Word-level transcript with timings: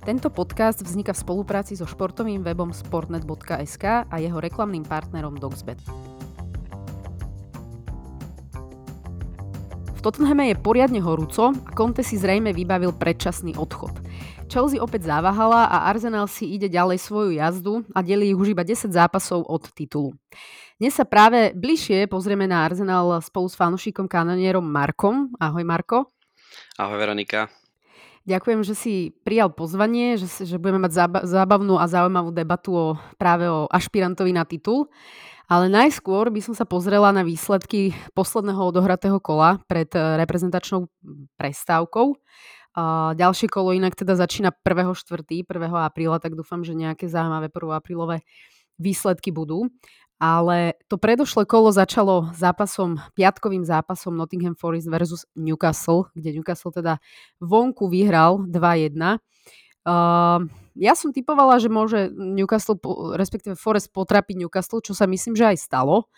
Tento 0.00 0.32
podcast 0.32 0.80
vzniká 0.80 1.12
v 1.12 1.20
spolupráci 1.20 1.76
so 1.76 1.84
športovým 1.84 2.40
webom 2.40 2.72
sportnet.sk 2.72 4.08
a 4.08 4.14
jeho 4.16 4.40
reklamným 4.40 4.80
partnerom 4.88 5.36
Dogsbet. 5.36 5.76
V 9.92 10.00
Tottenhame 10.00 10.48
je 10.48 10.56
poriadne 10.56 11.04
horúco 11.04 11.52
a 11.52 11.70
Conte 11.76 12.00
si 12.00 12.16
zrejme 12.16 12.56
vybavil 12.56 12.96
predčasný 12.96 13.60
odchod. 13.60 13.92
Chelsea 14.48 14.80
opäť 14.80 15.04
zaváhala 15.04 15.68
a 15.68 15.92
Arsenal 15.92 16.24
si 16.32 16.48
ide 16.48 16.72
ďalej 16.72 16.96
svoju 16.96 17.36
jazdu 17.36 17.84
a 17.92 18.00
delí 18.00 18.32
už 18.32 18.56
iba 18.56 18.64
10 18.64 18.88
zápasov 18.88 19.44
od 19.44 19.68
titulu. 19.76 20.16
Dnes 20.80 20.96
sa 20.96 21.04
práve 21.04 21.52
bližšie 21.52 22.08
pozrieme 22.08 22.48
na 22.48 22.64
Arsenal 22.64 23.20
spolu 23.20 23.52
s 23.52 23.54
fanušikom 23.60 24.08
kanonierom 24.08 24.64
Markom. 24.64 25.36
Ahoj 25.36 25.60
Marko. 25.60 26.08
Ahoj 26.80 26.96
Veronika. 26.96 27.59
Ďakujem, 28.30 28.60
že 28.62 28.74
si 28.78 28.94
prijal 29.26 29.50
pozvanie, 29.50 30.14
že, 30.14 30.30
že 30.46 30.54
budeme 30.54 30.86
mať 30.86 31.10
zábavnú 31.26 31.74
a 31.74 31.90
zaujímavú 31.90 32.30
debatu 32.30 32.70
o, 32.70 32.86
práve 33.18 33.50
o 33.50 33.66
ašpirantovi 33.66 34.30
na 34.30 34.46
titul. 34.46 34.86
Ale 35.50 35.66
najskôr 35.66 36.30
by 36.30 36.38
som 36.38 36.54
sa 36.54 36.62
pozrela 36.62 37.10
na 37.10 37.26
výsledky 37.26 37.90
posledného 38.14 38.62
odohratého 38.70 39.18
kola 39.18 39.58
pred 39.66 39.90
eh, 39.98 40.14
reprezentačnou 40.22 40.86
prestávkou. 41.34 42.14
A 42.78 43.18
ďalšie 43.18 43.50
kolo 43.50 43.74
inak 43.74 43.98
teda 43.98 44.14
začína 44.14 44.54
1.4., 44.62 45.26
1. 45.26 45.50
apríla, 45.90 46.22
tak 46.22 46.38
dúfam, 46.38 46.62
že 46.62 46.78
nejaké 46.78 47.10
zaujímavé 47.10 47.50
1. 47.50 47.66
aprílové 47.74 48.22
výsledky 48.78 49.34
budú 49.34 49.66
ale 50.20 50.76
to 50.84 51.00
predošlé 51.00 51.48
kolo 51.48 51.72
začalo 51.72 52.28
zápasom, 52.36 53.00
piatkovým 53.16 53.64
zápasom 53.64 54.12
Nottingham 54.12 54.52
Forest 54.52 54.92
versus 54.92 55.24
Newcastle, 55.32 56.12
kde 56.12 56.36
Newcastle 56.36 56.76
teda 56.76 57.00
vonku 57.40 57.88
vyhral 57.88 58.44
2-1. 58.44 59.16
Uh, 59.80 60.44
ja 60.76 60.92
som 60.92 61.08
typovala, 61.08 61.56
že 61.56 61.72
môže 61.72 62.12
Newcastle, 62.12 62.76
respektíve 63.16 63.56
Forest 63.56 63.96
potrapiť 63.96 64.44
Newcastle, 64.44 64.84
čo 64.84 64.92
sa 64.92 65.08
myslím, 65.08 65.32
že 65.32 65.56
aj 65.56 65.56
stalo. 65.56 66.12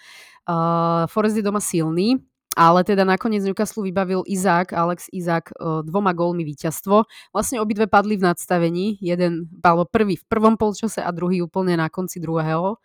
Uh, 0.50 1.06
Forest 1.06 1.38
je 1.38 1.46
doma 1.46 1.62
silný, 1.62 2.18
ale 2.52 2.84
teda 2.84 3.08
nakoniec 3.08 3.44
Newcastle 3.44 3.82
vybavil 3.82 4.22
Izák, 4.28 4.76
Alex 4.76 5.08
Izák 5.12 5.56
uh, 5.56 5.80
dvoma 5.82 6.12
gólmi 6.12 6.44
víťazstvo. 6.44 7.08
Vlastne 7.32 7.58
obidve 7.64 7.88
padli 7.88 8.20
v 8.20 8.28
nadstavení. 8.28 9.00
Jeden, 9.00 9.48
bol 9.48 9.88
prvý 9.88 10.20
v 10.20 10.24
prvom 10.28 10.60
polčase 10.60 11.00
a 11.00 11.10
druhý 11.10 11.40
úplne 11.40 11.80
na 11.80 11.88
konci 11.88 12.20
druhého. 12.20 12.76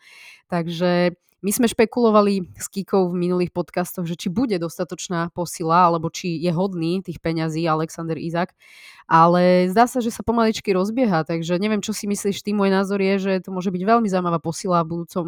Takže 0.47 1.19
my 1.45 1.51
sme 1.53 1.69
špekulovali 1.69 2.49
s 2.57 2.65
Kikou 2.65 3.13
v 3.13 3.19
minulých 3.29 3.53
podcastoch, 3.53 4.09
že 4.09 4.17
či 4.17 4.33
bude 4.33 4.57
dostatočná 4.57 5.29
posila, 5.29 5.85
alebo 5.85 6.09
či 6.09 6.33
je 6.41 6.49
hodný 6.49 7.05
tých 7.05 7.21
peňazí 7.21 7.61
Alexander 7.69 8.17
Izak. 8.17 8.57
Ale 9.05 9.69
zdá 9.69 9.85
sa, 9.85 10.01
že 10.01 10.09
sa 10.09 10.25
pomaličky 10.25 10.73
rozbieha, 10.73 11.23
takže 11.23 11.61
neviem, 11.61 11.79
čo 11.79 11.93
si 11.93 12.09
myslíš 12.09 12.41
ty. 12.41 12.51
Môj 12.57 12.73
názor 12.73 12.99
je, 12.99 13.15
že 13.21 13.31
to 13.45 13.53
môže 13.53 13.69
byť 13.69 13.83
veľmi 13.85 14.09
zaujímavá 14.09 14.41
posila 14.41 14.81
v 14.83 14.97
budúcom 14.97 15.27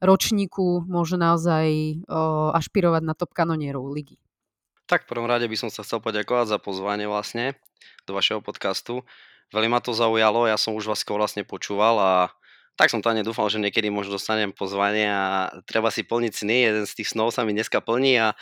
ročníku, 0.00 0.88
môže 0.88 1.20
naozaj 1.20 2.00
o, 2.08 2.50
ašpirovať 2.56 3.02
na 3.04 3.14
top 3.14 3.30
kanonierov 3.36 3.86
ligy. 3.92 4.18
Tak 4.90 5.06
v 5.06 5.10
prvom 5.14 5.30
rade 5.30 5.46
by 5.46 5.56
som 5.56 5.70
sa 5.70 5.86
chcel 5.86 6.02
poďakovať 6.02 6.50
za 6.50 6.58
pozvanie 6.58 7.06
vlastne 7.06 7.54
do 8.08 8.16
vašeho 8.16 8.42
podcastu. 8.42 9.06
Veľmi 9.52 9.76
ma 9.76 9.80
to 9.84 9.92
zaujalo, 9.92 10.48
ja 10.48 10.56
som 10.56 10.72
už 10.74 10.88
vás 10.88 11.04
vlastne 11.04 11.44
počúval 11.44 12.00
a 12.00 12.12
tak 12.76 12.88
som 12.88 13.04
to 13.04 13.12
ani 13.12 13.20
dúfal, 13.20 13.52
že 13.52 13.60
niekedy 13.60 13.92
možno 13.92 14.16
dostanem 14.16 14.48
pozvanie 14.50 15.04
a 15.04 15.52
treba 15.68 15.92
si 15.92 16.02
plniť 16.02 16.32
sny. 16.32 16.56
Jeden 16.72 16.84
z 16.88 16.92
tých 16.96 17.12
snov 17.12 17.30
sa 17.36 17.44
mi 17.44 17.52
dneska 17.52 17.84
plní 17.84 18.16
a 18.16 18.32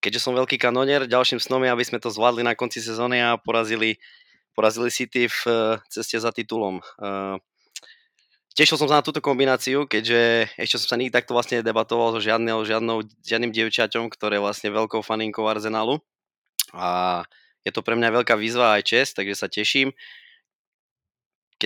keďže 0.00 0.24
som 0.24 0.32
veľký 0.32 0.56
kanonier, 0.56 1.04
ďalším 1.04 1.36
snom 1.36 1.60
je, 1.60 1.70
aby 1.70 1.84
sme 1.84 2.00
to 2.00 2.08
zvládli 2.08 2.40
na 2.40 2.56
konci 2.56 2.80
sezóny 2.80 3.20
a 3.20 3.36
porazili, 3.36 4.00
porazili 4.56 4.88
City 4.88 5.28
v 5.28 5.40
eh, 5.44 5.56
ceste 5.92 6.16
za 6.16 6.32
titulom. 6.32 6.80
Eh, 6.80 7.36
tešil 8.56 8.80
som 8.80 8.88
sa 8.88 8.98
na 8.98 9.04
túto 9.04 9.20
kombináciu, 9.20 9.84
keďže 9.84 10.48
ešte 10.56 10.80
som 10.80 10.96
sa 10.96 10.96
nikdy 10.96 11.12
takto 11.12 11.36
vlastne 11.36 11.60
debatoval 11.60 12.16
so 12.16 12.20
žiadnou, 12.24 12.64
žiadnou, 12.64 13.04
žiadnym 13.28 13.52
dievčaťom, 13.52 14.08
ktoré 14.08 14.40
vlastne 14.40 14.72
veľkou 14.72 15.04
faninkou 15.04 15.44
Arsenalu. 15.44 16.00
A 16.72 17.22
je 17.60 17.70
to 17.76 17.84
pre 17.84 17.92
mňa 17.92 18.24
veľká 18.24 18.40
výzva 18.40 18.80
aj 18.80 18.88
čest, 18.88 19.20
takže 19.20 19.36
sa 19.36 19.52
teším 19.52 19.92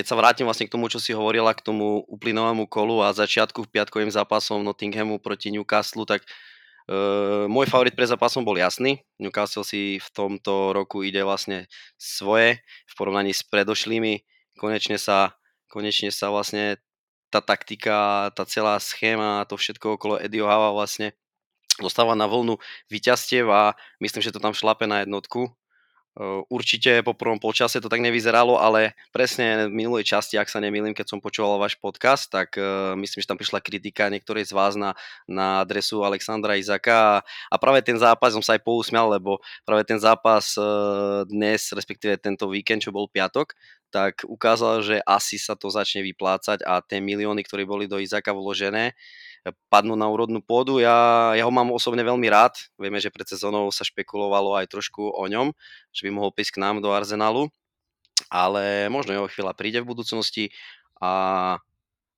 keď 0.01 0.09
sa 0.09 0.17
vrátim 0.17 0.49
vlastne 0.49 0.65
k 0.65 0.73
tomu, 0.73 0.89
čo 0.89 0.97
si 0.97 1.13
hovorila, 1.13 1.53
k 1.53 1.61
tomu 1.61 2.01
uplynovému 2.09 2.65
kolu 2.65 3.05
a 3.05 3.13
začiatku 3.13 3.69
v 3.69 3.69
piatkovým 3.69 4.09
zápasom 4.09 4.65
Nottinghamu 4.65 5.21
proti 5.21 5.53
Newcastle, 5.53 6.09
tak 6.09 6.25
uh, 6.25 7.45
môj 7.45 7.69
favorit 7.69 7.93
pre 7.93 8.09
zápasom 8.09 8.41
bol 8.41 8.57
jasný. 8.57 9.05
Newcastle 9.21 9.61
si 9.61 10.01
v 10.01 10.09
tomto 10.09 10.73
roku 10.73 11.05
ide 11.05 11.21
vlastne 11.21 11.69
svoje 12.01 12.65
v 12.89 12.93
porovnaní 12.97 13.29
s 13.29 13.45
predošlými. 13.45 14.25
Konečne 14.57 14.97
sa, 14.97 15.37
konečne 15.69 16.09
sa 16.09 16.33
vlastne 16.33 16.81
tá 17.29 17.37
taktika, 17.37 18.33
tá 18.33 18.41
celá 18.49 18.81
schéma, 18.81 19.45
to 19.45 19.53
všetko 19.53 20.01
okolo 20.01 20.17
Eddieho 20.17 20.49
Hava 20.49 20.73
vlastne 20.73 21.13
dostáva 21.77 22.17
na 22.17 22.25
vlnu 22.25 22.57
víťazstiev 22.89 23.45
a 23.53 23.77
myslím, 24.01 24.25
že 24.25 24.33
to 24.33 24.41
tam 24.41 24.57
šlape 24.57 24.89
na 24.89 25.05
jednotku 25.05 25.53
Určite 26.51 27.07
po 27.07 27.15
prvom 27.15 27.39
polčase 27.39 27.79
to 27.79 27.87
tak 27.87 28.03
nevyzeralo, 28.03 28.59
ale 28.59 28.99
presne 29.15 29.71
v 29.71 29.79
minulej 29.79 30.03
časti, 30.03 30.35
ak 30.35 30.51
sa 30.51 30.59
nemýlim, 30.59 30.91
keď 30.91 31.07
som 31.07 31.23
počúval 31.23 31.55
váš 31.55 31.79
podcast, 31.79 32.27
tak 32.27 32.59
uh, 32.59 32.99
myslím, 32.99 33.23
že 33.23 33.29
tam 33.31 33.39
prišla 33.39 33.63
kritika 33.63 34.11
niektorej 34.11 34.43
z 34.43 34.51
vás 34.51 34.75
na, 34.75 34.91
na 35.23 35.63
adresu 35.63 36.03
Alexandra 36.03 36.59
Izaka 36.59 37.23
a 37.23 37.55
práve 37.55 37.79
ten 37.79 37.95
zápas 37.95 38.35
som 38.35 38.43
sa 38.43 38.59
aj 38.59 38.61
pousmial, 38.67 39.07
lebo 39.07 39.39
práve 39.63 39.87
ten 39.87 39.95
zápas 40.03 40.59
uh, 40.59 41.23
dnes, 41.31 41.71
respektíve 41.71 42.19
tento 42.19 42.51
víkend, 42.51 42.83
čo 42.83 42.91
bol 42.91 43.07
piatok, 43.07 43.55
tak 43.87 44.27
ukázal, 44.27 44.83
že 44.83 44.95
asi 45.07 45.39
sa 45.39 45.55
to 45.55 45.71
začne 45.71 46.03
vyplácať 46.03 46.63
a 46.67 46.83
tie 46.83 46.99
milióny, 46.99 47.39
ktoré 47.47 47.63
boli 47.63 47.87
do 47.87 47.99
Izaka 48.03 48.35
vložené, 48.35 48.99
padnú 49.73 49.97
na 49.97 50.05
úrodnú 50.05 50.41
pôdu. 50.43 50.77
Ja, 50.77 51.31
ja 51.33 51.43
ho 51.45 51.53
mám 51.53 51.73
osobne 51.73 52.05
veľmi 52.05 52.29
rád. 52.29 52.61
Vieme, 52.77 53.01
že 53.01 53.09
pred 53.09 53.25
sezónou 53.25 53.73
sa 53.73 53.81
špekulovalo 53.81 54.53
aj 54.59 54.69
trošku 54.69 55.01
o 55.01 55.25
ňom, 55.25 55.49
že 55.89 56.05
by 56.05 56.09
mohol 56.13 56.29
prísť 56.29 56.57
k 56.57 56.61
nám 56.61 56.79
do 56.79 56.93
Arsenalu. 56.93 57.49
Ale 58.29 58.85
možno 58.93 59.17
jeho 59.17 59.25
chvíľa 59.27 59.57
príde 59.57 59.81
v 59.81 59.89
budúcnosti 59.89 60.53
a 61.01 61.57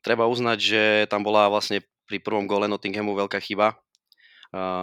treba 0.04 0.28
uznať, 0.28 0.58
že 0.60 0.84
tam 1.08 1.24
bola 1.24 1.48
vlastne 1.48 1.80
pri 2.04 2.20
prvom 2.20 2.44
gole 2.44 2.68
Nottinghamu 2.68 3.16
veľká 3.16 3.40
chyba. 3.40 3.80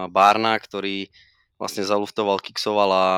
Barna, 0.08 0.56
ktorý 0.56 1.12
vlastne 1.60 1.84
zaluftoval, 1.84 2.40
kiksoval 2.40 2.90
a 2.90 3.08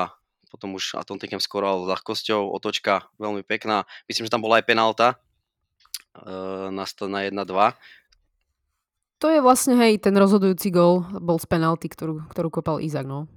potom 0.51 0.75
už 0.77 0.99
a 0.99 1.07
Tottenham 1.07 1.41
skoroval 1.41 1.89
ľahkosťou, 1.89 2.51
otočka 2.53 3.09
veľmi 3.17 3.41
pekná. 3.41 3.89
Myslím, 4.05 4.29
že 4.29 4.33
tam 4.35 4.43
bola 4.43 4.61
aj 4.61 4.67
penálta 4.69 5.07
na 6.69 6.85
1-2, 6.85 7.33
to 9.23 9.31
je 9.31 9.39
vlastne, 9.39 9.79
hej, 9.79 10.03
ten 10.03 10.11
rozhodujúci 10.19 10.67
gol 10.67 11.07
bol 11.23 11.39
z 11.39 11.47
penalty, 11.47 11.87
ktorú, 11.87 12.27
ktorú 12.27 12.51
kopal 12.51 12.83
Izak, 12.83 13.07
no. 13.07 13.31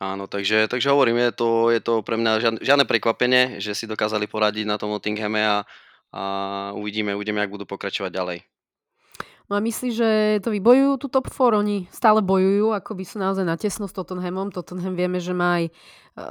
Áno, 0.00 0.24
takže, 0.24 0.64
takže 0.64 0.88
hovorím, 0.88 1.20
je 1.28 1.32
to, 1.36 1.48
je 1.68 1.80
to 1.84 2.00
pre 2.00 2.16
mňa 2.16 2.32
žiadne, 2.40 2.60
žiadne 2.64 2.84
prekvapenie, 2.88 3.60
že 3.60 3.76
si 3.76 3.84
dokázali 3.84 4.24
poradiť 4.24 4.64
na 4.64 4.80
tom 4.80 4.88
Nottinghame 4.96 5.44
a, 5.44 5.68
a 6.08 6.22
uvidíme, 6.72 7.12
uvidíme, 7.12 7.44
ak 7.44 7.52
budú 7.52 7.68
pokračovať 7.68 8.12
ďalej. 8.16 8.38
No 9.46 9.54
a 9.54 9.62
myslíš, 9.62 9.92
že 9.94 10.10
to 10.42 10.50
vybojujú 10.50 10.98
tú 10.98 11.06
top 11.06 11.30
4? 11.30 11.62
Oni 11.62 11.86
stále 11.94 12.18
bojujú, 12.18 12.74
ako 12.74 12.98
by 12.98 13.04
sú 13.06 13.16
naozaj 13.22 13.46
natesno 13.46 13.86
s 13.86 13.94
Tottenhamom. 13.94 14.50
Tottenham 14.50 14.98
vieme, 14.98 15.22
že 15.22 15.30
má 15.30 15.62
aj 15.62 15.64
e, 15.68 15.72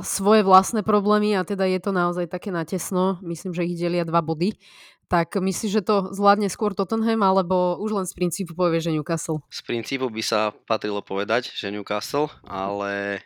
svoje 0.04 0.44
vlastné 0.44 0.84
problémy 0.84 1.32
a 1.40 1.48
teda 1.48 1.64
je 1.64 1.80
to 1.80 1.96
naozaj 1.96 2.28
také 2.28 2.52
natesno. 2.52 3.16
Myslím, 3.24 3.56
že 3.56 3.64
ich 3.64 3.80
delia 3.80 4.04
dva 4.04 4.20
body. 4.20 4.60
Tak 5.06 5.38
myslíš, 5.38 5.72
že 5.72 5.86
to 5.86 6.10
zvládne 6.10 6.50
skôr 6.50 6.74
Tottenham, 6.74 7.22
alebo 7.22 7.78
už 7.78 7.94
len 7.94 8.06
z 8.10 8.14
princípu 8.18 8.58
povie, 8.58 8.82
že 8.82 8.90
Newcastle? 8.90 9.38
Z 9.54 9.62
princípu 9.62 10.10
by 10.10 10.24
sa 10.26 10.50
patrilo 10.66 11.06
povedať, 11.06 11.54
že 11.54 11.70
Newcastle, 11.70 12.34
ale 12.42 13.22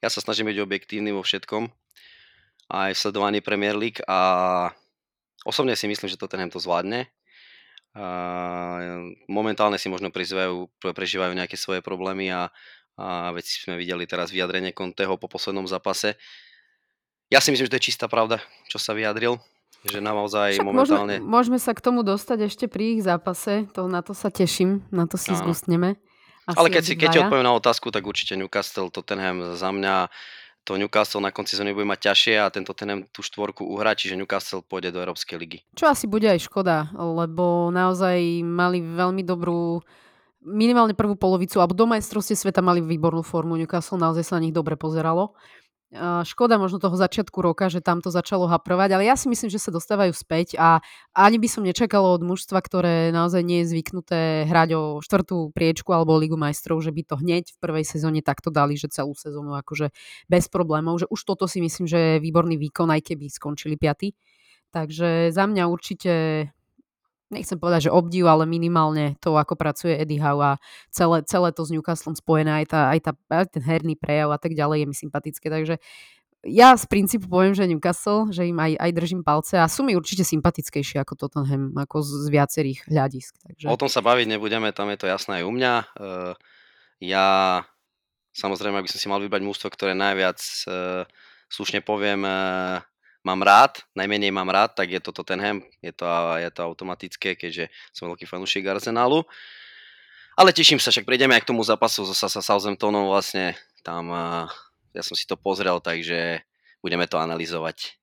ja 0.00 0.08
sa 0.08 0.24
snažím 0.24 0.48
byť 0.48 0.58
objektívny 0.64 1.12
vo 1.12 1.20
všetkom. 1.20 1.68
Aj 2.72 2.90
v 2.94 2.96
sledovaní 2.96 3.44
Premier 3.44 3.76
League 3.76 4.00
a 4.08 4.18
osobne 5.44 5.76
si 5.76 5.84
myslím, 5.92 6.08
že 6.08 6.16
Tottenham 6.16 6.48
to 6.48 6.56
zvládne. 6.56 7.04
Momentálne 9.28 9.76
si 9.76 9.92
možno 9.92 10.08
prizvajú, 10.08 10.72
prežívajú 10.80 11.36
nejaké 11.36 11.60
svoje 11.60 11.84
problémy 11.84 12.32
a, 12.32 12.48
a 12.96 13.34
veci 13.36 13.60
sme 13.60 13.76
videli 13.76 14.08
teraz 14.08 14.32
vyjadrenie 14.32 14.72
Conteho 14.72 15.20
po 15.20 15.28
poslednom 15.28 15.68
zápase. 15.68 16.16
Ja 17.28 17.44
si 17.44 17.52
myslím, 17.52 17.68
že 17.68 17.76
to 17.76 17.78
je 17.82 17.88
čistá 17.92 18.08
pravda, 18.08 18.40
čo 18.72 18.80
sa 18.80 18.96
vyjadril 18.96 19.36
že 19.84 19.98
naozaj 20.04 20.60
Však 20.60 20.66
momentálne... 20.66 21.16
Môžeme, 21.24 21.56
môžeme 21.56 21.58
sa 21.58 21.72
k 21.72 21.80
tomu 21.80 22.04
dostať 22.04 22.52
ešte 22.52 22.64
pri 22.68 22.98
ich 22.98 23.00
zápase, 23.00 23.68
to, 23.72 23.88
na 23.88 24.04
to 24.04 24.12
sa 24.12 24.28
teším, 24.28 24.84
na 24.92 25.08
to 25.08 25.16
si 25.16 25.32
zgustneme. 25.32 25.96
Ale 26.50 26.68
keď 26.68 26.82
si, 26.82 26.94
keď 26.98 27.08
ti 27.08 27.20
odpoviem 27.22 27.46
na 27.46 27.54
otázku, 27.54 27.94
tak 27.94 28.04
určite 28.04 28.34
Newcastle, 28.34 28.90
Tottenham 28.90 29.54
za 29.54 29.70
mňa. 29.70 30.10
To 30.68 30.76
Newcastle 30.76 31.24
na 31.24 31.32
konci 31.32 31.56
sezóny 31.56 31.72
bude 31.72 31.88
mať 31.88 32.10
ťažšie 32.12 32.34
a 32.36 32.52
tento 32.52 32.76
Tottenham 32.76 33.08
tú 33.08 33.24
štvorku 33.24 33.64
uhrá, 33.64 33.96
čiže 33.96 34.18
Newcastle 34.18 34.60
pôjde 34.60 34.92
do 34.92 35.00
Európskej 35.00 35.40
ligy. 35.40 35.58
Čo 35.72 35.88
asi 35.88 36.04
bude 36.04 36.28
aj 36.28 36.44
škoda, 36.44 36.92
lebo 36.92 37.72
naozaj 37.72 38.44
mali 38.44 38.84
veľmi 38.84 39.24
dobrú 39.24 39.80
minimálne 40.44 40.92
prvú 40.96 41.16
polovicu, 41.16 41.60
alebo 41.60 41.76
do 41.76 41.88
majstrovstie 41.88 42.36
sveta 42.36 42.60
mali 42.64 42.80
výbornú 42.84 43.24
formu, 43.24 43.56
Newcastle 43.56 44.00
naozaj 44.00 44.24
sa 44.24 44.36
na 44.36 44.44
nich 44.48 44.56
dobre 44.56 44.76
pozeralo 44.76 45.36
Škoda 45.98 46.54
možno 46.54 46.78
toho 46.78 46.94
začiatku 46.94 47.42
roka, 47.42 47.66
že 47.66 47.82
tam 47.82 47.98
to 47.98 48.14
začalo 48.14 48.46
haprovať, 48.46 48.94
ale 48.94 49.10
ja 49.10 49.18
si 49.18 49.26
myslím, 49.26 49.50
že 49.50 49.58
sa 49.58 49.74
dostávajú 49.74 50.14
späť 50.14 50.54
a 50.54 50.78
ani 51.18 51.42
by 51.42 51.50
som 51.50 51.66
nečakala 51.66 52.14
od 52.14 52.22
mužstva, 52.22 52.62
ktoré 52.62 53.10
naozaj 53.10 53.42
nie 53.42 53.66
je 53.66 53.74
zvyknuté 53.74 54.46
hrať 54.46 54.78
o 54.78 54.82
štvrtú 55.02 55.50
priečku 55.50 55.90
alebo 55.90 56.14
Ligu 56.14 56.38
majstrov, 56.38 56.78
že 56.78 56.94
by 56.94 57.02
to 57.10 57.18
hneď 57.18 57.50
v 57.50 57.58
prvej 57.58 57.82
sezóne 57.82 58.22
takto 58.22 58.54
dali, 58.54 58.78
že 58.78 58.86
celú 58.86 59.18
sezónu 59.18 59.58
akože 59.58 59.90
bez 60.30 60.46
problémov, 60.46 61.02
že 61.02 61.10
už 61.10 61.26
toto 61.26 61.50
si 61.50 61.58
myslím, 61.58 61.90
že 61.90 61.98
je 61.98 62.22
výborný 62.22 62.54
výkon, 62.54 62.86
aj 62.86 63.10
keby 63.10 63.26
skončili 63.26 63.74
piaty. 63.74 64.14
Takže 64.70 65.34
za 65.34 65.50
mňa 65.50 65.66
určite 65.66 66.12
nechcem 67.30 67.56
povedať, 67.56 67.88
že 67.88 67.94
obdiv, 67.94 68.26
ale 68.26 68.44
minimálne 68.44 69.14
to, 69.22 69.38
ako 69.38 69.54
pracuje 69.54 69.94
Eddie 69.94 70.18
Howe 70.18 70.58
a 70.58 70.60
celé, 70.90 71.22
celé 71.24 71.54
to 71.54 71.62
s 71.62 71.70
Newcastlom 71.70 72.18
spojené, 72.18 72.62
aj, 72.62 72.66
tá, 72.68 72.80
aj, 72.90 73.00
tá, 73.00 73.12
aj 73.30 73.46
ten 73.54 73.62
herný 73.62 73.94
prejav 73.94 74.34
a 74.34 74.38
tak 74.38 74.58
ďalej 74.58 74.84
je 74.84 74.86
mi 74.90 74.96
sympatické. 74.98 75.46
Takže 75.46 75.78
ja 76.40 76.72
z 76.72 76.84
princípu 76.88 77.28
poviem, 77.28 77.52
že 77.52 77.68
Newcastle, 77.68 78.32
že 78.32 78.48
im 78.48 78.56
aj, 78.56 78.72
aj 78.80 78.90
držím 78.96 79.22
palce 79.22 79.60
a 79.60 79.68
sú 79.68 79.84
mi 79.84 79.92
určite 79.92 80.24
sympatickejšie 80.24 81.04
ako 81.04 81.14
Tottenham, 81.14 81.76
ako 81.76 82.00
z, 82.00 82.10
z 82.24 82.26
viacerých 82.32 82.80
hľadisk. 82.88 83.36
Takže... 83.44 83.66
O 83.68 83.76
tom 83.76 83.92
sa 83.92 84.00
baviť 84.00 84.26
nebudeme, 84.26 84.72
tam 84.72 84.88
je 84.88 84.98
to 84.98 85.06
jasné 85.06 85.40
aj 85.40 85.44
u 85.44 85.52
mňa. 85.52 85.74
Uh, 86.00 86.32
ja 87.04 87.60
samozrejme, 88.32 88.80
aby 88.80 88.88
som 88.88 88.98
si 88.98 89.06
mal 89.12 89.20
vybrať 89.20 89.42
mústvo, 89.44 89.68
ktoré 89.68 89.92
najviac 89.92 90.40
uh, 90.64 91.04
slušne 91.52 91.84
poviem, 91.84 92.24
uh, 92.24 92.80
mám 93.24 93.40
rád, 93.44 93.84
najmenej 93.92 94.32
mám 94.32 94.48
rád, 94.48 94.76
tak 94.76 94.90
je 94.90 95.00
to 95.00 95.12
Tottenham. 95.12 95.60
Je 95.84 95.92
to, 95.92 96.06
je 96.40 96.50
to 96.50 96.60
automatické, 96.64 97.36
keďže 97.36 97.68
som 97.92 98.08
veľký 98.08 98.24
fanúšik 98.24 98.64
Arsenalu. 98.64 99.24
Ale 100.38 100.56
teším 100.56 100.80
sa, 100.80 100.88
však 100.88 101.04
prejdeme 101.04 101.36
aj 101.36 101.44
k 101.44 101.50
tomu 101.52 101.60
zápasu 101.60 102.08
so 102.08 102.14
Southamptonom 102.16 103.12
vlastne. 103.12 103.58
Tam 103.84 104.08
ja 104.94 105.02
som 105.06 105.14
si 105.14 105.26
to 105.26 105.38
pozrel, 105.38 105.78
takže 105.78 106.42
budeme 106.82 107.06
to 107.06 107.20
analyzovať. 107.20 108.00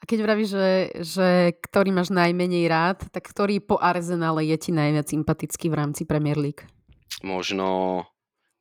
A 0.00 0.08
keď 0.08 0.18
vravíš, 0.24 0.50
že, 0.56 0.70
že 1.04 1.28
ktorý 1.60 1.92
máš 1.92 2.08
najmenej 2.08 2.64
rád, 2.72 3.04
tak 3.12 3.28
ktorý 3.28 3.60
po 3.60 3.76
Arsenale 3.76 4.48
je 4.48 4.56
ti 4.56 4.70
najviac 4.72 5.12
sympatický 5.12 5.68
v 5.68 5.76
rámci 5.76 6.02
Premier 6.08 6.40
League? 6.40 6.64
Možno, 7.20 8.08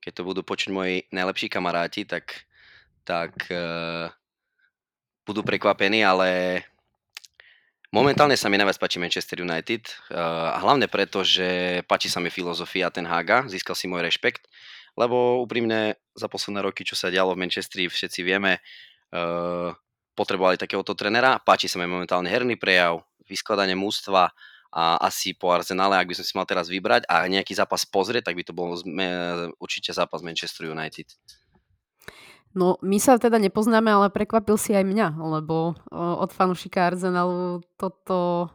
keď 0.03 0.19
to 0.19 0.27
budú 0.27 0.41
počuť 0.43 0.69
moji 0.75 0.95
najlepší 1.15 1.47
kamaráti, 1.47 2.03
tak, 2.03 2.43
tak 3.07 3.31
uh, 3.47 4.11
budú 5.29 5.45
prekvapení, 5.45 6.01
ale 6.01 6.61
momentálne 7.93 8.33
sa 8.33 8.49
mi 8.49 8.57
najviac 8.57 8.81
páči 8.81 8.97
Manchester 8.97 9.45
United. 9.45 9.85
A 10.09 10.57
hlavne 10.57 10.89
preto, 10.89 11.21
že 11.21 11.79
páči 11.85 12.09
sa 12.09 12.17
mi 12.17 12.33
filozofia 12.33 12.89
ten 12.89 13.05
Haga, 13.05 13.45
získal 13.45 13.77
si 13.77 13.85
môj 13.85 14.01
rešpekt, 14.01 14.49
lebo 14.97 15.37
úprimne 15.45 16.01
za 16.17 16.25
posledné 16.25 16.65
roky, 16.65 16.81
čo 16.81 16.97
sa 16.97 17.13
dialo 17.13 17.37
v 17.37 17.45
Manchesteri, 17.45 17.85
všetci 17.85 18.25
vieme, 18.25 18.57
potrebovali 20.17 20.57
takéhoto 20.57 20.97
trenera. 20.97 21.37
Páči 21.37 21.69
sa 21.69 21.77
mi 21.77 21.85
momentálne 21.85 22.27
herný 22.27 22.57
prejav, 22.57 23.05
vyskladanie 23.29 23.77
mústva 23.77 24.33
a 24.73 25.01
asi 25.01 25.37
po 25.37 25.53
Arsenale, 25.53 25.97
ak 25.97 26.09
by 26.09 26.15
som 26.17 26.25
si 26.25 26.33
mal 26.33 26.45
teraz 26.49 26.69
vybrať 26.69 27.05
a 27.09 27.25
nejaký 27.29 27.53
zápas 27.57 27.85
pozrieť, 27.85 28.29
tak 28.29 28.37
by 28.37 28.43
to 28.45 28.53
bol 28.53 28.73
určite 29.61 29.93
zápas 29.93 30.25
Manchester 30.25 30.69
United. 30.69 31.09
No, 32.57 32.81
my 32.81 32.97
sa 32.97 33.21
teda 33.21 33.37
nepoznáme, 33.37 33.93
ale 33.93 34.09
prekvapil 34.09 34.57
si 34.57 34.73
aj 34.73 34.81
mňa, 34.81 35.21
lebo 35.21 35.77
od 35.93 36.29
fanúšika 36.33 36.89
Arsenalu 36.89 37.61
toto 37.77 38.49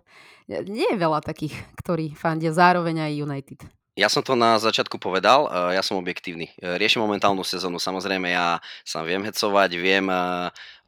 nie 0.50 0.90
je 0.90 0.98
veľa 0.98 1.22
takých, 1.22 1.54
ktorí 1.78 2.12
fandia 2.18 2.50
zároveň 2.50 3.06
aj 3.06 3.22
United. 3.22 3.60
Ja 3.94 4.10
som 4.10 4.26
to 4.26 4.34
na 4.34 4.58
začiatku 4.58 4.98
povedal, 4.98 5.46
ja 5.70 5.78
som 5.78 6.02
objektívny. 6.02 6.50
Riešim 6.58 6.98
momentálnu 6.98 7.46
sezónu, 7.46 7.78
samozrejme 7.78 8.26
ja 8.34 8.58
sa 8.82 9.06
viem 9.06 9.22
hecovať, 9.22 9.70
viem 9.78 10.10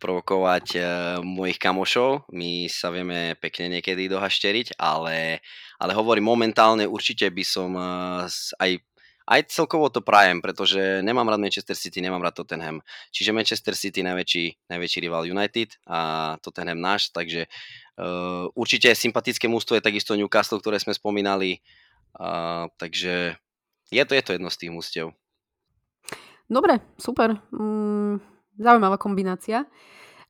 provokovať 0.03 0.83
mojich 1.23 1.63
kamošov, 1.63 2.27
my 2.35 2.67
sa 2.67 2.91
vieme 2.91 3.39
pekne 3.39 3.79
niekedy 3.79 4.11
dohašteriť, 4.11 4.75
ale, 4.83 5.39
ale 5.79 5.93
hovorím 5.95 6.27
momentálne 6.27 6.83
určite 6.83 7.31
by 7.31 7.45
som 7.47 7.79
aj 8.59 8.83
aj 9.27 9.51
celkovo 9.51 9.91
to 9.91 9.99
prajem, 9.99 10.39
pretože 10.39 11.03
nemám 11.03 11.27
rád 11.27 11.43
Manchester 11.43 11.75
City, 11.75 11.99
nemám 11.99 12.23
rád 12.23 12.39
Tottenham. 12.39 12.79
Čiže 13.11 13.35
Manchester 13.35 13.75
City 13.75 14.07
najväčší, 14.07 14.71
najväčší 14.71 14.99
rival 15.03 15.27
United 15.27 15.83
a 15.91 15.99
Tottenham 16.39 16.79
náš, 16.79 17.11
takže 17.11 17.51
uh, 17.99 18.47
určite 18.55 18.95
sympatické 18.95 19.51
mústvo 19.51 19.75
je 19.75 19.83
takisto 19.83 20.15
Newcastle, 20.15 20.63
ktoré 20.63 20.79
sme 20.79 20.95
spomínali, 20.95 21.59
uh, 22.23 22.71
takže 22.79 23.35
je 23.91 24.05
to, 24.07 24.15
je 24.15 24.23
to 24.23 24.35
jedno 24.39 24.51
z 24.51 24.59
tých 24.63 24.71
mústiev. 24.71 25.07
Dobre, 26.47 26.79
super. 26.95 27.43
Mm, 27.51 28.23
zaujímavá 28.63 28.95
kombinácia. 29.03 29.67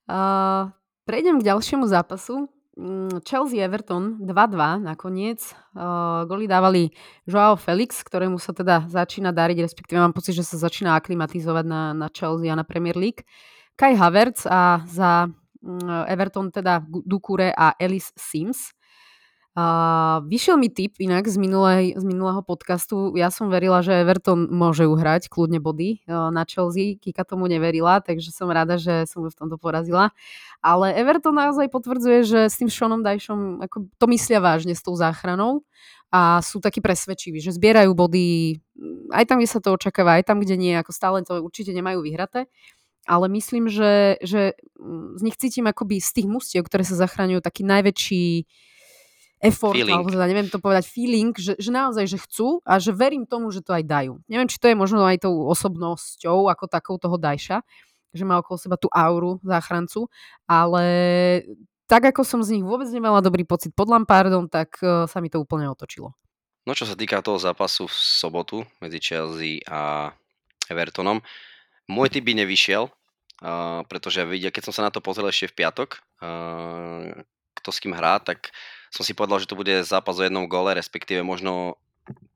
Uh, 0.09 0.73
prejdem 1.05 1.37
k 1.45 1.53
ďalšiemu 1.53 1.85
zápasu. 1.85 2.49
Mm, 2.77 3.25
Chelsea-Everton 3.25 4.21
2-2 4.21 4.85
nakoniec. 4.85 5.41
Uh, 5.73 6.29
goly 6.29 6.45
dávali 6.45 6.93
Joao 7.25 7.57
Felix, 7.57 8.05
ktorému 8.05 8.37
sa 8.37 8.53
teda 8.53 8.85
začína 8.85 9.33
dariť, 9.33 9.65
respektíve 9.65 9.97
mám 9.97 10.13
pocit, 10.13 10.37
že 10.37 10.45
sa 10.45 10.61
začína 10.61 10.93
aklimatizovať 10.93 11.65
na, 11.65 11.97
na 11.97 12.13
Chelsea 12.13 12.53
a 12.53 12.59
na 12.59 12.69
Premier 12.69 12.93
League. 12.93 13.25
Kai 13.81 13.97
Havertz 13.97 14.45
a 14.45 14.85
za 14.85 15.25
uh, 15.25 16.05
Everton 16.05 16.53
teda 16.53 16.85
Dukure 16.85 17.57
a 17.57 17.73
Ellis 17.81 18.13
Sims. 18.13 18.76
Uh, 19.57 20.21
vyšiel 20.29 20.61
mi 20.61 20.69
tip 20.69 21.01
inak 21.01 21.25
z, 21.25 21.41
minulej, 21.41 21.97
z 21.97 22.05
minulého 22.05 22.45
podcastu. 22.45 23.17
Ja 23.17 23.33
som 23.33 23.49
verila, 23.49 23.81
že 23.81 24.05
Everton 24.05 24.53
môže 24.53 24.85
uhrať 24.85 25.33
kľudne 25.33 25.65
body 25.65 26.05
uh, 26.05 26.29
na 26.29 26.45
Chelsea. 26.45 27.01
Kika 27.01 27.25
tomu 27.25 27.49
neverila, 27.49 28.05
takže 28.05 28.37
som 28.37 28.53
rada, 28.53 28.77
že 28.77 29.09
som 29.09 29.25
ju 29.25 29.33
v 29.33 29.39
tomto 29.41 29.57
porazila. 29.57 30.13
Ale 30.61 30.93
Everton 30.93 31.41
naozaj 31.41 31.73
potvrdzuje, 31.73 32.19
že 32.29 32.41
s 32.53 32.61
tým 32.61 32.69
Seanom 32.69 33.01
Dajšom 33.01 33.65
ako, 33.65 33.89
to 33.97 34.07
myslia 34.13 34.45
vážne 34.45 34.77
s 34.77 34.85
tou 34.85 34.93
záchranou 34.93 35.65
a 36.13 36.45
sú 36.45 36.61
takí 36.61 36.85
presvedčiví, 36.85 37.41
že 37.41 37.57
zbierajú 37.57 37.97
body 37.97 38.61
aj 39.17 39.25
tam, 39.25 39.41
kde 39.41 39.49
sa 39.49 39.65
to 39.65 39.73
očakáva, 39.73 40.21
aj 40.21 40.29
tam, 40.29 40.45
kde 40.45 40.61
nie. 40.61 40.77
Ako 40.77 40.93
stále 40.93 41.25
to 41.25 41.41
určite 41.41 41.73
nemajú 41.73 42.05
vyhraté 42.05 42.45
ale 43.07 43.31
myslím, 43.39 43.71
že, 43.71 44.19
že 44.19 44.59
z 45.15 45.21
nich 45.23 45.39
cítim 45.39 45.71
akoby 45.71 46.03
z 46.03 46.11
tých 46.11 46.27
mustiev, 46.27 46.67
ktoré 46.67 46.83
sa 46.83 46.99
zachraňujú, 46.99 47.39
taký 47.39 47.63
najväčší 47.63 48.27
effort, 49.47 49.75
feeling. 49.79 49.95
alebo 49.95 50.09
teda 50.11 50.27
neviem 50.27 50.49
to 50.51 50.59
povedať, 50.59 50.85
feeling, 50.91 51.31
že, 51.37 51.55
že 51.57 51.71
naozaj, 51.71 52.05
že 52.11 52.19
chcú 52.19 52.61
a 52.67 52.83
že 52.83 52.91
verím 52.91 53.25
tomu, 53.25 53.55
že 53.55 53.63
to 53.63 53.73
aj 53.73 53.85
dajú. 53.87 54.19
Neviem, 54.27 54.51
či 54.51 54.59
to 54.59 54.67
je 54.67 54.77
možno 54.77 55.07
aj 55.07 55.23
tou 55.23 55.47
osobnosťou, 55.47 56.51
ako 56.51 56.65
takou 56.67 56.97
toho 56.99 57.17
Dajša, 57.17 57.63
že 58.17 58.25
má 58.25 58.41
okolo 58.41 58.57
seba 58.57 58.77
tú 58.81 58.89
auru 58.91 59.39
záchrancu, 59.45 60.09
ale 60.49 60.85
tak 61.87 62.11
ako 62.11 62.27
som 62.27 62.41
z 62.43 62.59
nich 62.59 62.65
vôbec 62.67 62.91
nemala 62.91 63.23
dobrý 63.23 63.47
pocit 63.47 63.71
pod 63.71 63.87
Lampardom, 63.87 64.51
tak 64.51 64.75
uh, 64.83 65.07
sa 65.07 65.23
mi 65.23 65.31
to 65.31 65.39
úplne 65.39 65.71
otočilo. 65.71 66.11
No 66.67 66.75
čo 66.75 66.83
sa 66.83 66.99
týka 66.99 67.23
toho 67.23 67.39
zápasu 67.39 67.87
v 67.87 67.95
sobotu 67.95 68.57
medzi 68.83 68.99
Chelsea 68.99 69.63
a 69.71 70.11
Evertonom, 70.67 71.23
môj 71.87 72.11
typ 72.11 72.27
by 72.27 72.43
nevyšiel, 72.43 72.91
uh, 72.91 73.87
pretože 73.87 74.27
keď 74.27 74.63
som 74.67 74.75
sa 74.75 74.83
na 74.83 74.91
to 74.91 74.99
pozrel 74.99 75.31
ešte 75.31 75.55
v 75.55 75.63
piatok, 75.63 76.03
uh, 76.27 77.23
kto 77.55 77.69
s 77.71 77.79
kým 77.79 77.95
hrá, 77.95 78.19
tak 78.19 78.51
som 78.97 79.05
si 79.05 79.13
povedal, 79.13 79.37
že 79.37 79.49
to 79.53 79.61
bude 79.61 79.85
zápas 79.85 80.17
o 80.17 80.25
jednom 80.25 80.49
gole, 80.49 80.73
respektíve 80.73 81.21
možno 81.21 81.77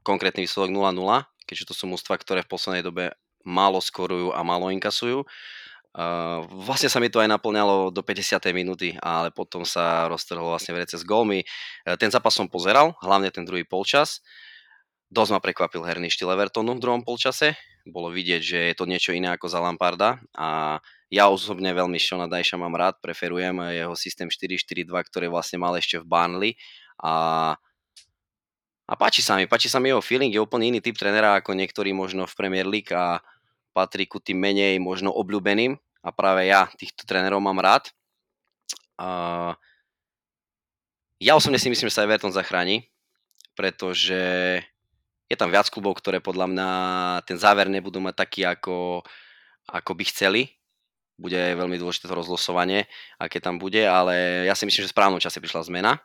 konkrétny 0.05 0.45
výsledok 0.45 0.76
0-0, 0.76 1.25
keďže 1.49 1.73
to 1.73 1.75
sú 1.75 1.88
mústva, 1.88 2.21
ktoré 2.21 2.45
v 2.45 2.52
poslednej 2.52 2.85
dobe 2.85 3.17
málo 3.49 3.81
skorujú 3.81 4.37
a 4.37 4.45
málo 4.45 4.69
inkasujú. 4.69 5.25
Uh, 5.90 6.47
vlastne 6.62 6.87
sa 6.87 7.02
mi 7.02 7.11
to 7.11 7.19
aj 7.19 7.26
naplňalo 7.26 7.90
do 7.90 7.99
50. 7.99 8.38
minúty, 8.55 8.95
ale 9.02 9.35
potom 9.35 9.67
sa 9.67 10.07
roztrhlo 10.07 10.55
vlastne 10.55 10.71
vrece 10.71 10.95
s 10.95 11.02
gólmi. 11.02 11.43
Uh, 11.83 11.99
ten 11.99 12.12
zápas 12.12 12.31
som 12.31 12.47
pozeral, 12.47 12.95
hlavne 13.02 13.33
ten 13.35 13.43
druhý 13.43 13.67
polčas. 13.67 14.23
Dosť 15.11 15.31
ma 15.35 15.40
prekvapil 15.43 15.83
herný 15.83 16.07
štýl 16.07 16.31
Evertonu 16.31 16.79
v 16.79 16.83
druhom 16.85 17.02
polčase. 17.02 17.59
Bolo 17.83 18.14
vidieť, 18.14 18.43
že 18.45 18.59
je 18.71 18.75
to 18.79 18.87
niečo 18.87 19.11
iné 19.11 19.35
ako 19.35 19.50
za 19.50 19.59
Lamparda 19.59 20.23
a 20.31 20.79
ja 21.11 21.26
osobne 21.26 21.75
veľmi 21.75 21.99
Šona 21.99 22.31
Dajša 22.31 22.55
mám 22.55 22.79
rád, 22.79 23.02
preferujem 23.02 23.59
jeho 23.75 23.95
systém 23.99 24.31
4-4-2, 24.31 24.95
ktorý 25.11 25.26
vlastne 25.26 25.59
mal 25.59 25.75
ešte 25.75 25.99
v 25.99 26.07
Burnley. 26.07 26.52
A 27.02 27.59
a 28.90 28.99
páči 28.99 29.23
sa 29.23 29.38
mi, 29.38 29.47
páči 29.47 29.71
sa 29.71 29.79
mi 29.79 29.95
jeho 29.95 30.02
feeling, 30.02 30.35
je 30.35 30.43
úplne 30.43 30.67
iný 30.67 30.83
typ 30.83 30.99
trenera 30.99 31.38
ako 31.38 31.55
niektorí 31.55 31.95
možno 31.95 32.26
v 32.26 32.35
Premier 32.35 32.67
League 32.67 32.90
a 32.90 33.23
patrí 33.71 34.11
ku 34.11 34.19
tým 34.19 34.43
menej 34.43 34.83
možno 34.83 35.14
obľúbeným. 35.14 35.79
A 36.02 36.11
práve 36.11 36.50
ja 36.50 36.67
týchto 36.75 37.07
trénerov 37.07 37.38
mám 37.38 37.62
rád. 37.62 37.87
A 38.99 39.55
ja 41.23 41.38
osobne 41.38 41.62
si 41.62 41.71
myslím, 41.71 41.87
že 41.87 41.95
sa 41.95 42.02
Everton 42.02 42.35
zachráni, 42.35 42.90
pretože 43.55 44.19
je 45.31 45.37
tam 45.38 45.55
viac 45.55 45.71
klubov, 45.71 45.95
ktoré 46.02 46.19
podľa 46.19 46.50
mňa 46.50 46.69
ten 47.31 47.38
záver 47.38 47.71
nebudú 47.71 48.02
mať 48.02 48.26
taký, 48.26 48.43
ako, 48.43 49.07
ako 49.71 49.90
by 49.95 50.05
chceli 50.11 50.60
bude 51.21 51.37
veľmi 51.37 51.77
dôležité 51.77 52.09
to 52.09 52.17
rozlosovanie, 52.17 52.89
aké 53.21 53.45
tam 53.45 53.61
bude, 53.61 53.85
ale 53.85 54.49
ja 54.49 54.57
si 54.57 54.65
myslím, 54.65 54.89
že 54.89 54.91
v 54.91 54.97
správnom 54.97 55.21
čase 55.21 55.37
prišla 55.37 55.69
zmena 55.69 56.00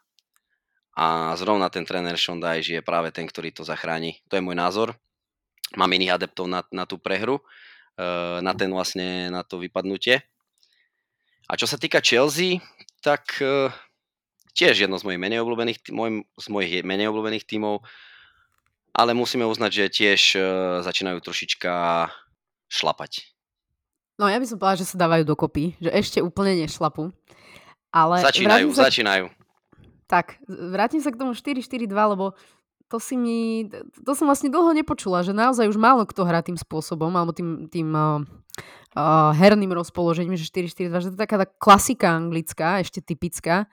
a 0.96 1.36
zrovna 1.40 1.72
ten 1.72 1.88
tréner 1.88 2.16
Dyche 2.20 2.80
je 2.80 2.84
práve 2.84 3.12
ten, 3.16 3.28
ktorý 3.28 3.52
to 3.52 3.68
zachráni. 3.68 4.20
To 4.32 4.40
je 4.40 4.44
môj 4.44 4.56
názor. 4.56 4.96
Mám 5.76 5.92
iných 5.92 6.16
adeptov 6.16 6.48
na, 6.48 6.64
na 6.72 6.88
tú 6.88 6.96
prehru, 6.96 7.44
eh, 8.00 8.40
na 8.40 8.56
ten 8.56 8.72
vlastne, 8.72 9.32
na 9.32 9.44
to 9.44 9.60
vypadnutie, 9.60 10.24
A 11.46 11.60
čo 11.60 11.68
sa 11.68 11.78
týka 11.78 12.02
Chelsea, 12.02 12.58
tak 13.06 13.38
uh, 13.38 13.70
tiež 14.58 14.82
jedno 14.82 14.98
z 14.98 15.06
mojich 15.06 15.22
menej 15.22 15.46
obľúbených, 15.46 15.94
môj, 15.94 16.26
z 16.42 16.48
mojich 16.50 16.82
menej 16.82 17.14
obľúbených 17.14 17.46
tímov, 17.46 17.86
ale 18.98 19.14
musíme 19.14 19.46
uznať, 19.46 19.70
že 19.70 19.94
tiež 19.94 20.22
uh, 20.34 20.44
začínajú 20.82 21.22
trošička 21.22 21.74
šlapať. 22.66 23.35
No 24.16 24.32
ja 24.32 24.40
by 24.40 24.48
som 24.48 24.58
povedala, 24.60 24.80
že 24.80 24.88
sa 24.88 24.96
dávajú 24.96 25.24
dokopy, 25.28 25.76
že 25.80 25.92
ešte 25.92 26.20
úplne 26.24 26.56
nešlapú. 26.64 27.12
Ale 27.92 28.24
začínajú, 28.24 28.72
sa... 28.76 28.88
začínajú. 28.88 29.28
Tak, 30.06 30.40
vrátim 30.48 31.02
sa 31.02 31.10
k 31.12 31.20
tomu 31.20 31.34
4-4-2, 31.34 31.90
lebo 32.14 32.38
to 32.86 33.02
si 33.02 33.18
mi, 33.18 33.66
to 34.06 34.12
som 34.14 34.30
vlastne 34.30 34.54
dlho 34.54 34.72
nepočula, 34.78 35.26
že 35.26 35.34
naozaj 35.34 35.66
už 35.66 35.78
málo 35.82 36.06
kto 36.06 36.22
hrá 36.22 36.46
tým 36.46 36.56
spôsobom, 36.56 37.10
alebo 37.18 37.34
tým, 37.34 37.66
tým 37.66 37.90
uh, 37.92 38.22
uh, 38.94 39.34
herným 39.34 39.74
rozpoložením, 39.74 40.38
že 40.38 40.46
4-4-2, 40.48 41.02
že 41.02 41.08
to 41.12 41.16
je 41.18 41.24
taká 41.26 41.42
tá 41.42 41.48
klasika 41.50 42.14
anglická, 42.14 42.86
ešte 42.86 43.02
typická, 43.02 43.66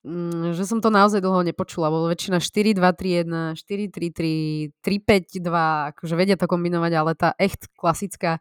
um, 0.00 0.56
že 0.56 0.64
som 0.64 0.80
to 0.80 0.88
naozaj 0.88 1.20
dlho 1.20 1.44
nepočula, 1.44 1.92
bolo 1.92 2.08
väčšina 2.08 2.40
4-2-3-1, 2.40 3.60
4-3-3, 3.60 4.72
3-5-2, 4.80 5.92
akože 5.92 6.14
vedia 6.16 6.40
to 6.40 6.48
kombinovať, 6.48 6.92
ale 6.96 7.12
tá 7.12 7.36
echt 7.36 7.68
klasická 7.76 8.40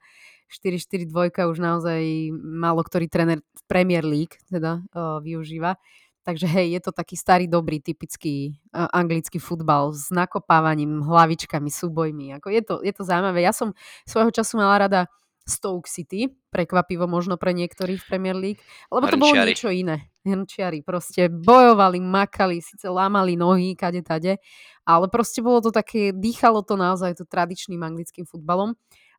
4-4-2 0.49 1.51
už 1.51 1.57
naozaj 1.57 2.01
málo 2.37 2.85
ktorý 2.85 3.09
tréner 3.09 3.39
v 3.41 3.63
Premier 3.65 4.05
League 4.05 4.37
teda 4.49 4.85
uh, 4.93 5.19
využíva. 5.21 5.77
Takže 6.25 6.49
hej, 6.49 6.73
je 6.73 6.81
to 6.81 6.91
taký 6.91 7.13
starý, 7.13 7.45
dobrý, 7.45 7.77
typický 7.77 8.57
uh, 8.73 8.89
anglický 8.89 9.37
futbal 9.37 9.93
s 9.93 10.09
nakopávaním, 10.09 11.05
hlavičkami, 11.05 11.69
súbojmi. 11.69 12.33
Ako 12.41 12.49
je, 12.49 12.61
to, 12.65 12.75
je 12.81 12.93
to 12.93 13.05
zaujímavé. 13.05 13.45
Ja 13.45 13.53
som 13.53 13.77
svojho 14.09 14.33
času 14.33 14.57
mala 14.57 14.81
rada 14.81 15.01
Stoke 15.45 15.85
City, 15.85 16.33
prekvapivo 16.49 17.05
možno 17.05 17.37
pre 17.37 17.53
niektorých 17.53 18.01
v 18.01 18.07
Premier 18.09 18.33
League, 18.33 18.61
lebo 18.89 19.05
to 19.05 19.21
bolo 19.21 19.37
niečo 19.37 19.69
iné. 19.69 20.09
Hrnčiari 20.25 20.81
proste 20.81 21.29
bojovali, 21.29 22.01
makali, 22.01 22.57
síce 22.65 22.89
lámali 22.89 23.37
nohy, 23.37 23.77
kade 23.77 24.01
tade, 24.01 24.41
ale 24.81 25.05
proste 25.05 25.45
bolo 25.45 25.61
to 25.61 25.69
také, 25.69 26.09
dýchalo 26.09 26.65
to 26.65 26.73
naozaj 26.73 27.13
to 27.13 27.29
tradičným 27.29 27.77
anglickým 27.85 28.25
futbalom 28.25 28.73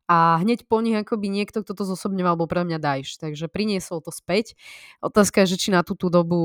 a 0.07 0.39
hneď 0.39 0.63
po 0.71 0.79
nich 0.79 0.95
akoby 0.95 1.27
niekto, 1.27 1.67
kto 1.67 1.75
to 1.75 1.83
zosobňoval, 1.83 2.39
bol 2.39 2.47
pre 2.47 2.63
mňa 2.63 2.79
Dajš. 2.79 3.19
Takže 3.19 3.51
priniesol 3.51 3.99
to 3.99 4.15
späť. 4.15 4.55
Otázka 5.03 5.43
je, 5.43 5.55
že 5.55 5.67
či 5.67 5.69
na 5.75 5.83
tú, 5.83 5.99
tú 5.99 6.07
dobu, 6.07 6.39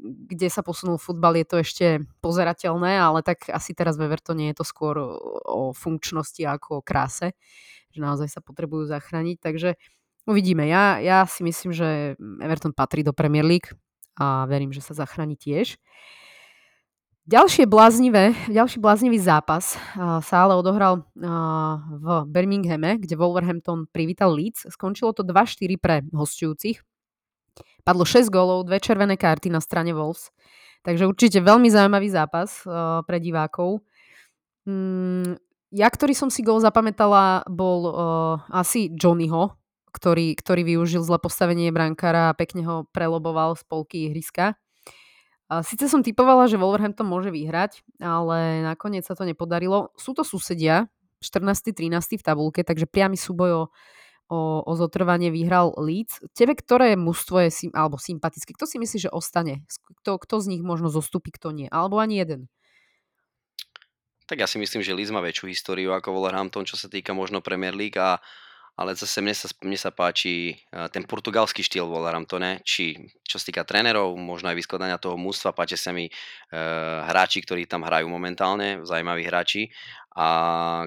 kde 0.00 0.48
sa 0.48 0.64
posunul 0.64 0.96
futbal, 0.96 1.36
je 1.36 1.46
to 1.46 1.56
ešte 1.60 1.86
pozerateľné, 2.24 2.96
ale 2.96 3.20
tak 3.20 3.44
asi 3.52 3.76
teraz 3.76 4.00
ve 4.00 4.08
Evertone 4.08 4.48
je 4.48 4.56
to 4.56 4.64
skôr 4.64 4.96
o 5.44 5.76
funkčnosti 5.76 6.40
ako 6.40 6.80
o 6.80 6.84
kráse, 6.84 7.36
že 7.92 8.00
naozaj 8.00 8.32
sa 8.32 8.40
potrebujú 8.40 8.88
zachrániť. 8.88 9.36
Takže 9.36 9.76
uvidíme. 10.24 10.64
Ja, 10.64 10.96
ja 10.96 11.28
si 11.28 11.44
myslím, 11.44 11.76
že 11.76 12.16
Everton 12.40 12.72
patrí 12.72 13.04
do 13.04 13.12
Premier 13.12 13.44
League 13.44 13.68
a 14.16 14.48
verím, 14.48 14.72
že 14.72 14.80
sa 14.80 14.96
zachráni 14.96 15.36
tiež. 15.36 15.76
Ďalšie 17.28 17.68
bláznivé, 17.68 18.32
ďalší 18.48 18.80
bláznivý 18.80 19.20
zápas 19.20 19.76
uh, 19.76 20.16
sa 20.24 20.48
ale 20.48 20.56
odohral 20.56 21.04
uh, 21.04 21.76
v 22.00 22.24
Birminghame, 22.24 22.96
kde 22.96 23.20
Wolverhampton 23.20 23.84
privítal 23.92 24.32
Leeds. 24.32 24.64
Skončilo 24.72 25.12
to 25.12 25.20
2-4 25.28 25.76
pre 25.76 26.00
hostujúcich. 26.08 26.80
Padlo 27.84 28.08
6 28.08 28.32
gólov, 28.32 28.64
dve 28.64 28.80
červené 28.80 29.20
karty 29.20 29.52
na 29.52 29.60
strane 29.60 29.92
Wolves. 29.92 30.32
Takže 30.80 31.04
určite 31.04 31.44
veľmi 31.44 31.68
zaujímavý 31.68 32.08
zápas 32.08 32.64
uh, 32.64 33.04
pre 33.04 33.20
divákov. 33.20 33.84
Mm, 34.64 35.36
ja, 35.68 35.92
ktorý 35.92 36.16
som 36.16 36.32
si 36.32 36.40
gól 36.40 36.64
zapamätala, 36.64 37.44
bol 37.44 37.80
uh, 37.92 37.92
asi 38.48 38.88
Johnnyho, 38.96 39.52
ktorý, 39.92 40.32
ktorý 40.32 40.64
využil 40.64 41.04
zle 41.04 41.20
postavenie 41.20 41.68
brankára 41.76 42.32
a 42.32 42.36
pekne 42.40 42.64
ho 42.64 42.76
preloboval 42.88 43.52
z 43.52 43.68
polky 43.68 44.08
ihriska. 44.08 44.56
Sice 45.48 45.88
som 45.88 46.04
typovala, 46.04 46.44
že 46.44 46.60
Wolverhampton 46.60 47.08
môže 47.08 47.32
vyhrať, 47.32 47.80
ale 48.04 48.60
nakoniec 48.60 49.08
sa 49.08 49.16
to 49.16 49.24
nepodarilo. 49.24 49.96
Sú 49.96 50.12
to 50.12 50.20
susedia, 50.20 50.92
14. 51.24 51.72
13. 51.72 52.20
v 52.20 52.22
tabulke, 52.22 52.60
takže 52.60 52.84
priamy 52.84 53.16
súboj 53.16 53.50
o, 53.50 53.62
o, 54.28 54.38
o 54.60 54.72
zotrvanie 54.76 55.32
vyhral 55.32 55.72
Leeds. 55.80 56.20
Tebe 56.36 56.52
ktoré 56.52 56.94
mužstvo 57.00 57.48
je 57.48 57.72
alebo 57.72 57.96
sympatické? 57.96 58.52
Kto 58.52 58.68
si 58.68 58.76
myslí, 58.76 59.08
že 59.08 59.10
ostane? 59.10 59.64
Kto, 60.04 60.20
kto 60.20 60.34
z 60.44 60.46
nich 60.52 60.62
možno 60.62 60.92
zostupí, 60.92 61.32
kto 61.32 61.56
nie? 61.56 61.66
Alebo 61.72 61.96
ani 61.96 62.20
jeden? 62.20 62.52
Tak 64.28 64.44
ja 64.44 64.46
si 64.46 64.60
myslím, 64.60 64.84
že 64.84 64.92
Leeds 64.92 65.16
má 65.16 65.24
väčšiu 65.24 65.48
históriu 65.48 65.96
ako 65.96 66.12
Wolverhampton, 66.12 66.68
čo 66.68 66.76
sa 66.76 66.92
týka 66.92 67.16
možno 67.16 67.40
Premier 67.40 67.72
League 67.72 67.96
a 67.96 68.20
ale 68.78 68.94
zase 68.94 69.18
mne 69.18 69.34
sa, 69.34 69.50
mne 69.66 69.74
sa 69.74 69.90
páči 69.90 70.54
eh, 70.54 70.86
ten 70.94 71.02
portugalský 71.02 71.66
štýl 71.66 71.90
Wolverhamptone, 71.90 72.62
či 72.62 72.94
čo 73.26 73.42
sa 73.42 73.44
týka 73.50 73.66
trénerov, 73.66 74.14
možno 74.14 74.54
aj 74.54 74.56
vyskladania 74.56 75.02
toho 75.02 75.18
mústva, 75.18 75.50
páči 75.50 75.74
sa 75.74 75.90
mi 75.92 76.08
e, 76.08 76.12
hráči, 77.04 77.44
ktorí 77.44 77.68
tam 77.68 77.84
hrajú 77.84 78.08
momentálne, 78.08 78.80
zaujímaví 78.88 79.28
hráči 79.28 79.68
a 80.16 80.26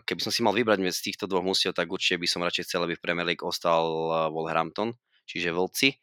keby 0.02 0.22
som 0.26 0.34
si 0.34 0.42
mal 0.42 0.58
vybrať 0.58 0.82
z 0.90 1.06
týchto 1.12 1.30
dvoch 1.30 1.46
mústiev, 1.46 1.78
tak 1.78 1.86
určite 1.86 2.18
by 2.18 2.26
som 2.26 2.42
radšej 2.42 2.66
chcel, 2.66 2.82
aby 2.82 2.98
v 2.98 3.04
Premier 3.06 3.28
League 3.30 3.46
ostal 3.46 3.86
eh, 3.86 4.14
Wolverhampton, 4.34 4.96
čiže 5.30 5.54
Vlci. 5.54 5.94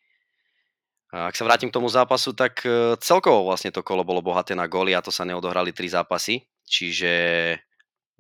Ak 1.09 1.41
sa 1.41 1.49
vrátim 1.49 1.73
k 1.73 1.77
tomu 1.81 1.89
zápasu, 1.89 2.37
tak 2.37 2.61
celkovo 3.01 3.49
vlastne 3.49 3.73
to 3.73 3.81
kolo 3.81 4.05
bolo 4.05 4.21
bohaté 4.21 4.53
na 4.53 4.69
góly 4.69 4.93
a 4.93 5.01
to 5.01 5.09
sa 5.09 5.25
neodohrali 5.25 5.73
tri 5.73 5.89
zápasy, 5.89 6.45
čiže 6.69 7.09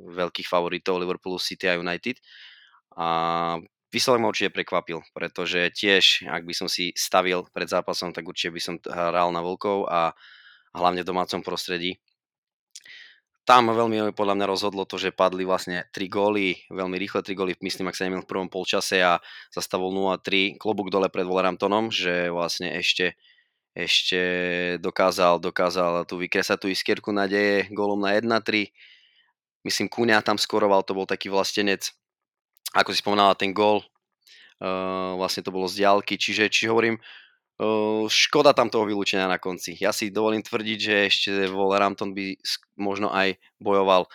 veľkých 0.00 0.48
favoritov 0.48 0.96
Liverpoolu, 0.96 1.36
City 1.36 1.68
a 1.68 1.76
United. 1.76 2.16
A 2.98 3.06
výsledok 3.94 4.18
ma 4.18 4.30
určite 4.34 4.50
prekvapil, 4.50 5.06
pretože 5.14 5.70
tiež, 5.70 6.26
ak 6.26 6.42
by 6.42 6.54
som 6.54 6.66
si 6.66 6.90
stavil 6.98 7.46
pred 7.54 7.70
zápasom, 7.70 8.10
tak 8.10 8.26
určite 8.26 8.50
by 8.50 8.60
som 8.60 8.74
hral 8.82 9.30
na 9.30 9.38
Vlkov 9.38 9.86
a 9.86 10.12
hlavne 10.74 11.06
v 11.06 11.10
domácom 11.14 11.40
prostredí. 11.46 12.02
Tam 13.46 13.64
veľmi 13.70 14.12
podľa 14.12 14.34
mňa 14.36 14.46
rozhodlo 14.50 14.84
to, 14.84 15.00
že 15.00 15.14
padli 15.14 15.48
vlastne 15.48 15.88
3 15.96 16.04
góly, 16.12 16.68
veľmi 16.68 17.00
rýchle 17.00 17.24
3 17.24 17.32
góly, 17.32 17.56
myslím, 17.64 17.88
ak 17.88 17.96
sa 17.96 18.04
nemil 18.04 18.20
v 18.20 18.28
prvom 18.28 18.52
polčase 18.52 19.00
a 19.00 19.24
zastavil 19.48 19.88
0-3, 19.88 20.60
klobúk 20.60 20.92
dole 20.92 21.08
pred 21.08 21.24
Wolverhamptonom, 21.24 21.88
že 21.88 22.28
vlastne 22.28 22.76
ešte 22.76 23.16
ešte 23.78 24.20
dokázal, 24.82 25.38
dokázal 25.38 26.02
tu 26.02 26.18
vykresať 26.18 26.58
tú 26.58 26.66
iskierku 26.66 27.14
nadeje 27.14 27.70
gólom 27.70 28.02
na 28.02 28.18
1-3. 28.18 28.74
Myslím, 29.62 29.86
Kúňa 29.86 30.18
tam 30.18 30.34
skoroval, 30.34 30.82
to 30.82 30.98
bol 30.98 31.06
taký 31.06 31.30
vlastenec 31.30 31.86
ako 32.74 32.90
si 32.92 33.00
spomínala, 33.00 33.38
ten 33.38 33.54
gól, 33.56 33.84
uh, 34.60 35.16
vlastne 35.16 35.44
to 35.44 35.54
bolo 35.54 35.70
z 35.70 35.84
diálky, 35.84 36.20
čiže, 36.20 36.50
či 36.52 36.68
hovorím, 36.68 37.00
uh, 37.00 38.04
škoda 38.08 38.52
tam 38.52 38.68
toho 38.68 38.84
vylúčenia 38.84 39.30
na 39.30 39.40
konci. 39.40 39.76
Ja 39.80 39.94
si 39.94 40.12
dovolím 40.12 40.44
tvrdiť, 40.44 40.78
že 40.78 40.94
ešte 41.08 41.30
Wolverhampton 41.48 42.12
by 42.12 42.36
možno 42.76 43.08
aj 43.08 43.40
bojoval 43.62 44.08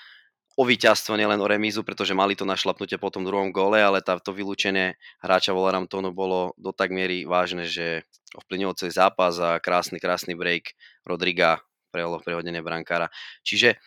o 0.54 0.64
víťazstvo, 0.70 1.18
nielen 1.18 1.42
o 1.42 1.50
remízu, 1.50 1.82
pretože 1.82 2.14
mali 2.14 2.38
to 2.38 2.46
našlapnutie 2.46 3.02
po 3.02 3.10
tom 3.10 3.26
druhom 3.26 3.50
gole, 3.50 3.82
ale 3.82 4.06
tá, 4.06 4.22
to 4.22 4.38
vylúčenie 4.38 5.02
hráča 5.26 5.50
Wolverhamptonu 5.50 6.14
bolo 6.14 6.54
do 6.62 6.70
tak 6.70 6.94
miery 6.94 7.26
vážne, 7.26 7.66
že 7.66 8.06
ovplyvnilo 8.38 8.78
celý 8.78 8.94
zápas 8.94 9.42
a 9.42 9.58
krásny, 9.58 9.98
krásny 9.98 10.38
break 10.38 10.78
Rodriga 11.06 11.62
preholo 11.90 12.22
prehodenie 12.22 12.62
brankára. 12.62 13.10
Čiže 13.42 13.82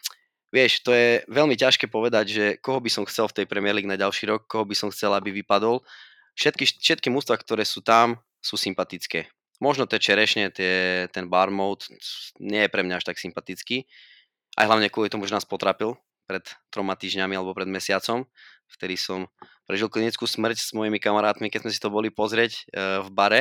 vieš, 0.55 0.83
to 0.83 0.95
je 0.95 1.23
veľmi 1.27 1.55
ťažké 1.59 1.91
povedať, 1.91 2.25
že 2.29 2.45
koho 2.63 2.79
by 2.79 2.91
som 2.91 3.05
chcel 3.09 3.27
v 3.31 3.43
tej 3.43 3.47
Premier 3.47 3.75
League 3.75 3.91
na 3.91 3.99
ďalší 3.99 4.31
rok, 4.31 4.47
koho 4.47 4.67
by 4.67 4.75
som 4.77 4.89
chcel, 4.93 5.15
aby 5.15 5.31
vypadol. 5.31 5.83
Všetky, 6.37 6.65
všetky 6.69 7.09
mústva, 7.09 7.41
ktoré 7.41 7.65
sú 7.65 7.81
tam, 7.81 8.21
sú 8.45 8.61
sympatické. 8.61 9.27
Možno 9.57 9.89
tie 9.89 9.97
čerešne, 9.97 10.53
tie, 10.53 11.07
ten 11.09 11.33
bar 11.33 11.49
mode 11.49 11.89
nie 12.37 12.69
je 12.69 12.73
pre 12.73 12.85
mňa 12.85 13.01
až 13.01 13.09
tak 13.09 13.17
sympatický. 13.17 13.89
Aj 14.57 14.69
hlavne 14.69 14.93
kvôli 14.93 15.09
tomu, 15.09 15.25
že 15.25 15.33
nás 15.33 15.49
potrapil 15.49 15.97
pred 16.29 16.45
troma 16.69 16.99
týždňami 16.99 17.39
alebo 17.39 17.57
pred 17.57 17.71
mesiacom, 17.71 18.27
vtedy 18.73 18.99
som 18.99 19.31
prežil 19.67 19.91
klinickú 19.91 20.25
smrť 20.25 20.59
s 20.63 20.71
mojimi 20.71 21.03
kamarátmi, 21.03 21.51
keď 21.51 21.67
sme 21.67 21.73
si 21.75 21.83
to 21.83 21.91
boli 21.91 22.09
pozrieť 22.09 22.53
e, 22.55 22.63
v 23.03 23.09
bare. 23.11 23.41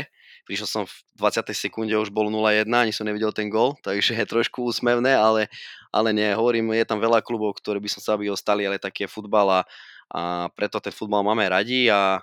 Prišiel 0.49 0.67
som 0.69 0.83
v 0.85 0.93
20. 1.21 1.53
sekunde, 1.53 1.93
už 1.93 2.09
bol 2.09 2.29
0-1, 2.33 2.65
ani 2.69 2.93
som 2.93 3.05
nevidel 3.05 3.29
ten 3.29 3.49
gol, 3.49 3.77
takže 3.85 4.17
je 4.17 4.25
trošku 4.25 4.65
úsmevné, 4.65 5.13
ale, 5.13 5.47
ale 5.93 6.09
nie, 6.13 6.33
hovorím, 6.33 6.73
je 6.73 6.85
tam 6.85 6.97
veľa 6.97 7.21
klubov, 7.21 7.57
ktoré 7.61 7.77
by 7.77 7.89
som 7.89 8.01
sa 8.01 8.09
aby 8.17 8.33
ostali, 8.33 8.65
ale 8.65 8.81
taký 8.81 9.05
je 9.05 9.13
futbal 9.13 9.47
a, 9.49 9.61
a 10.09 10.49
preto 10.53 10.81
ten 10.81 10.93
futbal 10.93 11.21
máme 11.21 11.45
radi 11.45 11.93
a, 11.93 12.21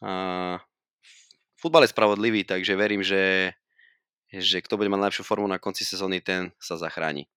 a 0.00 0.12
futbal 1.60 1.84
je 1.84 1.92
spravodlivý, 1.92 2.48
takže 2.48 2.72
verím, 2.74 3.04
že, 3.04 3.54
že 4.32 4.64
kto 4.64 4.80
bude 4.80 4.88
mať 4.88 5.08
najlepšiu 5.08 5.24
formu 5.28 5.46
na 5.46 5.60
konci 5.60 5.84
sezóny, 5.84 6.24
ten 6.24 6.50
sa 6.56 6.80
zachráni. 6.80 7.28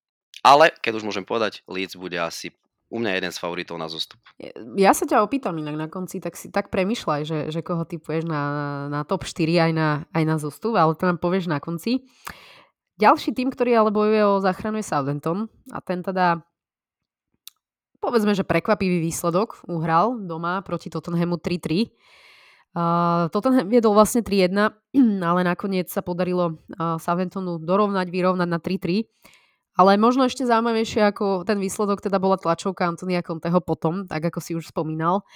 Ale, 0.44 0.72
keď 0.84 1.02
už 1.02 1.08
môžem 1.08 1.26
povedať, 1.26 1.66
Leeds 1.66 1.98
bude 1.98 2.20
asi 2.20 2.54
u 2.90 2.98
mňa 3.02 3.12
jeden 3.18 3.32
z 3.34 3.42
favoritov 3.42 3.76
na 3.82 3.90
zostup. 3.90 4.22
Ja 4.78 4.94
sa 4.94 5.10
ťa 5.10 5.26
opýtam 5.26 5.58
inak 5.58 5.76
na 5.76 5.88
konci, 5.90 6.22
tak 6.22 6.38
si 6.38 6.54
tak 6.54 6.70
premyšľaj, 6.70 7.22
že, 7.26 7.40
že 7.50 7.66
koho 7.66 7.82
typuješ 7.82 8.30
na, 8.30 8.42
na 8.94 9.02
top 9.02 9.26
4 9.26 9.70
aj 9.70 9.72
na, 9.74 9.90
aj 10.14 10.24
na 10.24 10.36
zostup, 10.38 10.78
ale 10.78 10.94
to 10.94 11.10
nám 11.10 11.18
povieš 11.18 11.50
na 11.50 11.58
konci. 11.58 12.06
Ďalší 12.96 13.36
tým, 13.36 13.52
ktorý 13.52 13.76
ale 13.76 13.92
bojuje 13.92 14.24
o 14.24 14.40
záchranu 14.40 14.80
je 14.80 14.88
Southampton 14.88 15.52
a 15.74 15.84
ten 15.84 16.00
teda 16.00 16.46
povedzme, 18.00 18.38
že 18.38 18.46
prekvapivý 18.46 19.02
výsledok 19.02 19.66
uhral 19.66 20.22
doma 20.22 20.62
proti 20.62 20.94
Tottenhamu 20.94 21.42
3-3. 21.42 21.90
Uh, 22.76 23.32
Tottenham 23.32 23.72
viedol 23.72 23.98
vlastne 23.98 24.22
3-1, 24.22 24.54
ale 25.34 25.42
nakoniec 25.42 25.90
sa 25.90 26.06
podarilo 26.06 26.62
uh, 26.78 27.02
Southamptonu 27.02 27.58
dorovnať, 27.60 28.08
vyrovnať 28.14 28.48
na 28.48 28.60
3-3. 28.62 29.10
Ale 29.76 30.00
možno 30.00 30.24
ešte 30.24 30.48
zaujímavejšie 30.48 31.04
ako 31.12 31.44
ten 31.44 31.60
výsledok 31.60 32.00
teda 32.00 32.16
bola 32.16 32.40
tlačovka 32.40 32.88
Antonia 32.88 33.20
Conteho 33.20 33.60
potom, 33.60 34.08
tak 34.08 34.32
ako 34.32 34.40
si 34.40 34.56
už 34.56 34.72
spomínal, 34.72 35.28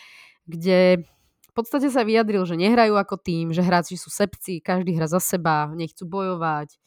kde 0.48 1.04
v 1.50 1.52
podstate 1.52 1.92
sa 1.92 2.08
vyjadril, 2.08 2.48
že 2.48 2.56
nehrajú 2.56 2.96
ako 2.96 3.20
tým, 3.20 3.52
že 3.52 3.60
hráči 3.60 4.00
sú 4.00 4.08
sepci, 4.08 4.64
každý 4.64 4.96
hra 4.96 5.12
za 5.12 5.20
seba, 5.20 5.68
nechcú 5.76 6.08
bojovať. 6.08 6.80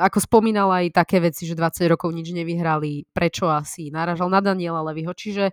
Ako 0.00 0.24
spomínal 0.24 0.72
aj 0.72 0.96
také 0.96 1.20
veci, 1.20 1.44
že 1.44 1.52
20 1.52 1.84
rokov 1.92 2.08
nič 2.16 2.32
nevyhrali, 2.32 3.04
prečo 3.12 3.52
asi, 3.52 3.92
náražal 3.92 4.32
na 4.32 4.40
Daniela 4.40 4.80
Levyho. 4.80 5.12
Čiže 5.12 5.52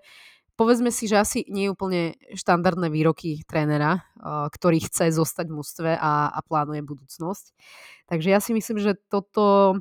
povedzme 0.56 0.96
si, 0.96 1.12
že 1.12 1.20
asi 1.20 1.44
nie 1.48 1.68
je 1.68 1.74
úplne 1.74 2.02
štandardné 2.36 2.88
výroky 2.88 3.44
trénera, 3.44 4.04
ktorý 4.52 4.80
chce 4.86 5.12
zostať 5.12 5.52
v 5.52 5.58
mústve 5.60 5.90
a, 5.96 6.32
a 6.32 6.40
plánuje 6.44 6.82
budúcnosť. 6.88 7.46
Takže 8.08 8.28
ja 8.32 8.40
si 8.40 8.52
myslím, 8.56 8.80
že 8.80 8.96
toto 9.12 9.76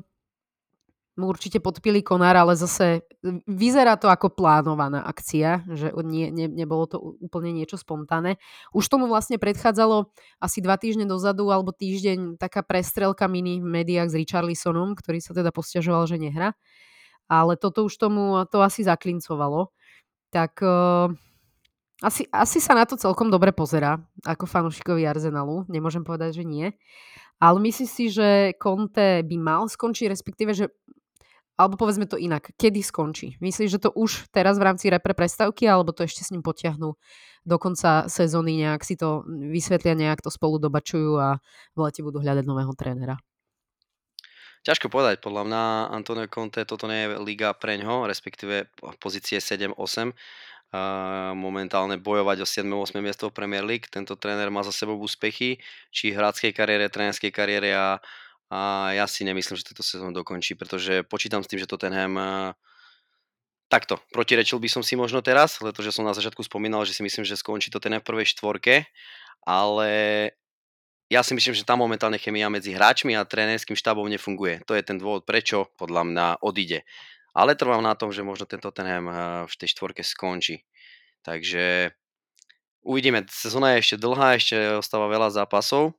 mu 1.17 1.33
určite 1.33 1.57
podpili 1.57 2.05
konár, 2.05 2.37
ale 2.37 2.53
zase 2.53 3.01
vyzerá 3.49 3.97
to 3.97 4.05
ako 4.05 4.29
plánovaná 4.29 5.01
akcia, 5.01 5.65
že 5.73 5.89
nie, 6.05 6.29
ne, 6.29 6.45
nebolo 6.45 6.85
to 6.85 6.97
úplne 7.01 7.51
niečo 7.57 7.75
spontánne. 7.75 8.37
Už 8.71 8.85
tomu 8.85 9.09
vlastne 9.09 9.41
predchádzalo 9.41 10.13
asi 10.37 10.61
dva 10.61 10.77
týždne 10.77 11.09
dozadu 11.09 11.49
alebo 11.49 11.73
týždeň 11.73 12.37
taká 12.37 12.61
prestrelka 12.61 13.25
mini 13.25 13.57
v 13.57 13.67
médiách 13.67 14.13
s 14.13 14.15
Richarlisonom, 14.15 14.93
ktorý 14.93 15.17
sa 15.17 15.33
teda 15.33 15.49
posťažoval, 15.49 16.05
že 16.05 16.21
nehra. 16.21 16.53
Ale 17.27 17.59
toto 17.59 17.83
už 17.83 17.97
tomu 17.97 18.37
to 18.47 18.61
asi 18.63 18.85
zaklincovalo. 18.87 19.73
Tak 20.31 20.61
uh, 20.63 21.11
asi, 22.05 22.29
asi 22.29 22.61
sa 22.61 22.77
na 22.77 22.85
to 22.85 22.93
celkom 22.93 23.33
dobre 23.33 23.49
pozera, 23.49 23.97
ako 24.21 24.45
fanúšikovi 24.45 25.01
Arsenalu. 25.01 25.65
Nemôžem 25.65 26.05
povedať, 26.05 26.39
že 26.39 26.43
nie. 26.45 26.69
Ale 27.41 27.57
myslím 27.61 27.89
si, 27.89 28.09
že 28.09 28.53
Conte 28.57 29.21
by 29.25 29.37
mal 29.37 29.65
skončiť, 29.65 30.09
respektíve, 30.09 30.53
že 30.53 30.73
alebo 31.57 31.73
povedzme 31.73 32.05
to 32.05 32.21
inak, 32.21 32.53
kedy 32.53 32.85
skončí? 32.85 33.41
Myslíš, 33.41 33.69
že 33.73 33.83
to 33.83 33.89
už 33.97 34.29
teraz 34.29 34.61
v 34.61 34.69
rámci 34.69 34.93
repre 34.93 35.17
prestávky, 35.17 35.65
alebo 35.65 35.89
to 35.89 36.05
ešte 36.05 36.21
s 36.21 36.29
ním 36.29 36.45
potiahnú 36.45 36.93
do 37.47 37.55
konca 37.57 38.05
sezóny, 38.05 38.61
nejak 38.61 38.85
si 38.85 38.93
to 38.93 39.25
vysvetlia, 39.27 39.97
nejak 39.97 40.21
to 40.21 40.29
spolu 40.29 40.61
dobačujú 40.61 41.17
a 41.17 41.41
v 41.73 41.77
lete 41.81 42.05
budú 42.05 42.21
hľadať 42.21 42.45
nového 42.45 42.71
trénera? 42.77 43.17
Ťažko 44.67 44.91
povedať, 44.91 45.23
podľa 45.23 45.43
mňa 45.47 45.63
Antonio 45.95 46.27
Conte 46.27 46.67
toto 46.67 46.91
nie 46.91 47.07
je 47.07 47.23
liga 47.23 47.55
pre 47.55 47.79
ňo, 47.79 48.03
respektíve 48.03 48.67
pozície 48.99 49.39
7-8. 49.39 50.11
momentálne 51.31 51.95
bojovať 51.95 52.43
o 52.43 52.47
7-8 52.47 52.99
miesto 52.99 53.31
v 53.31 53.37
Premier 53.39 53.63
League. 53.63 53.87
Tento 53.87 54.19
tréner 54.19 54.51
má 54.51 54.67
za 54.67 54.75
sebou 54.75 54.99
úspechy, 54.99 55.63
či 55.95 56.11
hráckej 56.11 56.51
kariére, 56.51 56.91
trénerskej 56.91 57.31
kariére 57.31 57.71
a 57.71 58.03
a 58.47 58.91
ja 58.95 59.05
si 59.11 59.27
nemyslím, 59.27 59.59
že 59.59 59.67
túto 59.67 59.83
sezónu 59.83 60.15
dokončí, 60.15 60.55
pretože 60.55 61.03
počítam 61.03 61.43
s 61.43 61.51
tým, 61.51 61.59
že 61.59 61.67
Tottenham 61.67 62.55
takto, 63.67 63.99
protirečil 64.15 64.63
by 64.63 64.69
som 64.71 64.81
si 64.83 64.95
možno 64.95 65.19
teraz, 65.19 65.59
pretože 65.59 65.91
som 65.91 66.07
na 66.07 66.15
začiatku 66.15 66.39
spomínal, 66.47 66.87
že 66.87 66.95
si 66.95 67.03
myslím, 67.03 67.27
že 67.27 67.35
skončí 67.35 67.67
to 67.67 67.83
v 67.83 67.99
prvej 67.99 68.31
štvorke, 68.31 68.87
ale 69.43 69.91
ja 71.11 71.23
si 71.23 71.35
myslím, 71.35 71.55
že 71.55 71.67
tam 71.67 71.83
momentálne 71.83 72.19
chemia 72.19 72.47
medzi 72.47 72.75
hráčmi 72.75 73.15
a 73.15 73.27
trénerským 73.27 73.75
štábom 73.75 74.07
nefunguje. 74.07 74.63
To 74.67 74.75
je 74.75 74.83
ten 74.83 74.99
dôvod, 74.99 75.27
prečo 75.27 75.71
podľa 75.79 76.03
mňa 76.03 76.25
odíde. 76.43 76.83
Ale 77.35 77.55
trvám 77.55 77.83
na 77.83 77.95
tom, 77.95 78.11
že 78.11 78.27
možno 78.27 78.47
tento 78.47 78.71
Tottenham 78.71 79.07
v 79.47 79.55
tej 79.55 79.71
štvorke 79.75 80.03
skončí. 80.03 80.63
Takže 81.23 81.91
uvidíme. 82.83 83.23
Sezóna 83.27 83.75
je 83.75 83.83
ešte 83.83 83.95
dlhá, 83.99 84.39
ešte 84.39 84.79
ostáva 84.79 85.11
veľa 85.11 85.31
zápasov 85.31 85.95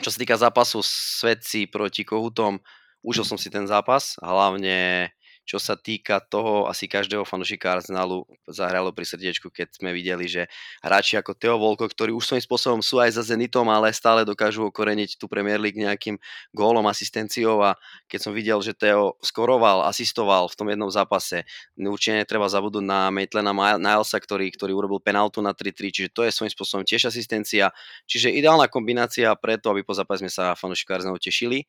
čo 0.00 0.08
sa 0.08 0.18
týka 0.18 0.36
zápasu 0.38 0.80
Svetci 0.82 1.68
proti 1.68 2.02
Kohutom, 2.06 2.58
užil 3.02 3.26
som 3.26 3.36
si 3.36 3.50
ten 3.50 3.66
zápas, 3.68 4.16
hlavne 4.22 5.10
čo 5.42 5.58
sa 5.58 5.74
týka 5.74 6.22
toho, 6.22 6.70
asi 6.70 6.86
každého 6.86 7.26
fanúšika 7.26 7.74
Arsenalu 7.74 8.22
zahralo 8.46 8.94
pri 8.94 9.02
srdiečku, 9.02 9.50
keď 9.50 9.74
sme 9.74 9.90
videli, 9.90 10.30
že 10.30 10.46
hráči 10.80 11.18
ako 11.18 11.34
Teo 11.34 11.58
Volko, 11.58 11.90
ktorí 11.90 12.14
už 12.14 12.22
svojím 12.22 12.44
spôsobom 12.46 12.80
sú 12.80 13.02
aj 13.02 13.18
za 13.18 13.22
Zenitom, 13.26 13.66
ale 13.66 13.90
stále 13.90 14.22
dokážu 14.22 14.62
okoreniť 14.70 15.18
tú 15.18 15.26
Premier 15.26 15.58
League 15.58 15.78
nejakým 15.78 16.16
gólom, 16.54 16.86
asistenciou. 16.86 17.58
A 17.66 17.74
keď 18.06 18.20
som 18.22 18.32
videl, 18.32 18.62
že 18.62 18.72
Teo 18.72 19.18
skoroval, 19.18 19.82
asistoval 19.90 20.46
v 20.46 20.56
tom 20.56 20.70
jednom 20.70 20.90
zápase, 20.94 21.42
určite 21.74 22.22
netreba 22.22 22.46
zabudnúť 22.46 22.86
na 22.86 23.10
Maitlena 23.10 23.50
Nilesa, 23.82 24.22
ktorý, 24.22 24.46
ktorý 24.54 24.72
urobil 24.78 25.02
penaltu 25.02 25.42
na 25.42 25.50
3-3, 25.50 25.90
čiže 25.90 26.08
to 26.14 26.22
je 26.22 26.30
svojím 26.30 26.54
spôsobom 26.54 26.84
tiež 26.86 27.10
asistencia, 27.10 27.74
čiže 28.06 28.30
ideálna 28.30 28.70
kombinácia 28.70 29.34
preto, 29.34 29.74
aby 29.74 29.82
po 29.82 29.92
zápase 29.92 30.22
sme 30.22 30.30
sa 30.30 30.54
fanúšika 30.54 30.94
Arsenalu 30.94 31.18
tešili 31.18 31.66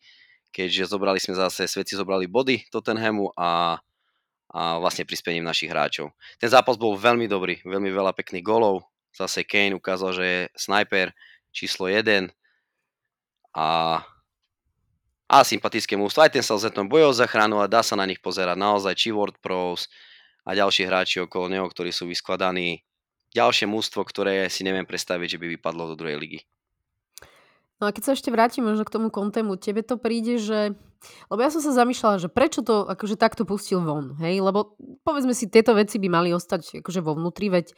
keďže 0.54 0.94
zobrali 0.94 1.18
sme 1.18 1.34
zase, 1.34 1.66
Svedci 1.66 1.98
zobrali 1.98 2.30
body 2.30 2.70
Tottenhamu 2.70 3.34
a, 3.34 3.82
a 4.54 4.78
vlastne 4.78 5.04
prispením 5.04 5.42
našich 5.42 5.74
hráčov. 5.74 6.14
Ten 6.38 6.54
zápas 6.54 6.78
bol 6.78 6.94
veľmi 6.94 7.26
dobrý, 7.26 7.58
veľmi 7.66 7.90
veľa 7.90 8.14
pekných 8.14 8.46
golov. 8.46 8.86
Zase 9.10 9.42
Kane 9.42 9.74
ukázal, 9.74 10.10
že 10.14 10.26
je 10.26 10.40
sniper 10.54 11.10
číslo 11.50 11.90
1 11.90 12.30
a, 13.58 14.02
a 15.26 15.38
sympatické 15.42 15.98
mústvo. 15.98 16.22
Aj 16.22 16.30
ten 16.30 16.46
sa 16.46 16.58
bojov 16.58 16.86
bojov 16.86 17.18
zachranu 17.18 17.62
a 17.62 17.70
dá 17.70 17.82
sa 17.82 17.98
na 17.98 18.06
nich 18.06 18.22
pozerať 18.22 18.58
naozaj 18.58 18.94
či 18.94 19.10
World 19.10 19.42
Pros 19.42 19.90
a 20.46 20.54
ďalší 20.54 20.86
hráči 20.86 21.18
okolo 21.26 21.50
neho, 21.50 21.66
ktorí 21.66 21.90
sú 21.90 22.06
vyskladaní. 22.06 22.86
Ďalšie 23.34 23.66
mústvo, 23.66 24.06
ktoré 24.06 24.46
si 24.50 24.62
neviem 24.62 24.86
predstaviť, 24.86 25.38
že 25.38 25.42
by 25.42 25.48
vypadlo 25.58 25.94
do 25.94 25.96
druhej 25.98 26.22
ligy. 26.22 26.40
No 27.82 27.90
a 27.90 27.94
keď 27.94 28.04
sa 28.04 28.12
ešte 28.16 28.30
vrátim 28.30 28.64
možno 28.64 28.86
k 28.86 28.94
tomu 28.94 29.08
kontému, 29.10 29.58
tebe 29.58 29.82
to 29.82 29.98
príde, 29.98 30.38
že... 30.40 30.78
Lebo 31.28 31.40
ja 31.44 31.52
som 31.52 31.60
sa 31.60 31.76
zamýšľala, 31.76 32.16
že 32.22 32.30
prečo 32.32 32.64
to 32.64 32.88
akože 32.88 33.20
takto 33.20 33.44
pustil 33.44 33.84
von, 33.84 34.16
hej? 34.24 34.40
Lebo 34.40 34.80
povedzme 35.04 35.36
si, 35.36 35.52
tieto 35.52 35.76
veci 35.76 36.00
by 36.00 36.08
mali 36.08 36.30
ostať 36.32 36.80
akože 36.80 37.04
vo 37.04 37.20
vnútri, 37.20 37.52
veď 37.52 37.76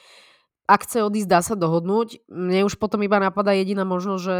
ak 0.66 0.90
chce 0.90 1.06
odísť, 1.06 1.30
dá 1.30 1.42
sa 1.46 1.54
dohodnúť. 1.54 2.26
Mne 2.26 2.66
už 2.66 2.82
potom 2.82 3.02
iba 3.06 3.22
napadá 3.22 3.54
jediná 3.54 3.86
možnosť, 3.86 4.22
že 4.26 4.38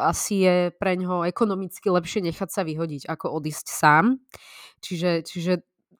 asi 0.00 0.34
je 0.44 0.56
pre 0.72 0.96
ňoho 0.96 1.28
ekonomicky 1.28 1.92
lepšie 1.92 2.24
nechať 2.24 2.48
sa 2.48 2.64
vyhodiť, 2.64 3.04
ako 3.04 3.36
odísť 3.36 3.66
sám. 3.68 4.16
Čiže, 4.80 5.28
čiže 5.28 5.52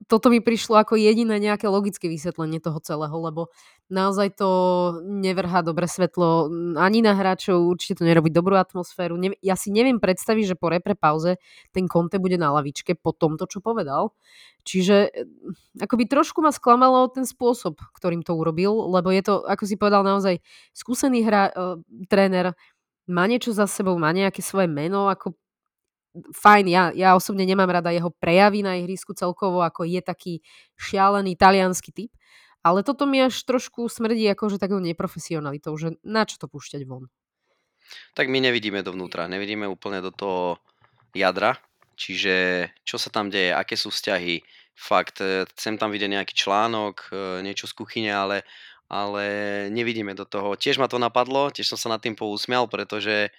toto 0.06 0.30
mi 0.30 0.38
prišlo 0.38 0.78
ako 0.78 0.94
jediné 0.94 1.42
nejaké 1.42 1.66
logické 1.66 2.06
vysvetlenie 2.06 2.62
toho 2.62 2.78
celého, 2.78 3.12
lebo 3.18 3.50
naozaj 3.90 4.38
to 4.38 4.50
nevrhá 5.02 5.66
dobre 5.66 5.90
svetlo 5.90 6.46
ani 6.78 7.02
na 7.02 7.18
hráčov, 7.18 7.66
určite 7.66 7.98
to 7.98 8.06
nerobí 8.06 8.30
dobrú 8.30 8.54
atmosféru. 8.54 9.18
Ne, 9.18 9.34
ja 9.42 9.58
si 9.58 9.74
neviem 9.74 9.98
predstaviť, 9.98 10.54
že 10.54 10.60
po 10.60 10.70
repre 10.70 10.94
pauze 10.94 11.42
ten 11.74 11.90
Conte 11.90 12.22
bude 12.22 12.38
na 12.38 12.54
lavičke 12.54 12.94
po 12.94 13.10
tomto, 13.10 13.50
čo 13.50 13.58
povedal. 13.58 14.14
Čiže 14.62 14.96
eh, 15.10 15.82
akoby 15.82 16.06
trošku 16.06 16.46
ma 16.46 16.54
sklamalo 16.54 17.10
ten 17.10 17.26
spôsob, 17.26 17.82
ktorým 17.98 18.22
to 18.22 18.38
urobil, 18.38 18.94
lebo 18.94 19.10
je 19.10 19.26
to, 19.26 19.42
ako 19.42 19.64
si 19.66 19.74
povedal, 19.74 20.06
naozaj 20.06 20.38
skúsený 20.78 21.26
hra, 21.26 21.50
uh, 21.50 21.74
tréner, 22.06 22.54
má 23.08 23.24
niečo 23.24 23.56
za 23.56 23.64
sebou, 23.64 23.96
má 23.96 24.12
nejaké 24.12 24.44
svoje 24.44 24.68
meno, 24.68 25.08
ako 25.08 25.34
fajn, 26.32 26.64
ja, 26.68 26.84
ja 26.94 27.14
osobne 27.14 27.46
nemám 27.46 27.68
rada 27.68 27.94
jeho 27.94 28.10
prejavy 28.10 28.62
na 28.64 28.78
ihrisku 28.78 29.14
celkovo, 29.14 29.62
ako 29.62 29.84
je 29.84 30.00
taký 30.00 30.32
šialený 30.76 31.38
talianský 31.38 31.90
typ, 31.94 32.12
ale 32.62 32.82
toto 32.82 33.06
mi 33.06 33.22
až 33.22 33.38
trošku 33.46 33.86
smrdí 33.86 34.26
akože 34.34 34.58
takou 34.58 34.82
neprofesionalitou, 34.82 35.74
že 35.78 35.96
na 36.02 36.26
čo 36.26 36.36
to 36.36 36.50
púšťať 36.50 36.84
von. 36.84 37.08
Tak 38.12 38.28
my 38.28 38.44
nevidíme 38.44 38.84
dovnútra, 38.84 39.30
nevidíme 39.30 39.64
úplne 39.64 40.04
do 40.04 40.12
toho 40.12 40.60
jadra, 41.16 41.56
čiže 41.96 42.68
čo 42.84 43.00
sa 43.00 43.08
tam 43.08 43.32
deje, 43.32 43.56
aké 43.56 43.74
sú 43.74 43.88
vzťahy, 43.88 44.44
fakt, 44.78 45.18
e, 45.24 45.48
chcem 45.56 45.80
tam 45.80 45.90
vidieť 45.90 46.10
nejaký 46.12 46.34
článok, 46.36 47.10
e, 47.10 47.42
niečo 47.42 47.66
z 47.66 47.74
kuchyne, 47.74 48.12
ale, 48.12 48.46
ale 48.86 49.24
nevidíme 49.74 50.14
do 50.14 50.22
toho. 50.28 50.54
Tiež 50.54 50.78
ma 50.78 50.86
to 50.86 51.02
napadlo, 51.02 51.50
tiež 51.50 51.74
som 51.74 51.78
sa 51.80 51.88
nad 51.96 52.00
tým 52.04 52.14
pousmial, 52.14 52.70
pretože 52.70 53.34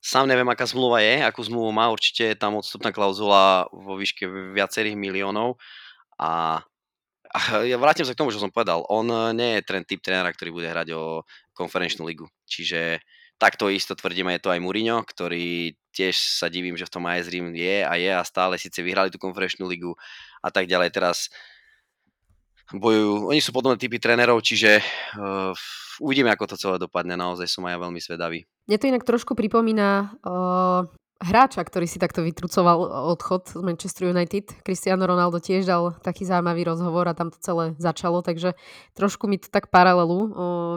Sám 0.00 0.24
neviem, 0.24 0.48
aká 0.48 0.64
zmluva 0.64 1.04
je, 1.04 1.20
akú 1.20 1.44
zmluvu 1.44 1.76
má, 1.76 1.92
určite 1.92 2.32
je 2.32 2.36
tam 2.40 2.56
odstupná 2.56 2.88
klauzula 2.88 3.68
vo 3.68 4.00
výške 4.00 4.24
viacerých 4.56 4.96
miliónov 4.96 5.60
a 6.16 6.64
ja 7.70 7.76
vrátim 7.78 8.02
sa 8.02 8.16
k 8.16 8.20
tomu, 8.20 8.34
čo 8.34 8.42
som 8.42 8.50
povedal. 8.50 8.82
On 8.90 9.06
eh, 9.06 9.36
nie 9.36 9.50
je 9.58 9.62
ten 9.62 9.82
typ 9.86 10.02
trénera, 10.02 10.34
ktorý 10.34 10.50
bude 10.50 10.68
hrať 10.68 10.88
o 10.96 11.22
konferenčnú 11.54 12.02
ligu. 12.08 12.26
Čiže 12.48 12.98
takto 13.40 13.70
isto 13.72 13.96
tvrdíme, 13.96 14.36
je 14.36 14.42
to 14.42 14.52
aj 14.52 14.60
Mourinho, 14.60 15.00
ktorý 15.06 15.76
tiež 15.96 16.16
sa 16.16 16.52
divím, 16.52 16.76
že 16.76 16.86
v 16.86 16.92
tom 16.92 17.04
aj 17.08 17.30
Rím 17.30 17.56
je 17.56 17.84
a 17.84 17.92
je 17.96 18.10
a 18.12 18.22
stále 18.26 18.60
síce 18.60 18.84
vyhrali 18.84 19.08
tú 19.08 19.16
konferenčnú 19.16 19.64
ligu 19.64 19.96
a 20.44 20.52
tak 20.52 20.68
ďalej. 20.68 20.92
Teraz 20.92 21.32
bojujú, 22.70 23.32
oni 23.32 23.40
sú 23.42 23.50
podobné 23.50 23.80
typy 23.80 23.98
trénerov, 23.98 24.44
čiže 24.44 24.78
uh, 25.18 25.50
uvidíme, 25.98 26.30
ako 26.30 26.54
to 26.54 26.60
celé 26.60 26.76
dopadne. 26.78 27.18
Naozaj 27.18 27.50
som 27.50 27.66
aj 27.66 27.80
veľmi 27.80 27.98
svedavý. 27.98 28.46
Mne 28.70 28.78
to 28.78 28.86
inak 28.86 29.02
trošku 29.02 29.34
pripomína 29.34 30.14
uh, 30.22 30.86
hráča, 31.18 31.58
ktorý 31.58 31.90
si 31.90 31.98
takto 31.98 32.22
vytrucoval 32.22 33.10
odchod 33.18 33.50
z 33.50 33.66
Manchester 33.66 34.14
United. 34.14 34.62
Cristiano 34.62 35.10
Ronaldo 35.10 35.42
tiež 35.42 35.66
dal 35.66 35.98
taký 36.06 36.22
zaujímavý 36.22 36.70
rozhovor 36.70 37.10
a 37.10 37.18
tam 37.18 37.34
to 37.34 37.38
celé 37.42 37.74
začalo, 37.82 38.22
takže 38.22 38.54
trošku 38.94 39.26
mi 39.26 39.42
to 39.42 39.50
tak 39.50 39.74
paralelu 39.74 40.18
o, 40.22 40.28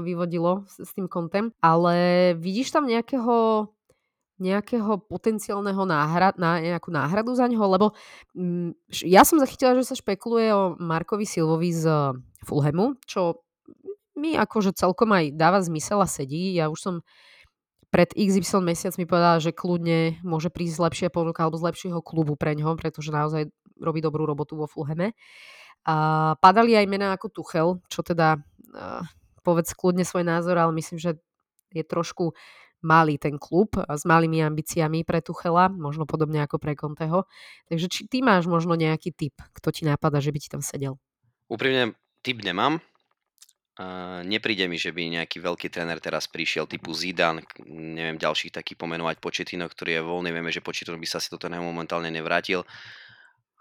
vyvodilo 0.02 0.66
s, 0.66 0.90
s 0.90 0.92
tým 0.98 1.06
kontem. 1.06 1.54
Ale 1.62 2.34
vidíš 2.34 2.74
tam 2.74 2.90
nejakého 2.90 3.70
nejakého 4.42 4.98
potenciálneho 5.06 5.86
náhrad, 5.86 6.42
na, 6.42 6.58
nejakú 6.58 6.90
náhradu 6.90 7.38
za 7.38 7.46
neho, 7.46 7.62
lebo 7.70 7.94
mm, 8.34 8.74
ja 9.06 9.22
som 9.22 9.38
zachytila, 9.38 9.78
že 9.78 9.86
sa 9.86 9.94
špekuluje 9.94 10.50
o 10.50 10.74
Markovi 10.82 11.30
Silvovi 11.30 11.70
z 11.70 11.86
Fulhamu, 12.42 12.98
čo 13.06 13.46
mi 14.18 14.34
akože 14.34 14.74
celkom 14.74 15.14
aj 15.14 15.38
dáva 15.38 15.62
zmysel 15.62 16.02
a 16.02 16.10
sedí. 16.10 16.58
Ja 16.58 16.74
už 16.74 16.82
som 16.82 16.96
pred 17.94 18.10
XY 18.18 18.66
mesiac 18.66 18.98
mi 18.98 19.06
povedala, 19.06 19.38
že 19.38 19.54
kľudne 19.54 20.18
môže 20.26 20.50
prísť 20.50 20.82
lepšia 20.82 21.10
ponuka 21.14 21.46
alebo 21.46 21.62
z 21.62 21.70
lepšieho 21.70 22.02
klubu 22.02 22.34
pre 22.34 22.58
ňo, 22.58 22.74
pretože 22.74 23.14
naozaj 23.14 23.54
robí 23.78 24.02
dobrú 24.02 24.26
robotu 24.26 24.58
vo 24.58 24.66
Fulhame. 24.66 25.14
A 25.86 25.96
padali 26.42 26.74
aj 26.74 26.90
mená 26.90 27.14
ako 27.14 27.30
Tuchel, 27.30 27.78
čo 27.94 28.02
teda 28.02 28.42
povedz 29.46 29.78
kľudne 29.78 30.02
svoj 30.02 30.26
názor, 30.26 30.58
ale 30.58 30.74
myslím, 30.74 30.98
že 30.98 31.22
je 31.70 31.86
trošku 31.86 32.34
malý 32.82 33.22
ten 33.22 33.38
klub 33.38 33.78
s 33.78 34.04
malými 34.04 34.42
ambíciami 34.42 35.06
pre 35.06 35.22
Tuchela, 35.22 35.70
možno 35.70 36.10
podobne 36.10 36.42
ako 36.42 36.58
pre 36.58 36.74
Conteho. 36.74 37.30
Takže 37.70 37.88
či 37.94 38.02
ty 38.10 38.26
máš 38.26 38.50
možno 38.50 38.74
nejaký 38.74 39.14
typ, 39.14 39.38
kto 39.54 39.70
ti 39.70 39.86
nápada, 39.86 40.18
že 40.18 40.34
by 40.34 40.40
ti 40.42 40.50
tam 40.50 40.66
sedel? 40.66 40.98
Úprimne 41.46 41.94
typ 42.26 42.42
nemám, 42.42 42.82
Uh, 43.74 44.22
nepríde 44.30 44.70
mi, 44.70 44.78
že 44.78 44.94
by 44.94 45.18
nejaký 45.18 45.42
veľký 45.42 45.66
tréner 45.74 45.98
teraz 45.98 46.30
prišiel 46.30 46.70
typu 46.70 46.94
Zidane, 46.94 47.42
neviem 47.66 48.22
ďalších 48.22 48.54
taký 48.54 48.78
pomenovať 48.78 49.18
Početino, 49.18 49.66
ktorý 49.66 49.98
je 49.98 50.06
voľný, 50.06 50.30
vieme, 50.30 50.54
že 50.54 50.62
Početino 50.62 50.94
by 50.94 51.10
sa 51.10 51.18
si 51.18 51.34
toto 51.34 51.50
momentálne 51.50 52.14
nevrátil. 52.14 52.62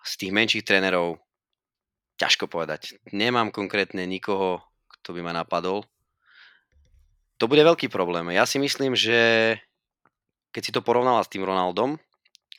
Z 0.04 0.12
tých 0.20 0.32
menších 0.36 0.68
trénerov 0.68 1.16
ťažko 2.20 2.44
povedať. 2.44 3.00
Nemám 3.08 3.48
konkrétne 3.48 4.04
nikoho, 4.04 4.60
kto 5.00 5.16
by 5.16 5.24
ma 5.24 5.32
napadol. 5.32 5.88
To 7.40 7.48
bude 7.48 7.64
veľký 7.64 7.88
problém. 7.88 8.36
Ja 8.36 8.44
si 8.44 8.60
myslím, 8.60 8.92
že 8.92 9.56
keď 10.52 10.62
si 10.62 10.74
to 10.76 10.84
porovnala 10.84 11.24
s 11.24 11.32
tým 11.32 11.42
Ronaldom, 11.42 11.96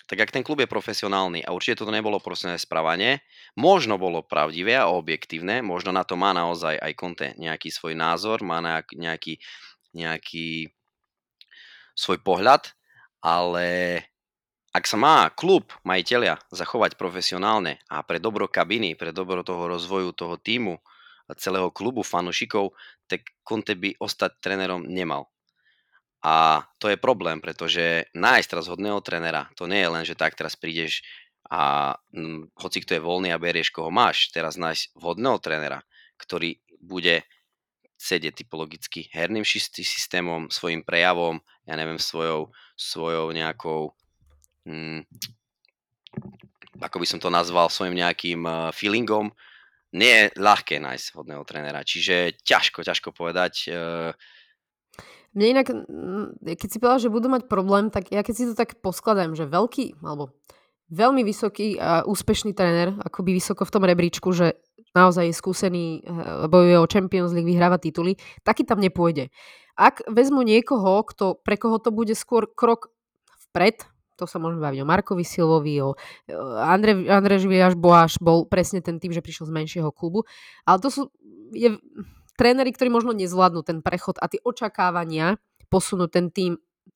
tak 0.04 0.20
ak 0.20 0.34
ten 0.36 0.44
klub 0.44 0.60
je 0.60 0.68
profesionálny 0.68 1.48
a 1.48 1.56
určite 1.56 1.82
toto 1.82 1.96
nebolo 1.96 2.20
profesionálne 2.20 2.60
správanie, 2.60 3.24
možno 3.56 3.96
bolo 3.96 4.22
pravdivé 4.22 4.76
a 4.76 4.92
objektívne, 4.92 5.64
možno 5.64 5.96
na 5.96 6.04
to 6.04 6.20
má 6.20 6.36
naozaj 6.36 6.76
aj 6.76 6.94
Conte 7.00 7.28
nejaký 7.40 7.72
svoj 7.72 7.96
názor, 7.96 8.44
má 8.44 8.60
nejaký, 8.92 9.40
nejaký 9.96 10.70
svoj 11.96 12.20
pohľad, 12.20 12.76
ale 13.24 14.00
ak 14.74 14.90
sa 14.90 14.98
má 14.98 15.30
klub, 15.32 15.70
majiteľia 15.86 16.42
zachovať 16.50 16.98
profesionálne 16.98 17.80
a 17.88 18.02
pre 18.02 18.18
dobro 18.18 18.50
kabiny, 18.50 18.98
pre 18.98 19.14
dobro 19.14 19.46
toho 19.46 19.70
rozvoju 19.70 20.12
toho 20.18 20.36
týmu, 20.36 20.82
celého 21.38 21.72
klubu 21.72 22.04
fanúšikov, 22.04 22.76
tak 23.08 23.34
Conte 23.42 23.74
by 23.74 23.96
ostať 23.98 24.44
trénerom 24.44 24.86
nemal. 24.86 25.33
A 26.24 26.64
to 26.80 26.88
je 26.88 26.96
problém, 26.96 27.44
pretože 27.44 28.08
nájsť 28.16 28.48
teraz 28.48 28.72
hodného 28.72 29.04
trenera, 29.04 29.52
to 29.60 29.68
nie 29.68 29.84
je 29.84 29.92
len, 29.92 30.04
že 30.08 30.16
tak 30.16 30.40
teraz 30.40 30.56
prídeš 30.56 31.04
a 31.52 31.94
hm, 32.16 32.56
hoci 32.56 32.80
kto 32.80 32.96
je 32.96 33.04
voľný 33.04 33.36
a 33.36 33.42
berieš 33.42 33.76
koho 33.76 33.92
máš, 33.92 34.32
teraz 34.32 34.56
nájsť 34.56 34.96
vhodného 34.96 35.38
trenera, 35.44 35.84
ktorý 36.16 36.64
bude 36.80 37.28
sedieť 38.00 38.44
typologicky 38.44 39.12
herným 39.12 39.44
systémom, 39.48 40.48
svojim 40.48 40.84
prejavom, 40.84 41.40
ja 41.68 41.76
neviem, 41.76 42.00
svojou, 42.00 42.52
svojou 42.76 43.32
nejakou, 43.36 43.92
hm, 44.64 45.04
ako 46.80 46.98
by 47.00 47.08
som 47.08 47.20
to 47.20 47.28
nazval, 47.32 47.68
svojim 47.68 47.96
nejakým 47.96 48.44
uh, 48.44 48.72
feelingom. 48.76 49.32
Nie 49.94 50.34
je 50.34 50.42
ľahké 50.42 50.82
nájsť 50.82 51.14
vhodného 51.14 51.44
trenera, 51.48 51.86
čiže 51.86 52.40
ťažko, 52.44 52.82
ťažko 52.82 53.12
povedať. 53.12 53.72
Uh, 53.72 54.12
mne 55.34 55.46
inak, 55.58 55.68
keď 56.46 56.70
si 56.70 56.78
povedal, 56.78 57.02
že 57.02 57.14
budú 57.14 57.28
mať 57.30 57.50
problém, 57.50 57.90
tak 57.90 58.14
ja 58.14 58.22
keď 58.22 58.34
si 58.34 58.44
to 58.46 58.54
tak 58.54 58.78
poskladám, 58.82 59.34
že 59.34 59.50
veľký, 59.50 60.02
alebo 60.06 60.34
veľmi 60.94 61.26
vysoký 61.26 61.82
a 61.82 62.06
úspešný 62.06 62.54
tréner, 62.54 62.94
akoby 63.02 63.34
vysoko 63.42 63.66
v 63.66 63.74
tom 63.74 63.84
rebríčku, 63.84 64.30
že 64.30 64.62
naozaj 64.94 65.34
je 65.34 65.36
skúsený, 65.36 65.86
eh, 66.06 66.46
bojuje 66.46 66.78
o 66.78 66.90
Champions 66.90 67.34
League, 67.34 67.50
vyhráva 67.50 67.82
tituly, 67.82 68.16
taký 68.46 68.64
tam 68.64 68.78
nepôjde. 68.80 69.34
Ak 69.74 70.06
vezmu 70.06 70.46
niekoho, 70.46 71.02
kto, 71.02 71.42
pre 71.42 71.58
koho 71.58 71.82
to 71.82 71.90
bude 71.90 72.14
skôr 72.14 72.46
krok 72.46 72.94
vpred, 73.50 73.82
to 74.14 74.30
sa 74.30 74.38
môžeme 74.38 74.62
baviť 74.62 74.86
o 74.86 74.90
Markovi 74.90 75.26
Silvovi, 75.26 75.82
o 75.82 75.98
eh, 76.30 76.38
Andre, 76.62 77.10
Andrej 77.10 77.50
Živiaš 77.50 77.74
Boáš 77.74 78.22
bol 78.22 78.46
presne 78.46 78.86
ten 78.86 79.02
typ, 79.02 79.10
že 79.12 79.26
prišiel 79.26 79.50
z 79.50 79.56
menšieho 79.56 79.90
klubu, 79.90 80.30
ale 80.70 80.78
to 80.78 80.94
sú, 80.94 81.02
je, 81.58 81.74
tréneri, 82.36 82.74
ktorí 82.74 82.90
možno 82.90 83.14
nezvládnu 83.14 83.62
ten 83.62 83.80
prechod 83.86 84.18
a 84.18 84.30
tie 84.30 84.42
očakávania 84.42 85.38
posunúť 85.70 86.10
ten 86.10 86.28
tým 86.30 86.52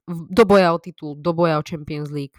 do 0.08 0.44
boja 0.48 0.72
o 0.72 0.80
titul, 0.80 1.16
do 1.20 1.32
boja 1.36 1.60
o 1.60 1.66
Champions 1.66 2.12
League, 2.12 2.36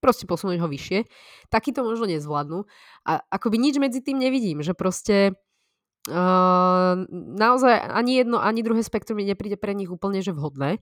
proste 0.00 0.24
posunúť 0.24 0.58
ho 0.60 0.68
vyššie, 0.68 1.04
taký 1.52 1.76
to 1.76 1.84
možno 1.84 2.08
nezvládnu. 2.08 2.64
A 3.04 3.20
akoby 3.28 3.56
nič 3.60 3.76
medzi 3.76 4.00
tým 4.00 4.16
nevidím, 4.16 4.64
že 4.64 4.72
proste 4.72 5.36
uh, 6.08 6.94
naozaj 7.36 7.74
ani 7.76 8.24
jedno, 8.24 8.40
ani 8.40 8.64
druhé 8.64 8.80
spektrum 8.80 9.20
mi 9.20 9.28
nepríde 9.28 9.60
pre 9.60 9.76
nich 9.76 9.92
úplne 9.92 10.24
že 10.24 10.32
vhodné. 10.32 10.80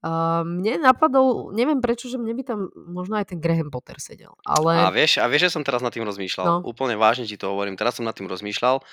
Uh, 0.00 0.40
mne 0.48 0.80
napadol, 0.80 1.52
neviem 1.52 1.84
prečo, 1.84 2.08
že 2.08 2.16
mne 2.16 2.32
by 2.32 2.42
tam 2.44 2.72
možno 2.88 3.20
aj 3.20 3.36
ten 3.36 3.38
Graham 3.40 3.68
Potter 3.68 4.00
sedel. 4.00 4.32
Ale... 4.48 4.88
A, 4.88 4.88
vieš, 4.88 5.20
a 5.20 5.28
vieš, 5.28 5.52
že 5.52 5.60
som 5.60 5.64
teraz 5.64 5.84
nad 5.84 5.92
tým 5.92 6.08
rozmýšľal. 6.08 6.44
No. 6.48 6.56
Úplne 6.64 6.96
vážne 6.96 7.28
ti 7.28 7.36
to 7.36 7.52
hovorím. 7.52 7.76
Teraz 7.76 8.00
som 8.00 8.08
nad 8.08 8.16
tým 8.16 8.24
rozmýšľal. 8.24 8.80
Uh, 8.80 8.84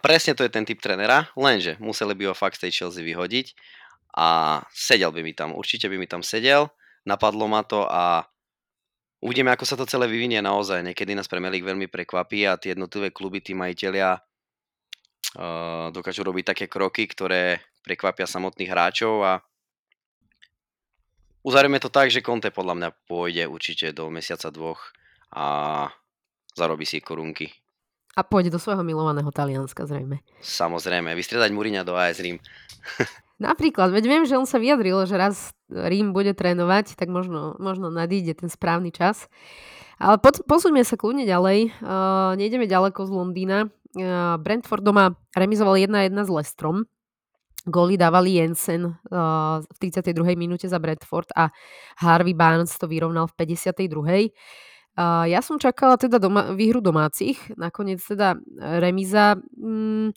presne 0.00 0.32
to 0.32 0.40
je 0.40 0.52
ten 0.52 0.64
typ 0.64 0.80
trenera, 0.80 1.28
lenže 1.36 1.76
museli 1.76 2.16
by 2.16 2.32
ho 2.32 2.34
fakt 2.34 2.56
z 2.56 2.68
tej 2.68 2.72
Chelsea 2.72 3.04
vyhodiť 3.04 3.52
a 4.16 4.60
sedel 4.72 5.12
by 5.12 5.20
mi 5.20 5.36
tam, 5.36 5.52
určite 5.52 5.92
by 5.92 6.00
mi 6.00 6.08
tam 6.08 6.24
sedel, 6.24 6.72
napadlo 7.04 7.44
ma 7.44 7.60
to 7.60 7.84
a 7.84 8.24
uvidíme, 9.20 9.52
ako 9.52 9.68
sa 9.68 9.76
to 9.76 9.84
celé 9.84 10.08
vyvinie 10.08 10.40
naozaj. 10.40 10.80
Niekedy 10.80 11.12
nás 11.12 11.28
Premier 11.28 11.52
League 11.52 11.68
veľmi 11.68 11.92
prekvapí 11.92 12.48
a 12.48 12.56
tie 12.56 12.72
jednotlivé 12.72 13.12
kluby, 13.12 13.44
tí 13.44 13.52
majiteľia 13.52 14.16
uh, 14.16 15.92
dokážu 15.92 16.24
robiť 16.24 16.56
také 16.56 16.64
kroky, 16.72 17.04
ktoré 17.04 17.60
prekvapia 17.84 18.24
samotných 18.24 18.72
hráčov 18.72 19.14
a 19.22 19.32
uzavrieme 21.44 21.78
to 21.78 21.92
tak, 21.92 22.08
že 22.08 22.24
Conte 22.24 22.48
podľa 22.48 22.74
mňa 22.80 22.88
pôjde 23.04 23.44
určite 23.44 23.92
do 23.92 24.08
mesiaca 24.08 24.48
dvoch 24.48 24.80
a 25.36 25.86
zarobí 26.56 26.88
si 26.88 27.04
korunky. 27.04 27.52
A 28.16 28.24
pôjde 28.24 28.48
do 28.48 28.56
svojho 28.56 28.80
milovaného 28.80 29.28
Talianska 29.28 29.84
zrejme. 29.84 30.24
Samozrejme, 30.40 31.12
vystriedať 31.12 31.52
Mourinho 31.52 31.84
do 31.84 31.92
AS 31.92 32.16
Rím. 32.16 32.40
Napríklad, 33.36 33.92
veď 33.92 34.04
viem, 34.08 34.24
že 34.24 34.40
on 34.40 34.48
sa 34.48 34.56
vyjadril, 34.56 35.04
že 35.04 35.20
raz 35.20 35.52
Rím 35.68 36.16
bude 36.16 36.32
trénovať, 36.32 36.96
tak 36.96 37.12
možno, 37.12 37.60
možno 37.60 37.92
nadíde 37.92 38.32
ten 38.32 38.48
správny 38.48 38.88
čas. 38.88 39.28
Ale 40.00 40.16
pod, 40.16 40.40
posúďme 40.48 40.84
sa 40.84 40.96
kľudne 40.96 41.28
ďalej. 41.28 41.76
Uh, 41.80 42.32
nejdeme 42.40 42.64
ďaleko 42.64 43.04
z 43.04 43.10
Londýna. 43.12 43.58
Uh, 43.92 44.40
Brentford 44.40 44.84
doma 44.84 45.16
remizoval 45.36 45.76
1-1 45.76 46.16
s 46.16 46.30
Lestrom. 46.32 46.88
Góly 47.66 47.98
dávali 47.98 48.38
Jensen 48.38 48.94
uh, 48.94 49.58
v 49.60 49.76
32. 49.84 50.38
minúte 50.38 50.70
za 50.70 50.78
Brentford 50.78 51.34
a 51.34 51.50
Harvey 51.98 52.32
Barnes 52.32 52.70
to 52.78 52.86
vyrovnal 52.86 53.26
v 53.26 53.34
52. 53.42 54.30
Ja 54.96 55.44
som 55.44 55.60
čakala 55.60 56.00
teda 56.00 56.16
doma, 56.16 56.56
výhru 56.56 56.80
domácich, 56.80 57.36
nakoniec 57.52 58.00
teda 58.00 58.40
e, 58.40 58.80
remíza. 58.80 59.36
Mm, 59.52 60.16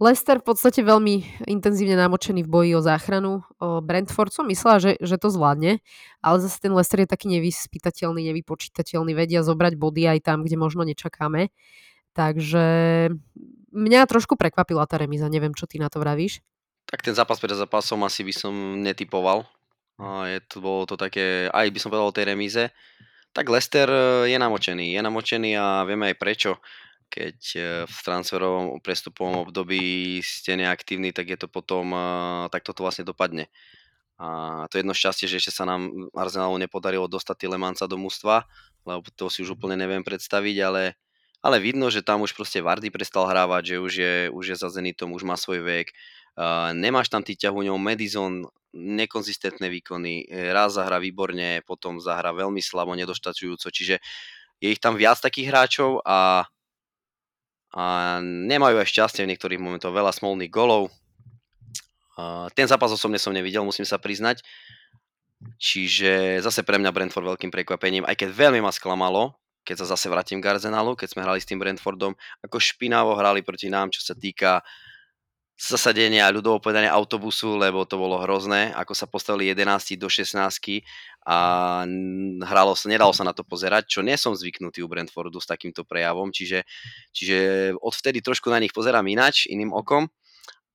Leicester 0.00 0.40
v 0.40 0.48
podstate 0.48 0.80
veľmi 0.80 1.44
intenzívne 1.44 1.92
namočený 2.00 2.48
v 2.48 2.48
boji 2.48 2.72
o 2.72 2.80
záchranu. 2.80 3.44
Brentford 3.60 4.32
som 4.32 4.48
myslela, 4.48 4.80
že, 4.80 4.92
že 4.96 5.20
to 5.20 5.28
zvládne, 5.28 5.84
ale 6.24 6.36
zase 6.40 6.56
ten 6.56 6.72
Leicester 6.72 7.04
je 7.04 7.12
taký 7.12 7.28
nevyspytateľný, 7.36 8.32
nevypočítateľný, 8.32 9.12
vedia 9.12 9.44
zobrať 9.44 9.76
body 9.76 10.08
aj 10.16 10.24
tam, 10.24 10.48
kde 10.48 10.56
možno 10.56 10.88
nečakáme. 10.88 11.52
Takže 12.16 12.64
mňa 13.76 14.08
trošku 14.08 14.40
prekvapila 14.40 14.88
tá 14.88 14.96
remíza, 14.96 15.28
neviem, 15.28 15.52
čo 15.52 15.68
ty 15.68 15.76
na 15.76 15.92
to 15.92 16.00
vravíš. 16.00 16.40
Tak 16.88 17.04
ten 17.04 17.12
zápas 17.12 17.36
pred 17.36 17.52
zápasom 17.52 18.00
asi 18.00 18.24
by 18.24 18.32
som 18.32 18.54
netypoval. 18.80 19.44
Je 20.00 20.40
to, 20.48 20.64
bolo 20.64 20.88
to 20.88 20.96
také, 20.96 21.52
aj 21.52 21.68
by 21.68 21.76
som 21.76 21.92
povedal 21.92 22.08
o 22.08 22.16
tej 22.16 22.24
remíze 22.24 22.72
tak 23.32 23.46
Lester 23.48 23.88
eh, 23.88 24.34
je 24.34 24.38
namočený. 24.38 24.92
Je 24.94 25.00
namočený 25.02 25.50
a 25.56 25.86
vieme 25.86 26.10
aj 26.10 26.16
prečo. 26.18 26.52
Keď 27.10 27.38
eh, 27.56 27.64
v 27.86 27.98
transferovom 28.02 28.82
prestupovom 28.82 29.46
období 29.48 30.18
ste 30.22 30.58
neaktívni, 30.58 31.14
tak 31.14 31.30
je 31.30 31.38
to 31.38 31.48
potom, 31.50 31.94
eh, 31.94 32.46
tak 32.50 32.66
toto 32.66 32.82
vlastne 32.82 33.06
dopadne. 33.06 33.50
A 34.20 34.68
to 34.68 34.76
je 34.76 34.84
jedno 34.84 34.92
šťastie, 34.92 35.24
že 35.24 35.40
ešte 35.40 35.52
sa 35.56 35.64
nám 35.64 36.12
Arsenalu 36.12 36.60
nepodarilo 36.60 37.08
dostať 37.08 37.48
Tilemanca 37.48 37.88
do 37.88 37.96
mústva, 37.96 38.44
lebo 38.84 39.08
to 39.16 39.32
si 39.32 39.40
už 39.40 39.56
úplne 39.56 39.80
neviem 39.80 40.04
predstaviť, 40.04 40.56
ale, 40.60 40.92
ale 41.40 41.56
vidno, 41.56 41.88
že 41.88 42.04
tam 42.04 42.20
už 42.20 42.36
proste 42.36 42.60
Vardy 42.60 42.92
prestal 42.92 43.24
hrávať, 43.24 43.72
že 43.72 43.76
už 43.80 43.92
je, 43.96 44.14
už 44.28 44.44
je 44.52 44.56
za 44.60 44.68
Zenitom, 44.68 45.16
už 45.16 45.24
má 45.24 45.40
svoj 45.40 45.64
vek. 45.64 45.96
Uh, 46.38 46.72
nemáš 46.76 47.10
tam 47.10 47.22
tých 47.22 47.46
ťahuňov, 47.46 47.76
Madison, 47.78 48.46
nekonzistentné 48.70 49.66
výkony, 49.66 50.30
raz 50.54 50.78
zahra 50.78 51.02
výborne, 51.02 51.58
potom 51.66 51.98
zahra 51.98 52.30
veľmi 52.30 52.62
slabo, 52.62 52.94
nedoštačujúco, 52.94 53.66
čiže 53.66 53.98
je 54.62 54.68
ich 54.70 54.78
tam 54.78 54.94
viac 54.94 55.18
takých 55.18 55.50
hráčov 55.50 56.06
a, 56.06 56.46
a 57.74 57.84
nemajú 58.22 58.78
aj 58.78 58.86
šťastie 58.86 59.26
v 59.26 59.30
niektorých 59.34 59.58
momentoch, 59.58 59.90
veľa 59.90 60.14
smolných 60.14 60.52
golov. 60.54 60.86
Uh, 62.14 62.46
ten 62.54 62.70
zápas 62.70 62.94
osobne 62.94 63.18
som 63.18 63.34
nevidel, 63.34 63.66
musím 63.66 63.88
sa 63.88 63.98
priznať. 63.98 64.44
Čiže 65.56 66.44
zase 66.44 66.60
pre 66.60 66.76
mňa 66.76 66.92
Brentford 66.92 67.24
veľkým 67.24 67.48
prekvapením, 67.48 68.04
aj 68.04 68.12
keď 68.12 68.28
veľmi 68.36 68.60
ma 68.60 68.68
sklamalo, 68.68 69.40
keď 69.64 69.82
sa 69.82 69.96
zase 69.96 70.12
vrátim 70.12 70.36
k 70.36 70.52
Arsenalu, 70.52 70.92
keď 70.92 71.16
sme 71.16 71.24
hrali 71.24 71.40
s 71.40 71.48
tým 71.48 71.56
Brentfordom, 71.56 72.12
ako 72.44 72.56
špinavo 72.60 73.16
hrali 73.16 73.40
proti 73.40 73.72
nám, 73.72 73.88
čo 73.88 74.04
sa 74.04 74.12
týka 74.12 74.60
zasadenia 75.60 76.24
ľudovo 76.32 76.56
povedania 76.56 76.88
autobusu, 76.96 77.60
lebo 77.60 77.84
to 77.84 78.00
bolo 78.00 78.16
hrozné, 78.24 78.72
ako 78.72 78.96
sa 78.96 79.04
postavili 79.04 79.52
11 79.52 80.00
do 80.00 80.08
16 80.08 80.40
a 81.28 81.36
hralo 82.48 82.72
sa, 82.72 82.88
nedalo 82.88 83.12
sa 83.12 83.28
na 83.28 83.36
to 83.36 83.44
pozerať, 83.44 83.84
čo 83.84 84.00
nie 84.00 84.16
som 84.16 84.32
zvyknutý 84.32 84.80
u 84.80 84.88
Brentfordu 84.88 85.36
s 85.36 85.44
takýmto 85.44 85.84
prejavom, 85.84 86.32
čiže, 86.32 86.64
čiže 87.12 87.36
odvtedy 87.76 88.24
trošku 88.24 88.48
na 88.48 88.56
nich 88.56 88.72
pozerám 88.72 89.04
inač, 89.04 89.44
iným 89.52 89.76
okom, 89.76 90.08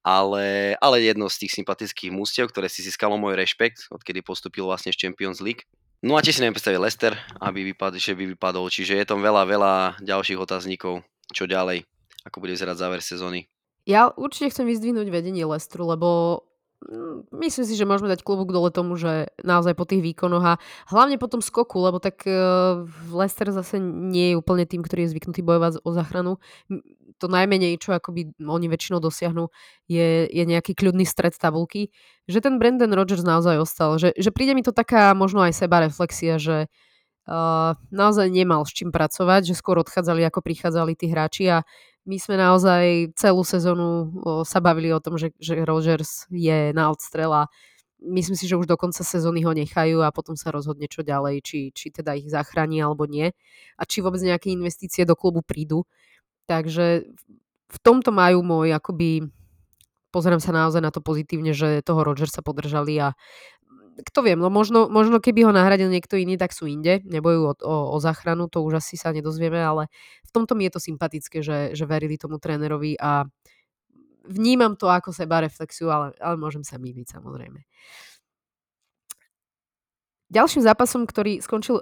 ale, 0.06 0.78
ale 0.78 1.02
jedno 1.02 1.34
z 1.34 1.50
tých 1.50 1.58
sympatických 1.58 2.14
mústiev, 2.14 2.54
ktoré 2.54 2.70
si 2.70 2.86
získalo 2.86 3.18
môj 3.18 3.34
rešpekt, 3.42 3.90
odkedy 3.90 4.22
postupil 4.22 4.70
vlastne 4.70 4.94
z 4.94 5.02
Champions 5.02 5.42
League. 5.42 5.66
No 6.06 6.14
a 6.14 6.22
tiež 6.22 6.38
si 6.38 6.42
neviem 6.46 6.54
predstaviť 6.54 6.78
Lester, 6.78 7.18
aby 7.42 7.74
vypad, 7.74 7.98
že 7.98 8.14
by 8.14 8.38
vypadol, 8.38 8.70
čiže 8.70 9.02
je 9.02 9.06
tam 9.10 9.26
veľa, 9.26 9.50
veľa 9.50 9.74
ďalších 10.06 10.38
otáznikov, 10.38 11.02
čo 11.34 11.50
ďalej, 11.50 11.90
ako 12.22 12.38
bude 12.38 12.54
vyzerať 12.54 12.78
záver 12.78 13.02
sezóny. 13.02 13.50
Ja 13.86 14.10
určite 14.10 14.50
chcem 14.50 14.66
vyzdvihnúť 14.66 15.14
vedenie 15.14 15.46
Lestru, 15.46 15.86
lebo 15.86 16.42
mm, 16.82 17.30
myslím 17.38 17.66
si, 17.70 17.78
že 17.78 17.86
môžeme 17.86 18.10
dať 18.10 18.26
klubúk 18.26 18.50
dole 18.50 18.74
tomu, 18.74 18.98
že 18.98 19.30
naozaj 19.46 19.78
po 19.78 19.86
tých 19.86 20.02
výkonoch 20.02 20.42
a 20.42 20.54
hlavne 20.90 21.22
po 21.22 21.30
tom 21.30 21.46
skoku, 21.46 21.78
lebo 21.86 22.02
tak 22.02 22.26
uh, 22.26 22.82
Lester 23.14 23.54
zase 23.54 23.78
nie 23.82 24.34
je 24.34 24.40
úplne 24.42 24.66
tým, 24.66 24.82
ktorý 24.82 25.06
je 25.06 25.14
zvyknutý 25.14 25.46
bojovať 25.46 25.86
o 25.86 25.90
záchranu. 25.94 26.42
To 27.22 27.30
najmenej, 27.30 27.78
čo 27.78 27.94
akoby 27.94 28.34
oni 28.42 28.68
väčšinou 28.68 28.98
dosiahnu, 29.00 29.54
je, 29.86 30.28
je 30.34 30.44
nejaký 30.44 30.74
kľudný 30.74 31.06
stred 31.06 31.38
tabulky. 31.38 31.94
Že 32.26 32.42
ten 32.42 32.56
Brandon 32.58 32.92
Rogers 32.92 33.24
naozaj 33.24 33.62
ostal. 33.62 34.02
Že, 34.02 34.18
že 34.18 34.34
príde 34.34 34.58
mi 34.58 34.66
to 34.66 34.74
taká 34.74 35.14
možno 35.14 35.46
aj 35.46 35.56
seba 35.56 35.80
reflexia, 35.86 36.42
že 36.42 36.68
uh, 37.30 37.78
naozaj 37.94 38.34
nemal 38.34 38.66
s 38.66 38.74
čím 38.74 38.90
pracovať, 38.90 39.54
že 39.54 39.56
skôr 39.56 39.78
odchádzali, 39.78 40.26
ako 40.26 40.42
prichádzali 40.42 40.98
tí 40.98 41.06
hráči 41.08 41.46
a 41.54 41.64
my 42.06 42.18
sme 42.22 42.38
naozaj 42.38 43.18
celú 43.18 43.42
sezónu 43.42 44.14
sa 44.46 44.62
bavili 44.62 44.94
o 44.94 45.02
tom, 45.02 45.18
že, 45.18 45.34
že 45.42 45.66
Rogers 45.66 46.30
je 46.30 46.70
na 46.72 46.94
odstrel 46.94 47.34
a 47.34 47.50
myslím 48.06 48.38
si, 48.38 48.46
že 48.46 48.56
už 48.56 48.70
do 48.70 48.78
konca 48.78 49.02
sezóny 49.02 49.42
ho 49.42 49.52
nechajú 49.52 50.06
a 50.06 50.14
potom 50.14 50.38
sa 50.38 50.54
rozhodne 50.54 50.86
čo 50.86 51.02
ďalej, 51.02 51.42
či, 51.42 51.60
či 51.74 51.90
teda 51.90 52.14
ich 52.14 52.30
zachráni 52.30 52.80
alebo 52.86 53.10
nie 53.10 53.34
a 53.76 53.84
či 53.90 54.06
vôbec 54.06 54.22
nejaké 54.22 54.54
investície 54.54 55.04
do 55.04 55.18
klubu 55.18 55.42
prídu. 55.42 55.90
Takže 56.46 57.10
v 57.66 57.78
tomto 57.82 58.14
majú 58.14 58.46
môj 58.46 58.78
akoby 58.78 59.26
pozerám 60.16 60.40
sa 60.40 60.56
naozaj 60.56 60.80
na 60.80 60.96
to 60.96 61.04
pozitívne, 61.04 61.52
že 61.52 61.84
toho 61.84 62.00
Rogersa 62.08 62.40
podržali 62.40 62.96
a 63.04 63.12
kto 63.96 64.20
viem, 64.28 64.36
no 64.36 64.52
možno, 64.52 64.92
možno 64.92 65.24
keby 65.24 65.48
ho 65.48 65.52
nahradil 65.56 65.88
niekto 65.88 66.20
iný, 66.20 66.36
tak 66.36 66.52
sú 66.52 66.68
inde, 66.68 67.00
nebojú 67.08 67.40
o, 67.48 67.54
o, 67.64 67.76
o 67.96 67.98
záchranu, 68.04 68.52
to 68.52 68.60
už 68.60 68.84
asi 68.84 69.00
sa 69.00 69.16
nedozvieme, 69.16 69.56
ale 69.56 69.88
v 70.28 70.32
tomto 70.36 70.52
mi 70.52 70.68
je 70.68 70.76
to 70.76 70.82
sympatické, 70.84 71.40
že, 71.40 71.72
že 71.72 71.88
verili 71.88 72.20
tomu 72.20 72.36
trénerovi 72.36 73.00
a 73.00 73.24
vnímam 74.28 74.76
to 74.76 74.92
ako 74.92 75.16
seba 75.16 75.40
reflexiu, 75.40 75.88
ale, 75.88 76.12
ale 76.20 76.36
môžem 76.36 76.66
sa 76.66 76.76
míliť 76.76 77.08
samozrejme. 77.08 77.64
Ďalším 80.34 80.66
zápasom, 80.66 81.08
ktorý 81.08 81.40
skončil 81.40 81.80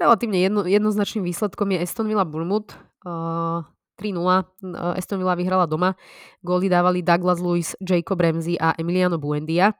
relatívne 0.00 0.38
jedno, 0.40 0.64
jednoznačným 0.64 1.26
výsledkom 1.26 1.74
je 1.74 1.82
Aston 1.82 2.08
Villa 2.08 2.24
Bournemouth. 2.24 2.72
Uh, 3.02 3.66
3-0. 4.00 4.98
Aston 4.98 5.20
Villa 5.20 5.36
vyhrala 5.38 5.68
doma. 5.68 5.94
Góly 6.42 6.66
dávali 6.66 7.04
Douglas 7.04 7.38
Lewis, 7.38 7.76
Jacob 7.78 8.18
Ramsey 8.18 8.58
a 8.58 8.74
Emiliano 8.74 9.20
Buendia. 9.20 9.76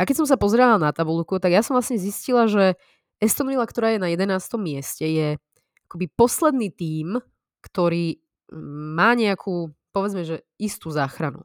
A 0.00 0.08
keď 0.08 0.24
som 0.24 0.26
sa 0.26 0.40
pozerala 0.40 0.80
na 0.80 0.96
tabulku, 0.96 1.36
tak 1.36 1.52
ja 1.52 1.60
som 1.60 1.76
vlastne 1.76 2.00
zistila, 2.00 2.48
že 2.48 2.80
Aston 3.20 3.52
Villa, 3.52 3.68
ktorá 3.68 3.92
je 3.92 4.00
na 4.00 4.08
11. 4.08 4.40
mieste, 4.56 5.04
je 5.04 5.36
akoby 5.84 6.08
posledný 6.16 6.72
tím, 6.72 7.20
ktorý 7.60 8.16
mm, 8.48 8.96
má 8.96 9.12
nejakú, 9.12 9.76
povedzme, 9.92 10.24
že 10.24 10.40
istú 10.56 10.88
záchranu. 10.88 11.44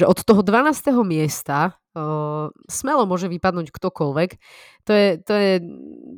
Že 0.00 0.08
od 0.08 0.18
toho 0.24 0.40
12. 0.40 0.96
miesta 1.04 1.76
uh, 1.92 2.48
smelo 2.64 3.04
môže 3.04 3.28
vypadnúť 3.28 3.68
ktokoľvek. 3.68 4.30
To 4.88 4.92
je, 4.96 5.08
to 5.20 5.34
je 5.36 5.52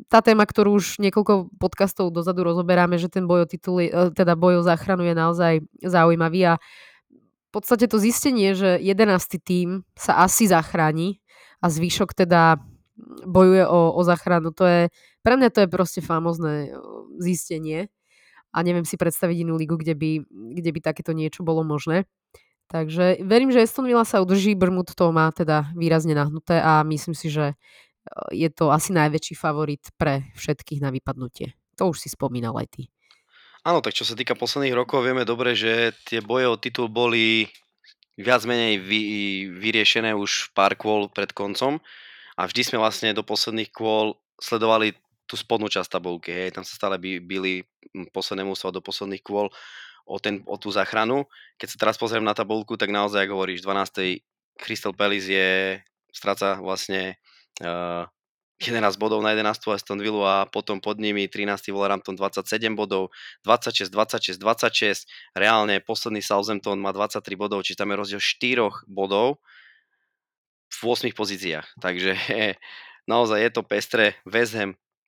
tá 0.06 0.22
téma, 0.22 0.46
ktorú 0.46 0.78
už 0.78 1.02
niekoľko 1.02 1.50
podcastov 1.58 2.14
dozadu 2.14 2.46
rozoberáme, 2.46 2.94
že 3.02 3.10
ten 3.10 3.26
boj 3.26 3.42
o 3.44 3.50
tituly, 3.50 3.90
uh, 3.90 4.14
teda 4.14 4.38
boj 4.38 4.62
o 4.62 4.66
záchranu 4.66 5.02
je 5.02 5.14
naozaj 5.18 5.54
zaujímavý 5.82 6.54
a 6.54 6.62
v 7.46 7.50
podstate 7.50 7.90
to 7.90 7.98
zistenie, 7.98 8.54
že 8.54 8.78
11. 8.78 9.42
tým 9.42 9.82
sa 9.98 10.22
asi 10.22 10.46
zachráni, 10.46 11.18
a 11.60 11.66
zvyšok 11.68 12.14
teda 12.14 12.60
bojuje 13.26 13.64
o, 13.68 13.92
o 13.92 14.00
záchranu. 14.04 14.52
To 14.56 14.64
je, 14.64 14.80
pre 15.20 15.34
mňa 15.36 15.48
to 15.52 15.58
je 15.64 15.68
proste 15.68 16.00
famozné 16.00 16.72
zistenie 17.20 17.92
a 18.56 18.64
neviem 18.64 18.88
si 18.88 18.96
predstaviť 18.96 19.44
inú 19.44 19.60
ligu, 19.60 19.76
kde 19.76 19.92
by, 19.92 20.10
kde 20.56 20.70
by 20.72 20.80
takéto 20.80 21.12
niečo 21.12 21.44
bolo 21.44 21.60
možné. 21.60 22.08
Takže 22.66 23.22
verím, 23.22 23.54
že 23.54 23.62
Aston 23.62 23.86
Villa 23.86 24.02
sa 24.02 24.18
udrží, 24.18 24.58
Brmut 24.58 24.90
to 24.96 25.14
má 25.14 25.30
teda 25.30 25.70
výrazne 25.78 26.18
nahnuté 26.18 26.58
a 26.58 26.82
myslím 26.82 27.14
si, 27.14 27.30
že 27.30 27.54
je 28.34 28.48
to 28.50 28.74
asi 28.74 28.90
najväčší 28.90 29.34
favorit 29.38 29.82
pre 29.94 30.26
všetkých 30.34 30.82
na 30.82 30.90
vypadnutie. 30.90 31.54
To 31.78 31.94
už 31.94 32.02
si 32.02 32.08
spomínal 32.10 32.56
aj 32.58 32.66
ty. 32.70 32.82
Áno, 33.66 33.82
tak 33.82 33.98
čo 33.98 34.06
sa 34.06 34.14
týka 34.14 34.38
posledných 34.38 34.78
rokov, 34.78 35.02
vieme 35.02 35.26
dobre, 35.26 35.58
že 35.58 35.90
tie 36.06 36.22
boje 36.22 36.46
o 36.46 36.54
titul 36.54 36.86
boli 36.86 37.50
viac 38.16 38.42
menej 38.48 38.80
vy, 38.80 39.00
vyriešené 39.60 40.16
už 40.16 40.52
pár 40.56 40.74
kôl 40.74 41.12
pred 41.12 41.30
koncom 41.36 41.78
a 42.36 42.42
vždy 42.48 42.62
sme 42.72 42.80
vlastne 42.80 43.12
do 43.12 43.24
posledných 43.24 43.72
kôl 43.72 44.16
sledovali 44.40 44.96
tú 45.26 45.34
spodnú 45.34 45.66
časť 45.66 45.98
tabulky, 45.98 46.30
hej, 46.30 46.54
tam 46.54 46.62
sa 46.62 46.76
stále 46.76 46.96
by, 46.96 47.18
byli 47.18 47.66
posledné 48.14 48.46
mústva 48.46 48.70
do 48.70 48.80
posledných 48.80 49.24
kôl 49.24 49.50
o, 50.06 50.16
ten, 50.22 50.40
o 50.46 50.54
tú 50.54 50.70
záchranu. 50.70 51.26
Keď 51.58 51.68
sa 51.74 51.80
teraz 51.82 51.96
pozriem 51.98 52.22
na 52.22 52.36
tabulku, 52.36 52.78
tak 52.78 52.94
naozaj, 52.94 53.26
ako 53.26 53.34
hovoríš, 53.42 53.66
12. 53.66 54.22
Crystal 54.56 54.94
Palace 54.94 55.28
je, 55.28 55.50
stráca 56.14 56.62
vlastne 56.62 57.18
uh, 57.60 58.06
11 58.56 58.96
bodov 58.96 59.20
na 59.20 59.36
11 59.36 59.68
Aston 59.68 60.00
Villa 60.00 60.42
a 60.42 60.48
potom 60.48 60.80
pod 60.80 60.96
nimi 60.96 61.28
13. 61.28 61.68
Wolverhampton 61.76 62.16
27 62.16 62.72
bodov, 62.72 63.12
26, 63.44 63.92
26, 63.92 64.40
26. 64.40 65.04
Reálne 65.36 65.76
posledný 65.84 66.24
Southampton 66.24 66.80
má 66.80 66.96
23 66.96 67.20
bodov, 67.36 67.60
čiže 67.60 67.84
tam 67.84 67.92
je 67.92 67.96
rozdiel 68.00 68.22
4 68.22 68.88
bodov 68.88 69.44
v 70.72 70.80
8 70.88 71.12
pozíciách. 71.12 71.76
Takže 71.84 72.16
naozaj 73.12 73.38
je 73.44 73.50
to 73.52 73.62
pestre. 73.62 74.16
West 74.24 74.56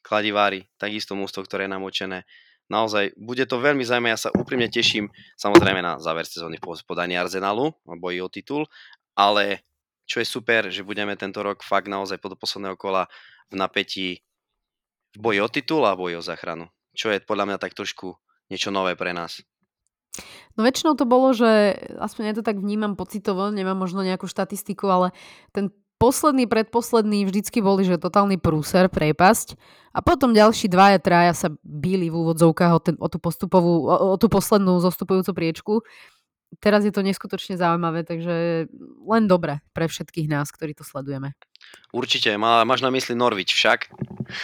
Kladivári, 0.04 0.64
takisto 0.80 1.12
mústvo, 1.16 1.44
ktoré 1.44 1.68
je 1.68 1.74
namočené. 1.76 2.18
Naozaj, 2.68 3.16
bude 3.16 3.48
to 3.48 3.64
veľmi 3.64 3.80
zaujímavé, 3.80 4.12
ja 4.12 4.28
sa 4.28 4.34
úprimne 4.36 4.68
teším 4.68 5.08
samozrejme 5.40 5.80
na 5.80 5.96
záver 6.00 6.28
sezóny 6.28 6.60
po 6.60 6.76
podaní 6.84 7.16
Arsenalu 7.16 7.72
boji 7.96 8.20
o 8.20 8.28
titul, 8.28 8.68
ale 9.16 9.64
čo 10.08 10.20
je 10.20 10.26
super, 10.28 10.68
že 10.72 10.84
budeme 10.84 11.16
tento 11.16 11.40
rok 11.40 11.60
fakt 11.60 11.88
naozaj 11.88 12.20
pod 12.20 12.36
posledného 12.40 12.76
kola 12.76 13.08
v 13.48 13.54
napätí 13.56 14.08
v 15.16 15.18
boji 15.18 15.38
o 15.40 15.48
titul 15.48 15.82
a 15.88 15.96
boji 15.96 16.20
o 16.20 16.22
záchranu. 16.24 16.68
Čo 16.92 17.12
je 17.12 17.22
podľa 17.22 17.54
mňa 17.54 17.58
tak 17.58 17.72
trošku 17.72 18.16
niečo 18.52 18.68
nové 18.72 18.96
pre 18.96 19.12
nás. 19.16 19.40
No 20.58 20.66
väčšinou 20.66 20.98
to 20.98 21.06
bolo, 21.06 21.30
že 21.30 21.78
aspoň 22.02 22.22
ja 22.26 22.34
to 22.34 22.42
tak 22.42 22.58
vnímam 22.58 22.98
pocitovo, 22.98 23.54
nemám 23.54 23.78
možno 23.78 24.02
nejakú 24.02 24.26
štatistiku, 24.26 24.90
ale 24.90 25.08
ten 25.54 25.70
posledný, 26.02 26.50
predposledný 26.50 27.26
vždycky 27.26 27.62
boli, 27.62 27.86
že 27.86 27.98
totálny 27.98 28.38
prúser, 28.38 28.90
prepasť 28.90 29.58
a 29.94 30.02
potom 30.02 30.34
ďalší 30.34 30.70
dvaja, 30.70 30.98
traja 31.02 31.34
sa 31.34 31.48
bíli 31.62 32.10
v 32.10 32.18
úvodzovkách 32.18 32.72
o, 32.74 32.80
ten, 32.82 32.96
o 32.98 33.06
tú 33.10 33.18
postupovú, 33.22 33.86
o, 33.86 34.14
o 34.14 34.16
tú 34.18 34.30
poslednú 34.30 34.78
zostupujúcu 34.82 35.30
priečku. 35.34 35.74
Teraz 36.62 36.82
je 36.82 36.94
to 36.94 37.04
neskutočne 37.04 37.60
zaujímavé, 37.60 38.08
takže 38.08 38.66
len 39.04 39.24
dobre 39.28 39.60
pre 39.76 39.84
všetkých 39.84 40.32
nás, 40.32 40.48
ktorí 40.48 40.72
to 40.72 40.86
sledujeme. 40.86 41.36
Určite, 41.88 42.36
má, 42.36 42.60
máš 42.68 42.84
na 42.84 42.92
mysli 42.92 43.16
Norvič 43.16 43.56
však? 43.56 43.88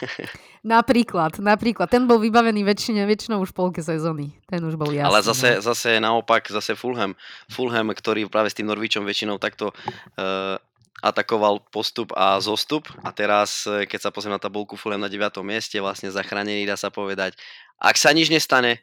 napríklad, 0.76 1.36
napríklad. 1.44 1.92
Ten 1.92 2.08
bol 2.08 2.16
vybavený 2.16 2.64
väčšine, 2.64 3.04
väčšinou 3.04 3.44
už 3.44 3.52
polke 3.52 3.84
sezóny. 3.84 4.32
Ten 4.48 4.64
už 4.64 4.80
bol 4.80 4.88
jasný. 4.88 5.08
Ale 5.12 5.20
zase, 5.20 5.60
no. 5.60 5.64
zase 5.64 6.00
naopak, 6.00 6.48
zase 6.48 6.72
Fulham. 6.72 7.12
Fulham, 7.52 7.92
ktorý 7.92 8.24
práve 8.32 8.48
s 8.48 8.56
tým 8.56 8.68
Norvičom 8.68 9.04
väčšinou 9.04 9.36
takto 9.36 9.76
uh, 9.76 10.56
atakoval 11.04 11.60
postup 11.68 12.16
a 12.16 12.40
zostup 12.40 12.88
a 13.04 13.12
teraz, 13.12 13.68
eh, 13.68 13.84
keď 13.84 14.08
sa 14.08 14.10
pozriem 14.10 14.32
na 14.32 14.40
tabulku 14.40 14.72
Fulham 14.80 15.04
na 15.04 15.12
9. 15.12 15.44
mieste, 15.44 15.76
vlastne 15.76 16.08
zachránený, 16.08 16.64
dá 16.64 16.80
sa 16.80 16.88
povedať. 16.88 17.36
Ak 17.76 18.00
sa 18.00 18.16
nič 18.16 18.32
nestane, 18.32 18.80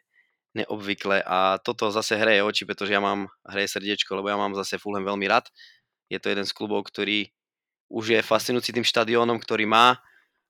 neobvykle 0.54 1.26
a 1.26 1.58
toto 1.64 1.90
zase 1.90 2.14
hreje 2.20 2.46
oči, 2.46 2.64
pretože 2.70 2.94
ja 2.94 3.02
mám, 3.02 3.32
hreje 3.50 3.74
srdiečko, 3.74 4.14
lebo 4.14 4.30
ja 4.30 4.38
mám 4.38 4.54
zase 4.54 4.78
Fulham 4.78 5.02
veľmi 5.02 5.26
rád 5.26 5.50
Je 6.12 6.20
to 6.20 6.28
jeden 6.30 6.44
z 6.44 6.52
klubov, 6.52 6.86
ktorý 6.92 7.32
už 7.92 8.18
je 8.18 8.20
fascinujúci 8.24 8.72
tým 8.72 8.88
štadiónom, 8.88 9.36
ktorý 9.44 9.68
má 9.68 10.00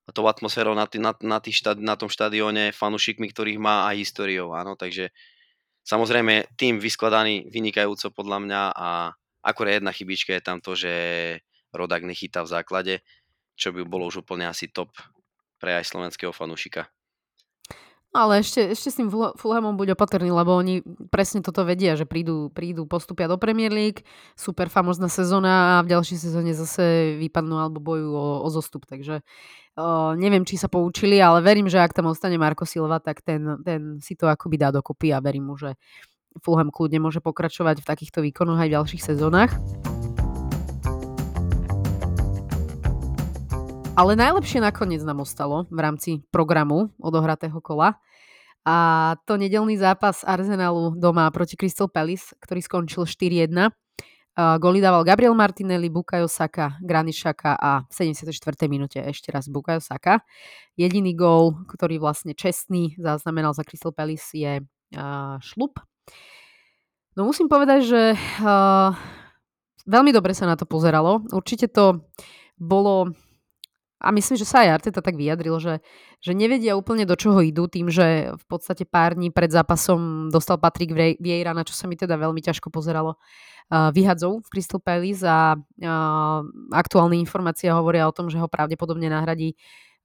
a 0.02 0.10
tou 0.10 0.26
atmosférou 0.26 0.74
na, 0.74 0.86
na, 0.98 1.12
na, 1.22 1.38
tý 1.38 1.54
štad, 1.54 1.78
na 1.78 1.94
tom 1.94 2.10
štadióne, 2.10 2.74
fanúšikmi, 2.74 3.30
ktorých 3.30 3.58
má 3.58 3.86
aj 3.90 4.02
históriou. 4.02 4.54
Áno, 4.54 4.74
takže 4.74 5.14
samozrejme 5.86 6.54
tým 6.58 6.82
vyskladaný 6.82 7.46
vynikajúco 7.50 8.10
podľa 8.10 8.38
mňa 8.42 8.62
a 8.74 9.14
akurát 9.42 9.78
jedna 9.78 9.94
chybička 9.94 10.34
je 10.34 10.42
tam 10.42 10.58
to, 10.58 10.74
že 10.74 10.92
Rodak 11.70 12.02
nechytá 12.06 12.42
v 12.42 12.52
základe, 12.52 12.94
čo 13.54 13.70
by 13.70 13.86
bolo 13.86 14.10
už 14.10 14.26
úplne 14.26 14.46
asi 14.46 14.70
top 14.70 14.90
pre 15.62 15.78
aj 15.78 15.86
slovenského 15.86 16.34
fanúšika. 16.34 16.90
Ale 18.12 18.44
ešte, 18.44 18.76
ešte 18.76 18.92
s 18.92 18.98
tým 19.00 19.08
Fulhamom 19.08 19.80
buď 19.80 19.96
opatrný, 19.96 20.28
lebo 20.28 20.52
oni 20.52 20.84
presne 21.08 21.40
toto 21.40 21.64
vedia, 21.64 21.96
že 21.96 22.04
prídu, 22.04 22.52
prídu 22.52 22.84
postupia 22.84 23.24
do 23.24 23.40
Premier 23.40 23.72
League, 23.72 24.04
super 24.36 24.68
famozná 24.68 25.08
sezóna 25.08 25.80
a 25.80 25.84
v 25.84 25.96
ďalšej 25.96 26.18
sezóne 26.20 26.52
zase 26.52 27.16
vypadnú 27.16 27.56
alebo 27.56 27.80
bojujú 27.80 28.12
o, 28.12 28.28
o 28.44 28.48
zostup. 28.52 28.84
Takže 28.84 29.24
uh, 29.24 30.12
neviem, 30.12 30.44
či 30.44 30.60
sa 30.60 30.68
poučili, 30.68 31.24
ale 31.24 31.40
verím, 31.40 31.72
že 31.72 31.80
ak 31.80 31.96
tam 31.96 32.12
ostane 32.12 32.36
Marko 32.36 32.68
Silva, 32.68 33.00
tak 33.00 33.24
ten, 33.24 33.56
ten 33.64 33.96
si 34.04 34.12
to 34.12 34.28
akoby 34.28 34.60
dá 34.60 34.68
dokopy 34.68 35.08
a 35.16 35.24
verím 35.24 35.48
mu, 35.48 35.56
že 35.56 35.80
Fulham 36.44 36.68
kľudne 36.68 37.00
môže 37.00 37.24
pokračovať 37.24 37.80
v 37.80 37.88
takýchto 37.88 38.20
výkonoch 38.20 38.60
aj 38.60 38.68
v 38.68 38.74
ďalších 38.76 39.02
sezónach. 39.08 39.56
Ale 43.92 44.16
najlepšie 44.16 44.64
nakoniec 44.64 45.04
nám 45.04 45.20
ostalo 45.20 45.68
v 45.68 45.78
rámci 45.84 46.10
programu 46.32 46.96
odohratého 46.96 47.60
kola. 47.60 48.00
A 48.64 49.14
to 49.28 49.36
nedelný 49.36 49.76
zápas 49.76 50.24
Arsenalu 50.24 50.96
doma 50.96 51.28
proti 51.28 51.60
Crystal 51.60 51.92
Palace, 51.92 52.32
ktorý 52.40 52.64
skončil 52.64 53.04
4-1. 53.04 53.52
Goli 54.32 54.80
dával 54.80 55.04
Gabriel 55.04 55.36
Martinelli, 55.36 55.92
Bukayo 55.92 56.24
Saka, 56.24 56.80
Granit 56.80 57.20
Xhaka 57.20 57.52
a 57.52 57.84
v 57.84 58.16
74. 58.16 58.32
minúte 58.64 58.96
ešte 58.96 59.28
raz 59.28 59.44
Bukayo 59.52 59.84
Saka. 59.84 60.24
Jediný 60.72 61.12
gól, 61.12 61.60
ktorý 61.68 62.00
vlastne 62.00 62.32
čestný 62.32 62.96
zaznamenal 62.96 63.52
za 63.52 63.60
Crystal 63.60 63.92
Palace 63.92 64.32
je 64.32 64.64
šlup. 65.44 65.76
No 67.12 67.28
musím 67.28 67.44
povedať, 67.44 67.84
že 67.84 68.02
veľmi 69.84 70.16
dobre 70.16 70.32
sa 70.32 70.48
na 70.48 70.56
to 70.56 70.64
pozeralo. 70.64 71.28
Určite 71.28 71.68
to 71.68 72.08
bolo 72.56 73.12
a 74.02 74.10
myslím, 74.10 74.34
že 74.34 74.42
sa 74.42 74.66
aj 74.66 74.82
Arteta 74.82 74.98
tak 74.98 75.14
vyjadril, 75.14 75.62
že, 75.62 75.78
že 76.18 76.34
nevedia 76.34 76.74
úplne 76.74 77.06
do 77.06 77.14
čoho 77.14 77.38
idú 77.38 77.70
tým, 77.70 77.86
že 77.86 78.34
v 78.34 78.44
podstate 78.50 78.82
pár 78.82 79.14
dní 79.14 79.30
pred 79.30 79.54
zápasom 79.54 80.26
dostal 80.34 80.58
Patrick 80.58 80.90
Vieira, 81.22 81.54
na 81.54 81.62
čo 81.62 81.72
sa 81.72 81.86
mi 81.86 81.94
teda 81.94 82.18
veľmi 82.18 82.42
ťažko 82.42 82.74
pozeralo, 82.74 83.14
uh, 83.14 83.94
vyhadzov 83.94 84.42
v 84.42 84.50
Crystal 84.50 84.82
Palace 84.82 85.22
a 85.22 85.54
uh, 85.54 86.40
aktuálne 86.74 87.14
informácie 87.22 87.70
hovoria 87.70 88.10
o 88.10 88.12
tom, 88.12 88.26
že 88.26 88.42
ho 88.42 88.50
pravdepodobne 88.50 89.06
nahradí 89.06 89.54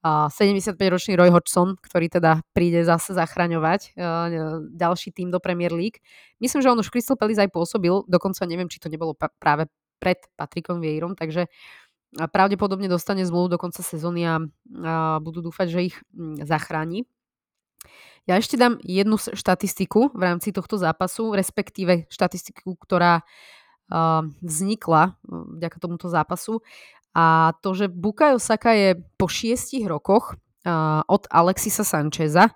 uh, 0.05 0.29
75-ročný 0.29 1.17
Roy 1.17 1.33
Hodgson, 1.33 1.73
ktorý 1.81 2.13
teda 2.13 2.45
príde 2.53 2.85
zase 2.85 3.17
zachraňovať 3.17 3.97
ďalší 4.77 5.09
tým 5.09 5.33
do 5.33 5.41
Premier 5.41 5.73
League. 5.73 6.05
Myslím, 6.37 6.61
že 6.61 6.69
on 6.69 6.77
už 6.77 6.93
v 6.93 7.01
Crystal 7.01 7.17
Palace 7.17 7.41
aj 7.41 7.49
pôsobil, 7.49 8.05
dokonca 8.05 8.45
neviem, 8.45 8.69
či 8.69 8.77
to 8.77 8.93
nebolo 8.93 9.17
pa- 9.17 9.33
práve 9.41 9.65
pred 9.97 10.21
Patrickom 10.37 10.77
Vieirom, 10.77 11.17
takže 11.17 11.49
uh, 11.49 11.86
a 12.15 12.25
pravdepodobne 12.31 12.87
dostane 12.87 13.27
zmluvu 13.27 13.51
do 13.51 13.57
konca 13.59 13.83
sezóny 13.83 14.23
a, 14.23 14.39
a 14.87 15.19
budú 15.19 15.43
dúfať, 15.43 15.67
že 15.67 15.79
ich 15.91 15.95
mm, 16.15 16.47
zachráni. 16.47 17.03
Ja 18.27 18.39
ešte 18.39 18.59
dám 18.59 18.79
jednu 18.83 19.15
štatistiku 19.19 20.11
v 20.11 20.21
rámci 20.23 20.51
tohto 20.51 20.75
zápasu, 20.75 21.31
respektíve 21.31 22.11
štatistiku, 22.11 22.75
ktorá 22.75 23.23
vznikla 24.43 25.15
vďaka 25.23 25.77
tomuto 25.79 26.11
zápasu. 26.11 26.59
A 27.15 27.55
to, 27.63 27.71
že 27.71 27.87
Bukayo 27.87 28.35
Saka 28.35 28.75
je 28.75 28.99
po 29.15 29.31
šiestich 29.31 29.87
rokoch 29.87 30.35
od 31.07 31.23
Alexisa 31.31 31.87
Sancheza 31.87 32.51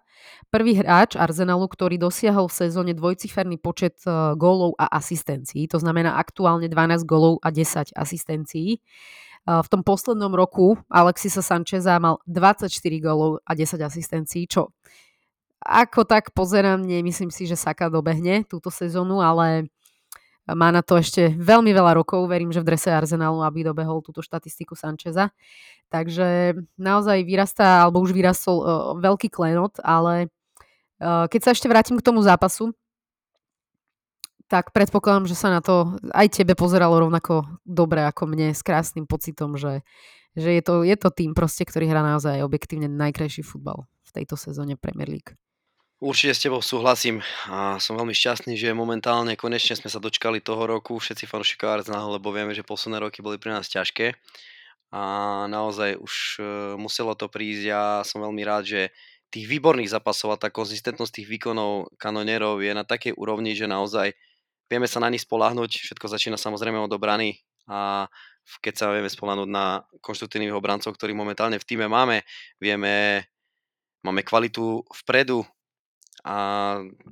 prvý 0.51 0.75
hráč 0.75 1.15
Arsenalu, 1.15 1.65
ktorý 1.71 1.95
dosiahol 1.95 2.51
v 2.51 2.57
sezóne 2.67 2.91
dvojciferný 2.91 3.55
počet 3.57 4.03
uh, 4.03 4.35
gólov 4.35 4.75
a 4.75 4.91
asistencií. 4.99 5.65
To 5.71 5.79
znamená 5.79 6.19
aktuálne 6.19 6.67
12 6.67 7.07
gólov 7.07 7.39
a 7.39 7.49
10 7.49 7.95
asistencií. 7.95 8.83
V 9.45 9.67
tom 9.73 9.81
poslednom 9.81 10.31
roku 10.37 10.77
Alexisa 10.85 11.41
Sancheza 11.41 11.97
mal 11.97 12.21
24 12.29 12.69
gólov 13.01 13.41
a 13.41 13.57
10 13.57 13.81
asistencií, 13.81 14.45
čo 14.45 14.69
ako 15.61 16.09
tak 16.09 16.33
pozerám, 16.33 16.81
nemyslím 16.81 17.29
si, 17.29 17.45
že 17.45 17.53
Saka 17.53 17.85
dobehne 17.85 18.41
túto 18.49 18.73
sezónu, 18.73 19.21
ale 19.21 19.69
má 20.49 20.73
na 20.73 20.81
to 20.81 20.97
ešte 20.97 21.37
veľmi 21.37 21.69
veľa 21.69 21.93
rokov. 21.93 22.25
Verím, 22.25 22.49
že 22.49 22.65
v 22.65 22.73
drese 22.73 22.89
Arsenalu, 22.89 23.45
aby 23.45 23.69
dobehol 23.69 24.01
túto 24.01 24.25
štatistiku 24.25 24.73
Sancheza. 24.73 25.29
Takže 25.93 26.57
naozaj 26.81 27.21
vyrastá, 27.21 27.85
alebo 27.85 28.01
už 28.01 28.09
vyrastol 28.09 28.57
uh, 28.57 28.67
veľký 28.97 29.29
klenot, 29.29 29.77
ale 29.85 30.33
uh, 30.97 31.29
keď 31.29 31.41
sa 31.45 31.51
ešte 31.53 31.69
vrátim 31.69 31.93
k 32.01 32.05
tomu 32.09 32.25
zápasu, 32.25 32.73
tak 34.51 34.75
predpokladám, 34.75 35.31
že 35.31 35.39
sa 35.39 35.47
na 35.47 35.63
to 35.63 35.95
aj 36.11 36.27
tebe 36.43 36.59
pozeralo 36.59 36.99
rovnako 36.99 37.47
dobre 37.63 38.03
ako 38.03 38.27
mne 38.27 38.51
s 38.51 38.59
krásnym 38.59 39.07
pocitom, 39.07 39.55
že, 39.55 39.87
že 40.35 40.51
je, 40.51 40.61
to, 40.61 40.83
je 40.83 40.95
to 40.99 41.07
tým 41.07 41.31
proste, 41.31 41.63
ktorý 41.63 41.87
hrá 41.87 42.03
naozaj 42.03 42.43
objektívne 42.43 42.91
najkrajší 42.91 43.47
futbal 43.47 43.87
v 43.87 44.11
tejto 44.11 44.35
sezóne 44.35 44.75
Premier 44.75 45.07
League. 45.07 45.39
Určite 46.03 46.33
s 46.35 46.43
tebou 46.43 46.59
súhlasím 46.59 47.23
a 47.47 47.79
som 47.79 47.95
veľmi 47.95 48.11
šťastný, 48.11 48.57
že 48.59 48.75
momentálne 48.75 49.37
konečne 49.39 49.77
sme 49.79 49.87
sa 49.87 50.01
dočkali 50.01 50.43
toho 50.43 50.67
roku, 50.67 50.97
všetci 50.99 51.29
fanúšikovia 51.29 51.85
Arsenalu, 51.85 52.19
lebo 52.19 52.33
vieme, 52.33 52.51
že 52.51 52.65
posledné 52.65 52.99
roky 52.99 53.23
boli 53.23 53.37
pre 53.37 53.53
nás 53.55 53.69
ťažké. 53.69 54.17
A 54.91 55.03
naozaj 55.47 56.01
už 56.01 56.13
e, 56.35 56.43
muselo 56.75 57.15
to 57.15 57.31
prísť. 57.31 57.65
A 57.71 57.81
som 58.03 58.19
veľmi 58.19 58.43
rád, 58.43 58.65
že 58.67 58.81
tých 59.31 59.47
výborných 59.47 59.93
zápasov 59.93 60.35
a 60.35 60.41
tá 60.41 60.51
konzistentnosť 60.51 61.21
tých 61.21 61.27
výkonov 61.31 61.95
kanonierov 61.95 62.59
je 62.59 62.73
na 62.75 62.83
takej 62.83 63.15
úrovni, 63.15 63.55
že 63.55 63.69
naozaj 63.69 64.11
vieme 64.71 64.87
sa 64.87 65.03
na 65.03 65.11
nich 65.11 65.27
spolahnuť, 65.27 65.83
všetko 65.83 66.07
začína 66.07 66.39
samozrejme 66.39 66.79
od 66.79 66.95
obrany 66.95 67.43
a 67.67 68.07
keď 68.63 68.73
sa 68.73 68.85
vieme 68.95 69.11
spolahnuť 69.11 69.49
na 69.51 69.83
konštruktívnych 69.99 70.55
obrancov, 70.55 70.95
ktorých 70.95 71.19
momentálne 71.19 71.59
v 71.59 71.67
týme 71.67 71.91
máme, 71.91 72.23
vieme, 72.57 73.27
máme 74.01 74.23
kvalitu 74.23 74.87
vpredu 75.03 75.43
a 76.21 76.37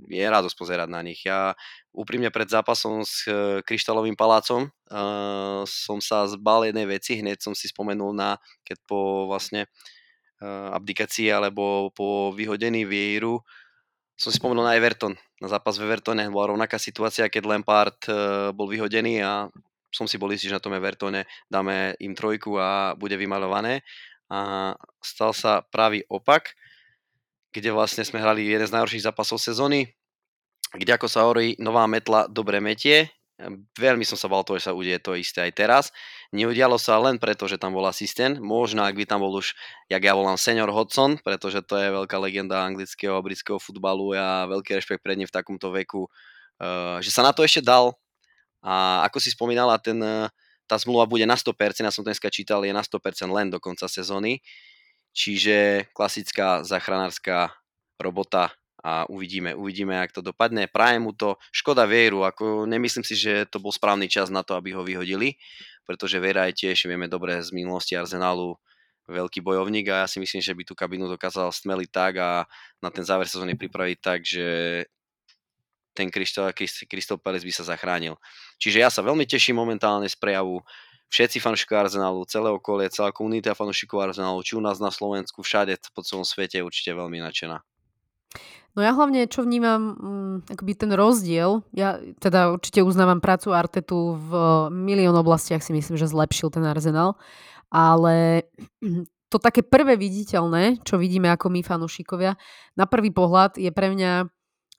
je 0.05 0.21
radosť 0.21 0.55
pozerať 0.55 0.89
na 0.89 1.01
nich. 1.01 1.25
Ja 1.25 1.57
úprimne 1.93 2.29
pred 2.29 2.45
zápasom 2.45 3.01
s 3.01 3.25
e, 3.25 3.65
Kryštálovým 3.65 4.13
palácom 4.13 4.69
uh, 4.69 5.65
som 5.65 5.97
sa 5.97 6.29
zbal 6.29 6.69
jednej 6.69 6.85
veci, 6.85 7.17
hneď 7.17 7.41
som 7.41 7.57
si 7.57 7.65
spomenul 7.73 8.13
na, 8.13 8.37
keď 8.61 8.77
po 8.85 9.25
vlastne 9.25 9.65
uh, 9.65 10.77
abdikácii 10.77 11.33
alebo 11.33 11.89
po 11.89 12.29
vyhodení 12.37 12.85
Vieiru 12.85 13.41
som 14.19 14.36
si 14.36 14.38
spomenul 14.38 14.67
na 14.67 14.75
Everton, 14.75 15.15
na 15.39 15.47
zápas 15.47 15.79
v 15.79 15.88
Evertone. 15.88 16.27
Bola 16.27 16.51
rovnaká 16.51 16.75
situácia, 16.75 17.32
keď 17.32 17.47
Lampard 17.47 17.95
uh, 18.12 18.51
bol 18.51 18.67
vyhodený 18.67 19.23
a 19.23 19.47
som 19.95 20.12
si 20.12 20.19
bol 20.19 20.27
istý, 20.36 20.51
že 20.51 20.60
na 20.60 20.62
tom 20.62 20.75
Evertone 20.75 21.23
dáme 21.47 21.95
im 22.03 22.12
trojku 22.12 22.60
a 22.60 22.99
bude 22.99 23.15
vymalované. 23.15 23.79
A 24.27 24.75
stal 24.99 25.32
sa 25.32 25.63
pravý 25.63 26.03
opak, 26.12 26.51
kde 27.55 27.71
vlastne 27.71 28.03
sme 28.03 28.19
hrali 28.19 28.45
jeden 28.45 28.67
z 28.67 28.75
najhorších 28.75 29.08
zápasov 29.08 29.39
sezóny, 29.39 29.88
kde 30.75 30.91
ako 30.93 31.08
sa 31.10 31.25
hovorí, 31.25 31.58
nová 31.58 31.88
metla 31.89 32.27
dobre 32.29 32.62
metie 32.62 33.10
Veľmi 33.80 34.04
som 34.04 34.19
sa 34.19 34.28
bal 34.28 34.43
toho, 34.43 34.60
že 34.60 34.67
sa 34.67 34.75
udeje 34.75 34.99
to 34.99 35.15
isté 35.15 35.39
aj 35.39 35.52
teraz. 35.56 35.86
Neudialo 36.36 36.75
sa 36.75 36.99
len 36.99 37.15
preto, 37.15 37.47
že 37.47 37.56
tam 37.56 37.71
bol 37.71 37.88
asistent. 37.88 38.36
Možno, 38.36 38.84
ak 38.84 38.99
by 38.99 39.08
tam 39.08 39.23
bol 39.23 39.32
už, 39.39 39.56
jak 39.88 40.04
ja 40.04 40.12
volám, 40.12 40.36
senior 40.36 40.67
Hodson, 40.67 41.15
pretože 41.23 41.63
to 41.63 41.80
je 41.80 41.88
veľká 41.88 42.19
legenda 42.19 42.67
anglického 42.67 43.15
a 43.15 43.23
britského 43.23 43.56
futbalu 43.56 44.12
a 44.19 44.43
veľký 44.52 44.75
rešpekt 44.75 44.99
pred 44.99 45.15
ním 45.15 45.32
v 45.32 45.36
takomto 45.39 45.71
veku, 45.71 46.12
uh, 46.60 46.99
že 46.99 47.15
sa 47.15 47.23
na 47.23 47.32
to 47.32 47.47
ešte 47.47 47.63
dal. 47.63 47.95
A 48.60 49.08
ako 49.08 49.23
si 49.23 49.32
spomínala, 49.32 49.80
ten, 49.80 49.95
uh, 50.04 50.28
tá 50.67 50.75
zmluva 50.75 51.08
bude 51.08 51.23
na 51.23 51.39
100%, 51.39 51.80
ja 51.80 51.95
som 51.95 52.04
dneska 52.04 52.28
čítal, 52.28 52.67
je 52.67 52.75
na 52.75 52.84
100% 52.84 53.23
len 53.32 53.47
do 53.47 53.63
konca 53.63 53.88
sezóny. 53.88 54.43
Čiže 55.15 55.88
klasická 55.95 56.67
zachránárska 56.67 57.56
robota 57.97 58.52
a 58.79 59.03
uvidíme, 59.11 59.55
uvidíme, 59.55 59.99
ak 59.99 60.15
to 60.15 60.21
dopadne. 60.23 60.71
Prajem 60.71 61.07
mu 61.07 61.11
to, 61.11 61.35
škoda 61.51 61.83
Vieru, 61.83 62.23
ako 62.23 62.63
nemyslím 62.63 63.03
si, 63.03 63.15
že 63.15 63.43
to 63.47 63.59
bol 63.59 63.75
správny 63.75 64.07
čas 64.07 64.31
na 64.31 64.43
to, 64.43 64.55
aby 64.55 64.71
ho 64.71 64.83
vyhodili, 64.83 65.35
pretože 65.83 66.21
Viera 66.21 66.47
je 66.47 66.65
tiež, 66.65 66.87
vieme 66.87 67.12
dobre 67.12 67.39
z 67.43 67.51
minulosti 67.51 67.97
Arsenalu, 67.99 68.56
veľký 69.10 69.41
bojovník 69.41 69.89
a 69.89 70.06
ja 70.06 70.08
si 70.08 70.21
myslím, 70.21 70.37
že 70.37 70.54
by 70.54 70.63
tú 70.63 70.77
kabinu 70.77 71.10
dokázal 71.10 71.49
stmeliť 71.49 71.89
tak 71.89 72.13
a 72.21 72.45
na 72.77 72.93
ten 72.93 73.01
záver 73.01 73.25
sezóny 73.25 73.58
pripraviť 73.58 73.97
tak, 73.97 74.21
že 74.21 74.45
ten 75.97 76.13
Crystal 76.13 77.17
Palace 77.17 77.43
by 77.43 77.51
sa 77.51 77.65
zachránil. 77.65 78.15
Čiže 78.62 78.77
ja 78.85 78.93
sa 78.93 79.01
veľmi 79.01 79.25
teším 79.25 79.58
momentálne 79.58 80.06
z 80.06 80.15
prejavu 80.15 80.62
všetci 81.10 81.41
fanúšikovia 81.41 81.89
Arsenalu, 81.89 82.21
celé 82.29 82.54
okolie, 82.54 82.85
celá 82.93 83.10
komunita 83.10 83.58
fanúšikov 83.58 84.13
Arsenalu, 84.13 84.45
či 84.45 84.54
u 84.54 84.62
nás 84.62 84.77
na 84.77 84.93
Slovensku, 84.93 85.41
všade 85.41 85.73
po 85.91 86.06
celom 86.06 86.21
svete 86.21 86.62
určite 86.62 86.93
veľmi 86.93 87.17
nadšená. 87.17 87.65
No 88.77 88.85
ja 88.85 88.93
hlavne, 88.93 89.25
čo 89.25 89.41
vnímam, 89.41 89.81
mm, 89.97 90.35
akoby 90.53 90.73
ten 90.77 90.91
rozdiel, 90.93 91.65
ja 91.73 91.97
teda 92.21 92.53
určite 92.53 92.85
uznávam 92.85 93.17
prácu 93.17 93.49
Artetu 93.51 94.15
v 94.15 94.31
milión 94.69 95.17
oblastiach 95.17 95.65
si 95.65 95.73
myslím, 95.73 95.97
že 95.97 96.09
zlepšil 96.09 96.53
ten 96.53 96.63
Arsenal, 96.63 97.17
ale 97.73 98.45
to 99.31 99.37
také 99.41 99.65
prvé 99.65 99.97
viditeľné, 99.97 100.81
čo 100.85 101.01
vidíme 101.01 101.29
ako 101.33 101.49
my 101.49 101.61
fanúšikovia, 101.65 102.37
na 102.77 102.85
prvý 102.85 103.09
pohľad 103.09 103.57
je 103.57 103.69
pre 103.73 103.89
mňa 103.93 104.29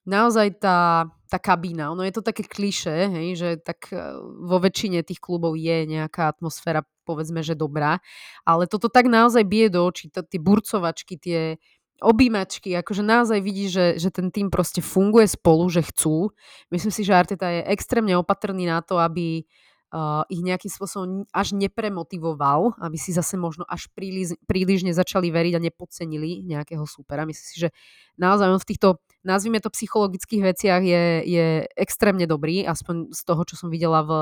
naozaj 0.09 0.59
tá, 0.59 1.07
tá 1.28 1.38
kabína. 1.38 1.93
Ono 1.93 2.03
je 2.03 2.14
to 2.14 2.24
také 2.24 2.43
kliše, 2.43 3.07
hej, 3.11 3.28
že 3.36 3.49
tak 3.61 3.93
e, 3.93 3.97
vo 4.22 4.59
väčšine 4.59 5.05
tých 5.05 5.20
klubov 5.20 5.55
je 5.55 5.86
nejaká 5.86 6.34
atmosféra, 6.34 6.82
povedzme, 7.05 7.45
že 7.45 7.55
dobrá, 7.55 8.03
ale 8.43 8.66
toto 8.66 8.91
tak 8.91 9.07
naozaj 9.07 9.47
bije 9.47 9.68
do 9.70 9.86
očí, 9.86 10.11
tie 10.11 10.41
burcovačky, 10.41 11.14
tie 11.20 11.61
objímačky, 12.01 12.73
akože 12.81 13.05
naozaj 13.05 13.39
vidí, 13.45 13.69
že, 13.69 14.01
že 14.01 14.09
ten 14.09 14.33
tým 14.33 14.49
proste 14.49 14.81
funguje 14.81 15.29
spolu, 15.29 15.69
že 15.69 15.85
chcú. 15.85 16.33
Myslím 16.73 16.93
si, 16.93 17.05
že 17.05 17.15
Arteta 17.15 17.47
je 17.49 17.63
extrémne 17.69 18.17
opatrný 18.17 18.65
na 18.65 18.81
to, 18.81 18.97
aby 18.97 19.45
uh, 19.93 20.25
ich 20.33 20.41
nejakým 20.41 20.73
spôsobom 20.73 21.29
až 21.31 21.53
nepremotivoval, 21.53 22.81
aby 22.81 22.97
si 22.97 23.13
zase 23.13 23.37
možno 23.37 23.69
až 23.69 23.93
príliš, 23.93 24.35
príliš 24.49 24.87
nezačali 24.87 25.29
veriť 25.29 25.53
a 25.61 25.65
nepodcenili 25.65 26.43
nejakého 26.49 26.83
supera. 26.89 27.29
Myslím 27.29 27.47
si, 27.47 27.57
že 27.61 27.69
naozaj 28.17 28.49
on 28.49 28.61
v 28.63 28.69
týchto, 28.73 28.89
nazvime 29.27 29.61
to 29.61 29.69
psychologických 29.69 30.43
veciach 30.57 30.83
je, 30.83 31.05
je 31.29 31.47
extrémne 31.77 32.25
dobrý, 32.25 32.65
aspoň 32.65 33.13
z 33.13 33.21
toho, 33.29 33.43
čo 33.45 33.55
som 33.61 33.69
videla 33.69 34.01
v, 34.03 34.13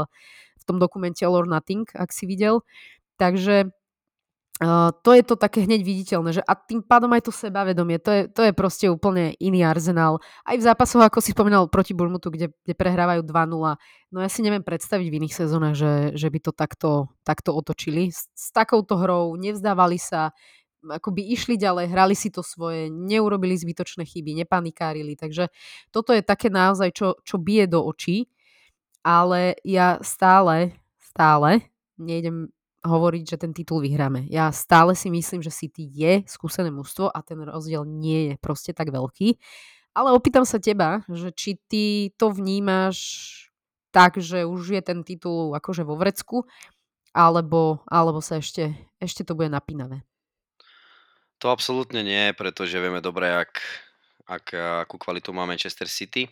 v 0.59 0.64
tom 0.66 0.83
dokumente 0.83 1.22
All 1.22 1.39
or 1.39 1.47
Nothing, 1.47 1.87
ak 1.95 2.11
si 2.11 2.26
videl. 2.26 2.66
Takže 3.18 3.70
To 4.59 5.11
je 5.14 5.22
to 5.22 5.38
také 5.38 5.62
hneď 5.62 5.86
viditeľné, 5.86 6.34
že 6.34 6.42
a 6.42 6.59
tým 6.59 6.82
pádom 6.82 7.06
aj 7.14 7.30
to 7.30 7.32
sebavedomie, 7.32 8.02
to 8.02 8.11
je, 8.11 8.22
to 8.26 8.42
je 8.42 8.50
proste 8.50 8.90
úplne 8.90 9.30
iný 9.38 9.62
arzenál. 9.62 10.18
Aj 10.42 10.59
v 10.59 10.66
zápasoch, 10.66 10.98
ako 10.98 11.22
si 11.22 11.30
spomínal, 11.30 11.70
proti 11.70 11.94
Burmutu, 11.94 12.34
kde, 12.34 12.50
kde 12.66 12.74
prehrávajú 12.74 13.22
2-0, 13.22 13.78
no 14.11 14.18
ja 14.18 14.26
si 14.26 14.42
neviem 14.42 14.66
predstaviť 14.66 15.06
v 15.06 15.16
iných 15.22 15.34
sezónach, 15.38 15.78
že, 15.78 16.11
že 16.18 16.26
by 16.26 16.38
to 16.42 16.50
takto, 16.50 16.90
takto 17.22 17.54
otočili. 17.54 18.11
S, 18.11 18.26
s 18.34 18.50
takouto 18.50 18.98
hrou 18.98 19.38
nevzdávali 19.38 19.94
sa, 19.94 20.34
akoby 20.82 21.38
išli 21.38 21.54
ďalej, 21.54 21.94
hrali 21.94 22.18
si 22.18 22.34
to 22.34 22.42
svoje, 22.42 22.90
neurobili 22.90 23.54
zbytočné 23.54 24.11
chyby, 24.11 24.42
nepanikárili, 24.42 25.14
takže 25.14 25.54
toto 25.94 26.11
je 26.11 26.22
také 26.26 26.50
naozaj, 26.50 26.90
čo, 26.98 27.14
čo 27.22 27.38
bije 27.38 27.70
do 27.70 27.86
očí, 27.86 28.26
ale 29.06 29.54
ja 29.62 30.02
stále, 30.02 30.74
stále 30.98 31.62
nejdem 31.94 32.50
hovoriť, 32.87 33.24
že 33.24 33.41
ten 33.41 33.51
titul 33.51 33.83
vyhráme. 33.83 34.26
Ja 34.31 34.55
stále 34.55 34.95
si 34.95 35.11
myslím, 35.11 35.43
že 35.43 35.55
City 35.55 35.91
je 35.91 36.22
skúsené 36.31 36.70
mužstvo 36.70 37.11
a 37.11 37.18
ten 37.26 37.39
rozdiel 37.43 37.83
nie 37.83 38.33
je 38.33 38.35
proste 38.39 38.70
tak 38.70 38.95
veľký. 38.95 39.39
Ale 39.99 40.14
opýtam 40.14 40.47
sa 40.47 40.62
teba, 40.62 41.03
že 41.11 41.35
či 41.35 41.59
ty 41.66 42.14
to 42.14 42.31
vnímaš 42.31 42.99
tak, 43.91 44.20
že 44.22 44.47
už 44.47 44.79
je 44.79 44.83
ten 44.85 45.03
titul 45.03 45.51
akože 45.59 45.83
vo 45.83 45.99
vrecku, 45.99 46.47
alebo, 47.11 47.83
alebo 47.89 48.22
sa 48.22 48.39
ešte, 48.39 48.76
ešte 49.03 49.26
to 49.26 49.35
bude 49.35 49.51
napínavé. 49.51 50.07
To 51.43 51.51
absolútne 51.51 52.03
nie, 52.03 52.31
pretože 52.35 52.79
vieme 52.79 53.03
dobre, 53.03 53.31
ak, 53.31 53.59
ak, 54.26 54.47
akú 54.87 54.99
kvalitu 54.99 55.35
má 55.35 55.47
Manchester 55.47 55.91
City. 55.91 56.31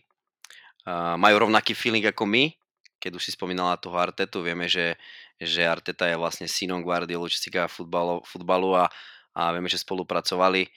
Uh, 0.87 1.19
majú 1.19 1.47
rovnaký 1.47 1.75
feeling 1.75 2.07
ako 2.07 2.27
my, 2.31 2.55
keď 3.01 3.13
už 3.21 3.23
si 3.29 3.31
spomínala 3.33 3.77
toho 3.81 3.97
Artetu, 4.01 4.41
vieme, 4.41 4.67
že, 4.67 4.97
že 5.37 5.65
Arteta 5.65 6.09
je 6.09 6.17
vlastne 6.17 6.49
synom 6.49 6.81
Guardiolu, 6.81 7.29
čo 7.29 7.39
si 7.39 7.53
futbalu, 7.53 8.25
futbalu 8.25 8.75
a, 8.77 8.89
a 9.37 9.53
vieme, 9.53 9.69
že 9.69 9.81
spolupracovali. 9.81 10.69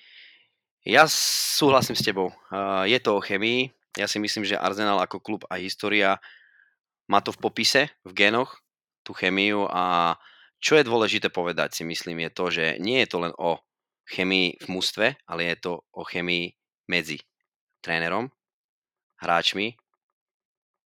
Ja 0.87 1.07
súhlasím 1.11 1.95
s 1.95 2.05
tebou. 2.05 2.31
Je 2.87 2.99
to 2.99 3.19
o 3.19 3.23
chemii. 3.23 3.71
Ja 3.99 4.07
si 4.07 4.19
myslím, 4.19 4.47
že 4.47 4.59
Arsenal 4.59 4.99
ako 5.03 5.19
klub 5.19 5.41
a 5.51 5.59
história 5.59 6.19
má 7.09 7.19
to 7.19 7.33
v 7.33 7.41
popise, 7.41 7.81
v 8.05 8.11
génoch, 8.15 8.61
tú 9.01 9.17
chemiu 9.17 9.65
a 9.67 10.15
čo 10.59 10.75
je 10.75 10.85
dôležité 10.85 11.31
povedať 11.31 11.81
si 11.81 11.83
myslím 11.87 12.27
je 12.27 12.31
to, 12.35 12.45
že 12.51 12.65
nie 12.83 13.01
je 13.01 13.07
to 13.09 13.17
len 13.23 13.33
o 13.39 13.57
chemii 14.11 14.59
v 14.59 14.67
mústve, 14.69 15.17
ale 15.25 15.49
je 15.49 15.57
to 15.57 15.73
o 15.95 16.03
chemii 16.05 16.53
medzi 16.91 17.17
trénerom, 17.81 18.29
hráčmi, 19.23 19.79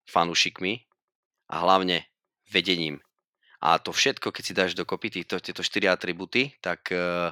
fanúšikmi 0.08 0.93
a 1.54 1.62
hlavne 1.62 2.10
vedením. 2.50 2.98
A 3.62 3.78
to 3.78 3.94
všetko, 3.94 4.34
keď 4.34 4.44
si 4.44 4.58
dáš 4.58 4.72
dokopy 4.74 5.22
týchto, 5.22 5.38
tieto 5.40 5.62
4 5.62 5.94
atributy, 5.94 6.58
tak, 6.60 6.90
eh, 6.90 7.30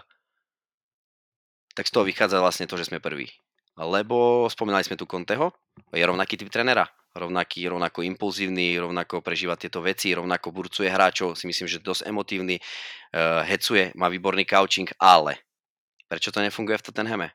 tak 1.74 1.89
z 1.89 1.91
toho 1.91 2.05
vychádza 2.05 2.38
vlastne 2.38 2.69
to, 2.69 2.78
že 2.78 2.93
sme 2.93 3.01
prví. 3.01 3.28
Lebo 3.76 4.45
spomínali 4.47 4.86
sme 4.86 4.95
tu 4.95 5.09
Conteho, 5.09 5.51
je 5.91 6.03
rovnaký 6.05 6.38
typ 6.38 6.53
trenera, 6.53 6.86
rovnaký, 7.15 7.67
rovnako 7.67 8.03
impulzívny, 8.03 8.80
rovnako 8.80 9.19
prežíva 9.24 9.59
tieto 9.59 9.84
veci, 9.84 10.15
rovnako 10.15 10.51
burcuje 10.51 10.91
hráčov, 10.91 11.36
si 11.36 11.47
myslím, 11.47 11.67
že 11.67 11.84
dosť 11.84 12.07
emotívny, 12.07 12.59
uh, 12.59 13.43
hecuje, 13.47 13.95
má 13.95 14.11
výborný 14.11 14.43
coaching, 14.43 14.91
ale 14.99 15.39
prečo 16.07 16.36
to 16.36 16.43
nefunguje 16.43 16.80
v 16.80 16.86
Tottenhame? 16.91 17.28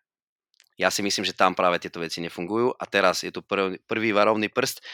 Ja 0.76 0.92
si 0.92 1.00
myslím, 1.00 1.24
že 1.24 1.32
tam 1.32 1.56
práve 1.56 1.80
tieto 1.80 2.04
veci 2.04 2.20
nefungujú 2.20 2.76
a 2.76 2.84
teraz 2.84 3.24
je 3.24 3.32
tu 3.32 3.40
prvý 3.88 4.10
varovný 4.12 4.52
prst. 4.52 4.84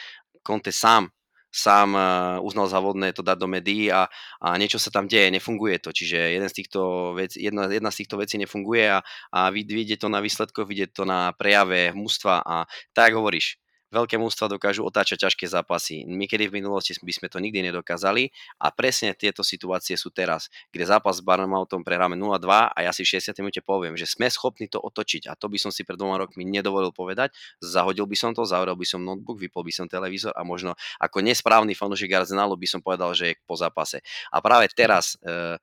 Conte 0.46 0.70
sám 0.70 1.10
sám 1.52 1.94
eh, 1.94 2.02
uznal 2.40 2.66
za 2.66 2.80
vodné 2.80 3.12
to 3.14 3.22
dať 3.22 3.36
do 3.38 3.46
médií 3.46 3.92
a, 3.92 4.08
a 4.40 4.48
niečo 4.56 4.80
sa 4.80 4.90
tam 4.90 5.06
deje, 5.06 5.30
nefunguje 5.30 5.78
to. 5.78 5.94
Čiže 5.94 6.34
jeden 6.34 6.48
z 6.48 6.56
týchto 6.58 7.12
vec, 7.14 7.36
jedna, 7.36 7.70
jedna 7.70 7.94
z 7.94 8.02
týchto 8.02 8.16
vecí 8.18 8.40
nefunguje 8.40 8.90
a, 8.90 8.98
a 9.30 9.40
vidieť 9.52 10.00
to 10.02 10.08
na 10.10 10.18
výsledkoch, 10.18 10.66
vidieť 10.66 10.90
to 10.96 11.04
na 11.06 11.30
prejave 11.36 11.92
mústva 11.94 12.42
a 12.42 12.66
tak 12.96 13.14
hovoríš, 13.14 13.61
veľké 13.92 14.16
mústva 14.16 14.48
dokážu 14.48 14.82
otáčať 14.82 15.28
ťažké 15.28 15.44
zápasy. 15.44 16.08
My 16.08 16.24
kedy 16.24 16.48
v 16.48 16.64
minulosti 16.64 16.96
by 16.96 17.12
sme 17.12 17.28
to 17.28 17.38
nikdy 17.38 17.60
nedokázali 17.68 18.32
a 18.58 18.72
presne 18.72 19.12
tieto 19.12 19.44
situácie 19.44 19.94
sú 20.00 20.08
teraz, 20.08 20.48
kde 20.72 20.88
zápas 20.88 21.20
s 21.20 21.22
Barnemoutom 21.22 21.84
prehráme 21.84 22.16
0-2 22.16 22.72
a 22.72 22.78
ja 22.80 22.90
si 22.90 23.04
v 23.04 23.20
60 23.20 23.36
minúte 23.44 23.60
poviem, 23.60 23.94
že 23.94 24.08
sme 24.08 24.32
schopní 24.32 24.66
to 24.72 24.80
otočiť 24.80 25.28
a 25.28 25.36
to 25.36 25.52
by 25.52 25.60
som 25.60 25.68
si 25.68 25.84
pred 25.84 26.00
dvoma 26.00 26.16
rokmi 26.24 26.48
nedovolil 26.48 26.90
povedať. 26.90 27.36
Zahodil 27.60 28.08
by 28.08 28.16
som 28.16 28.30
to, 28.32 28.48
zavrel 28.48 28.74
by 28.74 28.86
som 28.88 29.04
notebook, 29.04 29.36
vypol 29.36 29.60
by 29.60 29.72
som 29.76 29.86
televízor 29.86 30.32
a 30.32 30.42
možno 30.42 30.72
ako 30.96 31.20
nesprávny 31.20 31.76
fanúšik 31.76 32.16
Arsenalu 32.16 32.56
by 32.56 32.66
som 32.66 32.80
povedal, 32.80 33.12
že 33.12 33.36
je 33.36 33.40
po 33.44 33.60
zápase. 33.60 34.00
A 34.32 34.40
práve 34.40 34.72
teraz 34.72 35.20
e, 35.20 35.60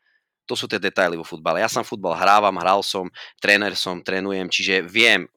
to 0.50 0.58
sú 0.58 0.66
tie 0.66 0.82
detaily 0.82 1.14
vo 1.14 1.26
futbale. 1.26 1.62
Ja 1.62 1.70
som 1.70 1.86
futbal 1.86 2.18
hrávam, 2.18 2.58
hral 2.58 2.82
som, 2.82 3.10
tréner 3.38 3.78
som, 3.78 4.02
trénujem, 4.02 4.50
čiže 4.50 4.82
viem, 4.82 5.30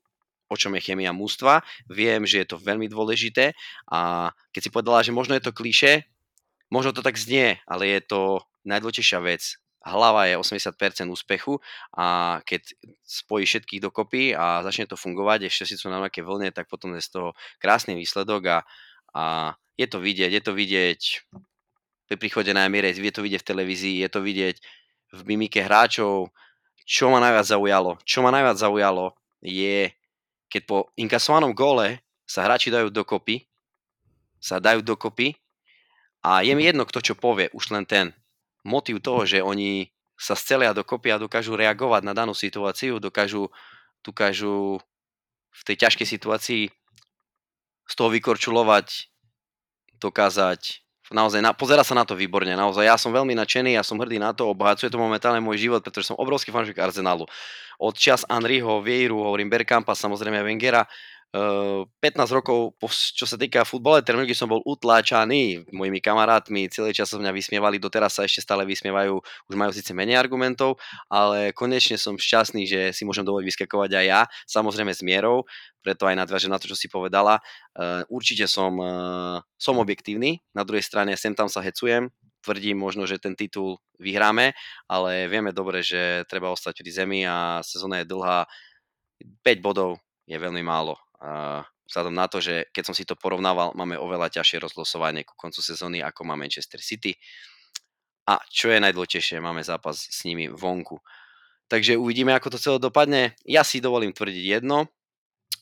o 0.53 0.61
čom 0.61 0.77
je 0.77 0.85
chemia 0.85 1.17
mústva. 1.17 1.65
Viem, 1.89 2.29
že 2.29 2.45
je 2.45 2.53
to 2.53 2.61
veľmi 2.61 2.93
dôležité 2.93 3.57
a 3.89 4.31
keď 4.53 4.61
si 4.61 4.71
povedala, 4.71 5.01
že 5.01 5.17
možno 5.17 5.33
je 5.33 5.45
to 5.49 5.57
kliše, 5.57 6.05
možno 6.69 6.93
to 6.93 7.01
tak 7.01 7.17
znie, 7.17 7.57
ale 7.65 7.89
je 7.89 8.01
to 8.05 8.21
najdôležitejšia 8.69 9.21
vec. 9.25 9.43
Hlava 9.83 10.31
je 10.31 10.39
80% 10.39 11.11
úspechu 11.11 11.59
a 11.97 12.39
keď 12.47 12.71
spojí 13.03 13.43
všetkých 13.43 13.83
dokopy 13.83 14.31
a 14.31 14.63
začne 14.63 14.87
to 14.87 14.95
fungovať, 14.95 15.51
ešte 15.51 15.75
si 15.75 15.75
sú 15.75 15.91
na 15.91 15.99
nejaké 15.99 16.23
vlne, 16.23 16.55
tak 16.55 16.71
potom 16.71 16.95
je 16.95 17.03
z 17.03 17.19
toho 17.19 17.29
krásny 17.59 17.99
výsledok 17.99 18.43
a, 18.47 18.59
a 19.11 19.23
je 19.75 19.87
to 19.91 19.99
vidieť, 19.99 20.31
je 20.31 20.43
to 20.45 20.53
vidieť 20.55 21.01
pri 22.07 22.17
príchode 22.21 22.55
na 22.55 22.69
Emirates, 22.69 23.03
je 23.03 23.11
to 23.11 23.27
vidieť 23.27 23.43
v 23.43 23.49
televízii, 23.51 23.95
je 24.07 24.11
to 24.13 24.21
vidieť 24.23 24.57
v 25.13 25.21
mimike 25.27 25.59
hráčov, 25.59 26.31
čo 26.87 27.11
ma 27.11 27.19
najviac 27.19 27.47
zaujalo. 27.47 27.99
Čo 28.07 28.23
ma 28.23 28.31
najviac 28.31 28.59
zaujalo 28.59 29.17
je 29.43 29.91
keď 30.53 30.63
po 30.69 30.93
inkasovanom 31.01 31.57
góle 31.57 32.05
sa 32.29 32.45
hráči 32.45 32.69
dajú 32.69 32.93
dokopy, 32.93 33.49
sa 34.37 34.61
dajú 34.61 34.85
dokopy 34.85 35.33
a 36.21 36.45
je 36.45 36.53
mi 36.53 36.69
jedno, 36.69 36.85
kto 36.85 37.01
čo 37.01 37.15
povie, 37.17 37.49
už 37.57 37.73
len 37.73 37.89
ten 37.89 38.13
motiv 38.61 39.01
toho, 39.01 39.25
že 39.25 39.41
oni 39.41 39.89
sa 40.13 40.37
scelia 40.37 40.77
dokopy 40.77 41.09
a 41.09 41.19
dokážu 41.19 41.57
reagovať 41.57 42.05
na 42.05 42.13
danú 42.13 42.37
situáciu, 42.37 43.01
dokážu, 43.01 43.49
dokážu 44.05 44.77
v 45.51 45.63
tej 45.65 45.77
ťažkej 45.89 46.07
situácii 46.07 46.63
z 47.89 47.95
toho 47.97 48.09
vykorčulovať, 48.13 49.09
dokázať 49.99 50.82
naozaj 51.13 51.41
na, 51.45 51.53
pozera 51.53 51.85
sa 51.87 51.95
na 51.95 52.03
to 52.03 52.17
výborne, 52.17 52.53
naozaj 52.53 52.85
ja 52.85 52.97
som 52.97 53.13
veľmi 53.13 53.37
nadšený, 53.37 53.77
ja 53.77 53.85
som 53.85 54.01
hrdý 54.01 54.19
na 54.19 54.33
to, 54.33 54.49
obohacuje 54.49 54.89
to 54.89 54.99
momentálne 54.99 55.41
môj 55.45 55.69
život, 55.69 55.81
pretože 55.85 56.11
som 56.13 56.17
obrovský 56.19 56.51
fanúšik 56.51 56.81
Arsenalu. 56.81 57.29
Od 57.79 57.95
čas 57.97 58.27
Henryho, 58.27 58.83
Vieiru, 58.85 59.23
hovorím 59.25 59.53
Berkampa, 59.53 59.97
samozrejme 59.97 60.45
Wengera, 60.45 60.89
15 61.33 62.37
rokov, 62.37 62.77
čo 63.17 63.25
sa 63.25 63.41
týka 63.41 63.65
futbole, 63.65 64.05
terminológie 64.05 64.37
som 64.37 64.53
bol 64.53 64.61
utláčaný 64.69 65.65
mojimi 65.73 65.97
kamarátmi, 66.05 66.69
celý 66.69 66.93
čas 66.93 67.09
sa 67.09 67.17
mňa 67.17 67.33
vysmievali, 67.33 67.81
doteraz 67.81 68.21
sa 68.21 68.29
ešte 68.29 68.45
stále 68.45 68.69
vysmievajú, 68.69 69.17
už 69.49 69.55
majú 69.57 69.73
síce 69.73 69.97
menej 69.97 70.21
argumentov, 70.21 70.77
ale 71.09 71.57
konečne 71.57 71.97
som 71.97 72.21
šťastný, 72.21 72.69
že 72.69 72.81
si 72.93 73.09
môžem 73.09 73.25
dovoliť 73.25 73.49
vyskakovať 73.49 73.91
aj 73.97 74.05
ja, 74.05 74.21
samozrejme 74.45 74.93
s 74.93 75.01
mierou, 75.01 75.49
preto 75.81 76.05
aj 76.05 76.21
nadviažem 76.21 76.53
na 76.53 76.61
to, 76.61 76.69
čo 76.69 76.77
si 76.77 76.93
povedala. 76.93 77.41
Určite 78.13 78.45
som, 78.45 78.77
som 79.57 79.81
objektívny, 79.81 80.45
na 80.53 80.69
druhej 80.69 80.85
strane 80.85 81.17
sem 81.17 81.33
tam 81.33 81.49
sa 81.49 81.65
hecujem, 81.65 82.13
tvrdím 82.45 82.77
možno, 82.77 83.09
že 83.09 83.17
ten 83.17 83.33
titul 83.33 83.81
vyhráme, 83.97 84.53
ale 84.85 85.33
vieme 85.33 85.57
dobre, 85.57 85.81
že 85.81 86.29
treba 86.29 86.53
ostať 86.53 86.85
pri 86.85 86.93
zemi 86.93 87.21
a 87.25 87.65
sezóna 87.65 88.05
je 88.05 88.11
dlhá, 88.13 88.45
5 89.41 89.65
bodov 89.65 89.97
je 90.29 90.37
veľmi 90.37 90.61
málo. 90.61 91.01
Vzhľadom 91.87 92.15
na 92.15 92.27
to, 92.27 92.43
že 92.43 92.73
keď 92.73 92.83
som 92.89 92.95
si 92.97 93.05
to 93.07 93.15
porovnával, 93.15 93.77
máme 93.77 94.01
oveľa 94.01 94.33
ťažšie 94.41 94.65
rozlosovanie 94.65 95.23
ku 95.29 95.37
koncu 95.37 95.61
sezóny, 95.61 96.01
ako 96.01 96.25
má 96.27 96.35
Manchester 96.35 96.81
City. 96.83 97.15
A 98.27 98.39
čo 98.49 98.71
je 98.71 98.79
najdôležitejšie, 98.81 99.43
máme 99.43 99.61
zápas 99.67 99.99
s 99.99 100.23
nimi 100.25 100.47
vonku. 100.47 101.03
Takže 101.67 101.99
uvidíme, 101.99 102.33
ako 102.33 102.55
to 102.55 102.59
celé 102.63 102.79
dopadne. 102.79 103.35
Ja 103.43 103.67
si 103.67 103.83
dovolím 103.83 104.15
tvrdiť 104.15 104.45
jedno. 104.61 104.89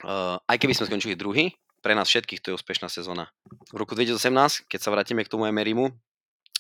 Uh, 0.01 0.41
aj 0.49 0.57
keby 0.61 0.73
sme 0.77 0.89
skončili 0.89 1.15
druhý, 1.17 1.53
pre 1.81 1.97
nás 1.97 2.09
všetkých 2.09 2.41
to 2.41 2.53
je 2.53 2.57
úspešná 2.61 2.89
sezóna. 2.93 3.33
V 3.73 3.77
roku 3.81 3.97
2018, 3.97 4.69
keď 4.69 4.81
sa 4.81 4.93
vrátime 4.93 5.25
k 5.25 5.33
tomu 5.33 5.49
Emerymu, 5.49 5.93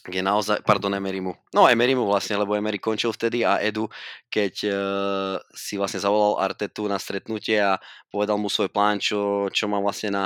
kde 0.01 0.25
naozaj, 0.25 0.65
pardon, 0.65 0.93
Emerymu, 0.97 1.37
no 1.53 1.69
Emerymu 1.69 2.09
vlastne, 2.09 2.41
lebo 2.41 2.57
Emery 2.57 2.81
končil 2.81 3.13
vtedy 3.13 3.45
a 3.45 3.61
Edu, 3.61 3.87
keď 4.33 4.55
uh, 4.67 5.37
si 5.53 5.77
vlastne 5.77 6.01
zavolal 6.01 6.41
Artetu 6.41 6.89
na 6.89 6.97
stretnutie 6.97 7.61
a 7.61 7.77
povedal 8.09 8.41
mu 8.41 8.49
svoj 8.49 8.73
plán, 8.73 8.97
čo, 8.97 9.53
čo 9.53 9.69
má 9.69 9.77
vlastne 9.77 10.11
na 10.13 10.25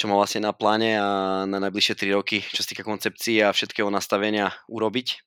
čo 0.00 0.08
má 0.08 0.16
vlastne 0.16 0.40
na 0.40 0.56
pláne 0.56 0.96
a 0.96 1.44
na 1.44 1.60
najbližšie 1.60 1.92
3 1.92 2.16
roky, 2.16 2.40
čo 2.40 2.64
sa 2.64 2.72
týka 2.72 2.80
koncepcií 2.80 3.44
a 3.44 3.52
všetkého 3.52 3.92
nastavenia 3.92 4.48
urobiť. 4.72 5.20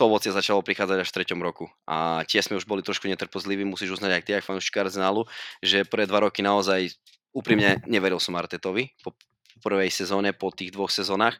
To 0.00 0.08
ovocie 0.08 0.32
začalo 0.32 0.64
prichádzať 0.64 1.04
až 1.04 1.08
v 1.12 1.16
treťom 1.20 1.44
roku. 1.44 1.68
A 1.84 2.24
tie 2.24 2.40
sme 2.40 2.56
už 2.56 2.64
boli 2.64 2.80
trošku 2.80 3.04
netrpozliví, 3.12 3.60
musíš 3.68 4.00
uznať 4.00 4.10
aj 4.16 4.22
ty, 4.24 4.30
aj 4.40 4.46
fanúšik 4.48 4.72
Arsenalu, 4.72 5.28
že 5.60 5.84
prvé 5.84 6.08
dva 6.08 6.24
roky 6.24 6.40
naozaj 6.40 6.96
úprimne 7.36 7.84
neveril 7.84 8.16
som 8.16 8.32
Artetovi 8.40 8.88
po 9.04 9.12
prvej 9.60 9.92
sezóne, 9.92 10.32
po 10.32 10.50
tých 10.50 10.72
dvoch 10.72 10.90
sezónach. 10.90 11.36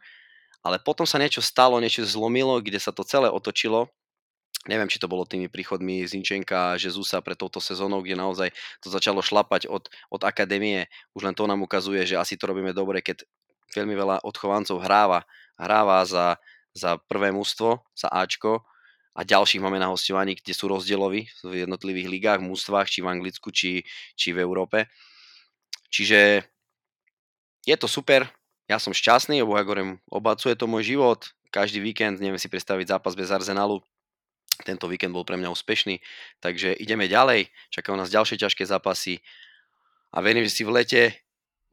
Ale 0.61 0.77
potom 0.77 1.09
sa 1.09 1.17
niečo 1.17 1.41
stalo, 1.41 1.81
niečo 1.81 2.05
zlomilo, 2.05 2.61
kde 2.61 2.77
sa 2.77 2.93
to 2.93 3.01
celé 3.03 3.33
otočilo 3.33 3.89
Neviem, 4.69 4.93
či 4.93 5.01
to 5.01 5.09
bolo 5.09 5.25
tými 5.25 5.49
príchodmi 5.49 6.05
Zinčenka 6.05 6.77
a 6.77 6.79
Žezusa 6.81 7.25
pre 7.25 7.33
touto 7.33 7.65
sezónou, 7.65 8.05
kde 8.05 8.13
naozaj 8.13 8.53
to 8.85 8.93
začalo 8.93 9.25
šlapať 9.25 9.65
od, 9.73 9.89
od 10.13 10.21
akadémie. 10.21 10.85
Už 11.17 11.25
len 11.25 11.33
to 11.33 11.49
nám 11.49 11.65
ukazuje, 11.65 12.05
že 12.05 12.21
asi 12.21 12.37
to 12.37 12.53
robíme 12.53 12.77
dobre, 12.77 13.01
keď 13.01 13.25
veľmi 13.73 13.97
veľa 13.97 14.17
odchovancov 14.21 14.85
hráva, 14.85 15.25
hráva 15.57 16.05
za, 16.05 16.37
za 16.77 17.01
prvé 17.09 17.33
mužstvo, 17.33 17.81
za 17.97 18.13
Ačko 18.13 18.61
a 19.17 19.25
ďalších 19.25 19.65
máme 19.65 19.81
na 19.81 19.89
hostovaní, 19.89 20.37
kde 20.37 20.53
sú 20.53 20.69
rozdieloví 20.69 21.25
v 21.41 21.65
jednotlivých 21.65 22.13
ligách, 22.13 22.41
mústvách, 22.45 22.93
či 22.93 23.01
v 23.01 23.17
Anglicku, 23.17 23.49
či, 23.57 23.81
či 24.13 24.37
v 24.37 24.45
Európe. 24.45 24.93
Čiže 25.89 26.45
je 27.71 27.77
to 27.79 27.87
super, 27.87 28.27
ja 28.67 28.83
som 28.83 28.91
šťastný, 28.91 29.47
lebo 29.47 29.55
ja 29.55 29.63
hovorím, 29.63 30.03
obacuje 30.11 30.59
to 30.59 30.67
môj 30.67 30.91
život, 30.91 31.31
každý 31.55 31.79
víkend, 31.79 32.19
neviem 32.19 32.39
si 32.39 32.51
predstaviť 32.51 32.91
zápas 32.99 33.15
bez 33.15 33.31
Arsenalu, 33.31 33.79
tento 34.67 34.91
víkend 34.91 35.15
bol 35.15 35.23
pre 35.23 35.39
mňa 35.39 35.55
úspešný, 35.55 36.03
takže 36.43 36.75
ideme 36.77 37.07
ďalej, 37.07 37.49
čakajú 37.71 37.95
nás 37.95 38.11
ďalšie 38.11 38.37
ťažké 38.43 38.67
zápasy 38.67 39.23
a 40.11 40.19
verím, 40.19 40.43
že 40.47 40.53
si 40.53 40.63
v 40.67 40.75
lete 40.75 41.03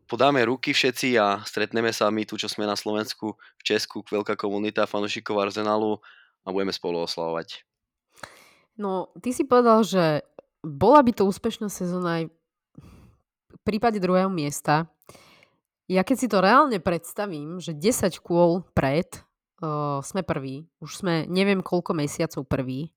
podáme 0.08 0.40
ruky 0.48 0.72
všetci 0.72 1.20
a 1.20 1.44
stretneme 1.44 1.92
sa 1.92 2.08
my 2.08 2.24
tu, 2.24 2.40
čo 2.40 2.48
sme 2.48 2.64
na 2.64 2.80
Slovensku, 2.80 3.36
v 3.36 3.64
Česku, 3.66 4.06
veľká 4.08 4.40
komunita 4.40 4.88
fanúšikov 4.88 5.36
Arsenalu 5.36 6.00
a 6.48 6.54
budeme 6.54 6.72
spolu 6.72 7.04
oslavovať. 7.04 7.68
No, 8.80 9.12
ty 9.20 9.34
si 9.36 9.44
povedal, 9.44 9.84
že 9.84 10.24
bola 10.64 11.04
by 11.04 11.12
to 11.12 11.28
úspešná 11.28 11.68
sezóna 11.68 12.24
aj 12.24 12.24
v 13.52 13.58
prípade 13.68 14.00
druhého 14.00 14.32
miesta. 14.32 14.88
Ja 15.88 16.04
keď 16.04 16.18
si 16.20 16.28
to 16.28 16.44
reálne 16.44 16.84
predstavím, 16.84 17.64
že 17.64 17.72
10 17.72 18.20
kôl 18.20 18.68
pred 18.76 19.08
uh, 19.64 20.04
sme 20.04 20.22
prví. 20.22 20.68
Už 20.84 21.00
sme 21.04 21.24
neviem 21.32 21.64
koľko 21.64 21.96
mesiacov 21.96 22.44
prví. 22.44 22.92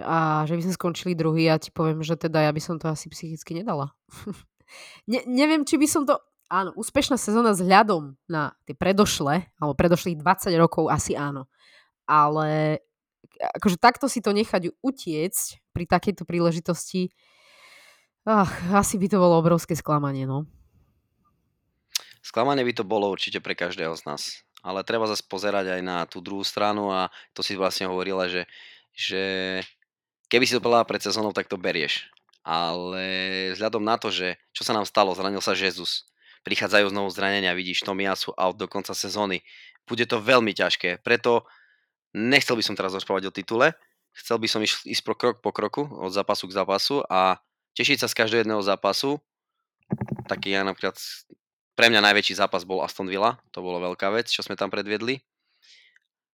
A 0.00 0.44
že 0.48 0.56
by 0.56 0.62
sme 0.64 0.76
skončili 0.76 1.12
druhý 1.16 1.48
a 1.48 1.60
ti 1.60 1.72
poviem, 1.72 2.04
že 2.04 2.16
teda 2.16 2.48
ja 2.48 2.52
by 2.52 2.60
som 2.60 2.76
to 2.76 2.88
asi 2.88 3.08
psychicky 3.08 3.56
nedala. 3.56 3.96
ne, 5.10 5.24
neviem, 5.24 5.64
či 5.64 5.80
by 5.80 5.88
som 5.88 6.04
to... 6.04 6.20
Áno, 6.52 6.76
úspešná 6.76 7.16
sezóna 7.16 7.56
s 7.56 7.64
hľadom 7.64 8.12
na 8.28 8.52
tie 8.68 8.76
predošle, 8.76 9.48
alebo 9.56 9.72
predošlých 9.72 10.20
20 10.20 10.52
rokov 10.60 10.92
asi 10.92 11.16
áno. 11.16 11.48
Ale 12.04 12.84
akože 13.56 13.80
takto 13.80 14.04
si 14.04 14.20
to 14.20 14.36
nechať 14.36 14.68
utiecť 14.84 15.46
pri 15.72 15.84
takejto 15.88 16.28
príležitosti, 16.28 17.08
ach, 18.28 18.52
asi 18.76 19.00
by 19.00 19.08
to 19.08 19.16
bolo 19.16 19.40
obrovské 19.40 19.72
sklamanie, 19.72 20.28
no. 20.28 20.44
Sklamanie 22.22 22.62
by 22.62 22.72
to 22.72 22.84
bolo 22.86 23.10
určite 23.10 23.42
pre 23.42 23.58
každého 23.58 23.92
z 23.98 24.02
nás 24.06 24.22
ale 24.62 24.86
treba 24.86 25.10
zase 25.10 25.26
pozerať 25.26 25.78
aj 25.78 25.80
na 25.82 26.06
tú 26.06 26.22
druhú 26.22 26.46
stranu 26.46 26.94
a 26.94 27.10
to 27.34 27.42
si 27.42 27.58
vlastne 27.58 27.90
hovorila, 27.90 28.30
že, 28.30 28.46
že 28.94 29.22
keby 30.30 30.46
si 30.46 30.54
to 30.54 30.62
povedala 30.62 30.86
pred 30.86 31.02
sezónou, 31.02 31.34
tak 31.34 31.50
to 31.50 31.58
berieš. 31.58 32.06
Ale 32.46 33.02
vzhľadom 33.54 33.82
na 33.82 33.98
to, 33.98 34.14
že 34.14 34.38
čo 34.54 34.62
sa 34.62 34.74
nám 34.74 34.86
stalo, 34.86 35.14
zranil 35.18 35.42
sa 35.42 35.58
Jezus, 35.58 36.06
prichádzajú 36.46 36.94
znovu 36.94 37.10
zranenia, 37.10 37.54
vidíš 37.58 37.82
Tomiasu 37.82 38.34
out 38.38 38.58
do 38.58 38.70
konca 38.70 38.94
sezóny, 38.94 39.42
bude 39.86 40.06
to 40.06 40.22
veľmi 40.22 40.54
ťažké, 40.54 41.02
preto 41.02 41.42
nechcel 42.14 42.54
by 42.54 42.62
som 42.62 42.78
teraz 42.78 42.94
rozprávať 42.94 43.30
o 43.30 43.34
titule, 43.34 43.74
chcel 44.14 44.38
by 44.38 44.46
som 44.46 44.62
ísť 44.62 45.02
pro 45.02 45.18
krok 45.18 45.42
po 45.42 45.50
kroku, 45.50 45.86
od 45.90 46.14
zápasu 46.14 46.46
k 46.46 46.54
zápasu 46.54 47.02
a 47.10 47.42
tešiť 47.74 48.06
sa 48.06 48.10
z 48.10 48.14
každého 48.14 48.42
jedného 48.46 48.62
zápasu, 48.62 49.18
taký 50.30 50.54
ja 50.54 50.62
napríklad 50.62 50.98
pre 51.82 51.90
mňa 51.90 52.14
najväčší 52.14 52.38
zápas 52.38 52.62
bol 52.62 52.78
Aston 52.78 53.10
Villa, 53.10 53.42
to 53.50 53.58
bolo 53.58 53.82
veľká 53.82 54.06
vec, 54.14 54.30
čo 54.30 54.38
sme 54.46 54.54
tam 54.54 54.70
predviedli. 54.70 55.18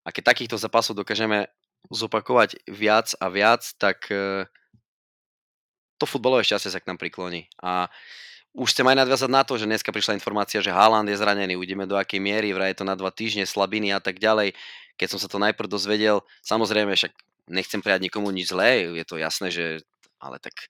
A 0.05 0.13
keď 0.13 0.37
takýchto 0.37 0.61
zápasov 0.61 0.93
dokážeme 0.93 1.49
zopakovať 1.89 2.69
viac 2.69 3.17
a 3.17 3.33
viac, 3.33 3.65
tak 3.81 4.13
e, 4.13 4.45
to 5.97 6.05
futbalové 6.05 6.45
šťastie 6.45 6.69
sa 6.69 6.85
k 6.85 6.93
nám 6.93 7.01
prikloní. 7.01 7.49
A 7.65 7.89
už 8.53 8.77
chcem 8.77 8.85
aj 8.93 9.01
nadviazať 9.01 9.31
na 9.33 9.41
to, 9.41 9.57
že 9.57 9.65
dneska 9.65 9.89
prišla 9.89 10.21
informácia, 10.21 10.61
že 10.61 10.69
Haaland 10.69 11.09
je 11.09 11.17
zranený, 11.17 11.57
uvidíme 11.57 11.89
do 11.89 11.97
akej 11.97 12.21
miery, 12.21 12.53
vraj 12.53 12.77
je 12.77 12.85
to 12.85 12.89
na 12.89 12.93
dva 12.93 13.09
týždne, 13.09 13.49
slabiny 13.49 13.97
a 13.97 14.05
tak 14.05 14.21
ďalej. 14.21 14.53
Keď 15.01 15.17
som 15.17 15.17
sa 15.17 15.33
to 15.33 15.41
najprv 15.41 15.65
dozvedel, 15.65 16.29
samozrejme 16.45 16.93
však 16.93 17.17
nechcem 17.49 17.81
prijať 17.81 18.05
nikomu 18.05 18.29
nič 18.37 18.53
zlé, 18.53 18.85
je 19.01 19.05
to 19.09 19.17
jasné, 19.17 19.49
že 19.49 19.81
ale 20.21 20.37
tak 20.45 20.69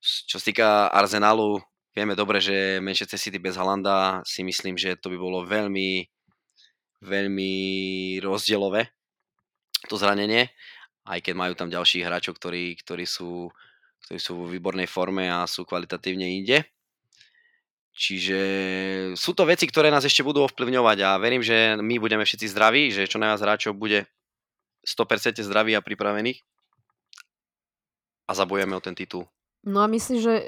čo 0.00 0.40
sa 0.40 0.44
týka 0.48 0.88
Arsenalu, 0.88 1.60
Vieme 1.92 2.16
dobre, 2.16 2.40
že 2.40 2.80
Manchester 2.80 3.20
City 3.20 3.36
bez 3.36 3.60
Halanda 3.60 4.24
si 4.24 4.40
myslím, 4.40 4.80
že 4.80 4.96
to 4.96 5.12
by 5.12 5.18
bolo 5.20 5.44
veľmi, 5.44 6.08
veľmi 7.04 7.52
rozdielové 8.24 8.88
to 9.92 10.00
zranenie, 10.00 10.48
aj 11.04 11.20
keď 11.20 11.34
majú 11.36 11.52
tam 11.52 11.68
ďalších 11.68 12.06
hráčov, 12.06 12.40
ktorí, 12.40 12.80
ktorí, 12.80 13.04
sú, 13.04 13.52
ktorí 14.08 14.18
sú 14.18 14.32
vo 14.40 14.46
výbornej 14.48 14.88
forme 14.88 15.28
a 15.28 15.44
sú 15.44 15.68
kvalitatívne 15.68 16.24
inde. 16.32 16.64
Čiže 17.92 18.40
sú 19.12 19.36
to 19.36 19.44
veci, 19.44 19.68
ktoré 19.68 19.92
nás 19.92 20.08
ešte 20.08 20.24
budú 20.24 20.48
ovplyvňovať 20.48 20.98
a 21.04 21.20
verím, 21.20 21.44
že 21.44 21.76
my 21.76 22.00
budeme 22.00 22.24
všetci 22.24 22.48
zdraví, 22.48 22.88
že 22.88 23.04
čo 23.04 23.20
najviac 23.20 23.44
hráčov 23.44 23.76
bude 23.76 24.08
100% 24.88 25.44
zdraví 25.44 25.76
a 25.76 25.84
pripravených 25.84 26.40
a 28.24 28.32
zabojeme 28.32 28.72
o 28.72 28.80
ten 28.80 28.96
titul. 28.96 29.28
No 29.62 29.78
a 29.78 29.86
myslíš, 29.86 30.18
že 30.18 30.34
e, 30.42 30.44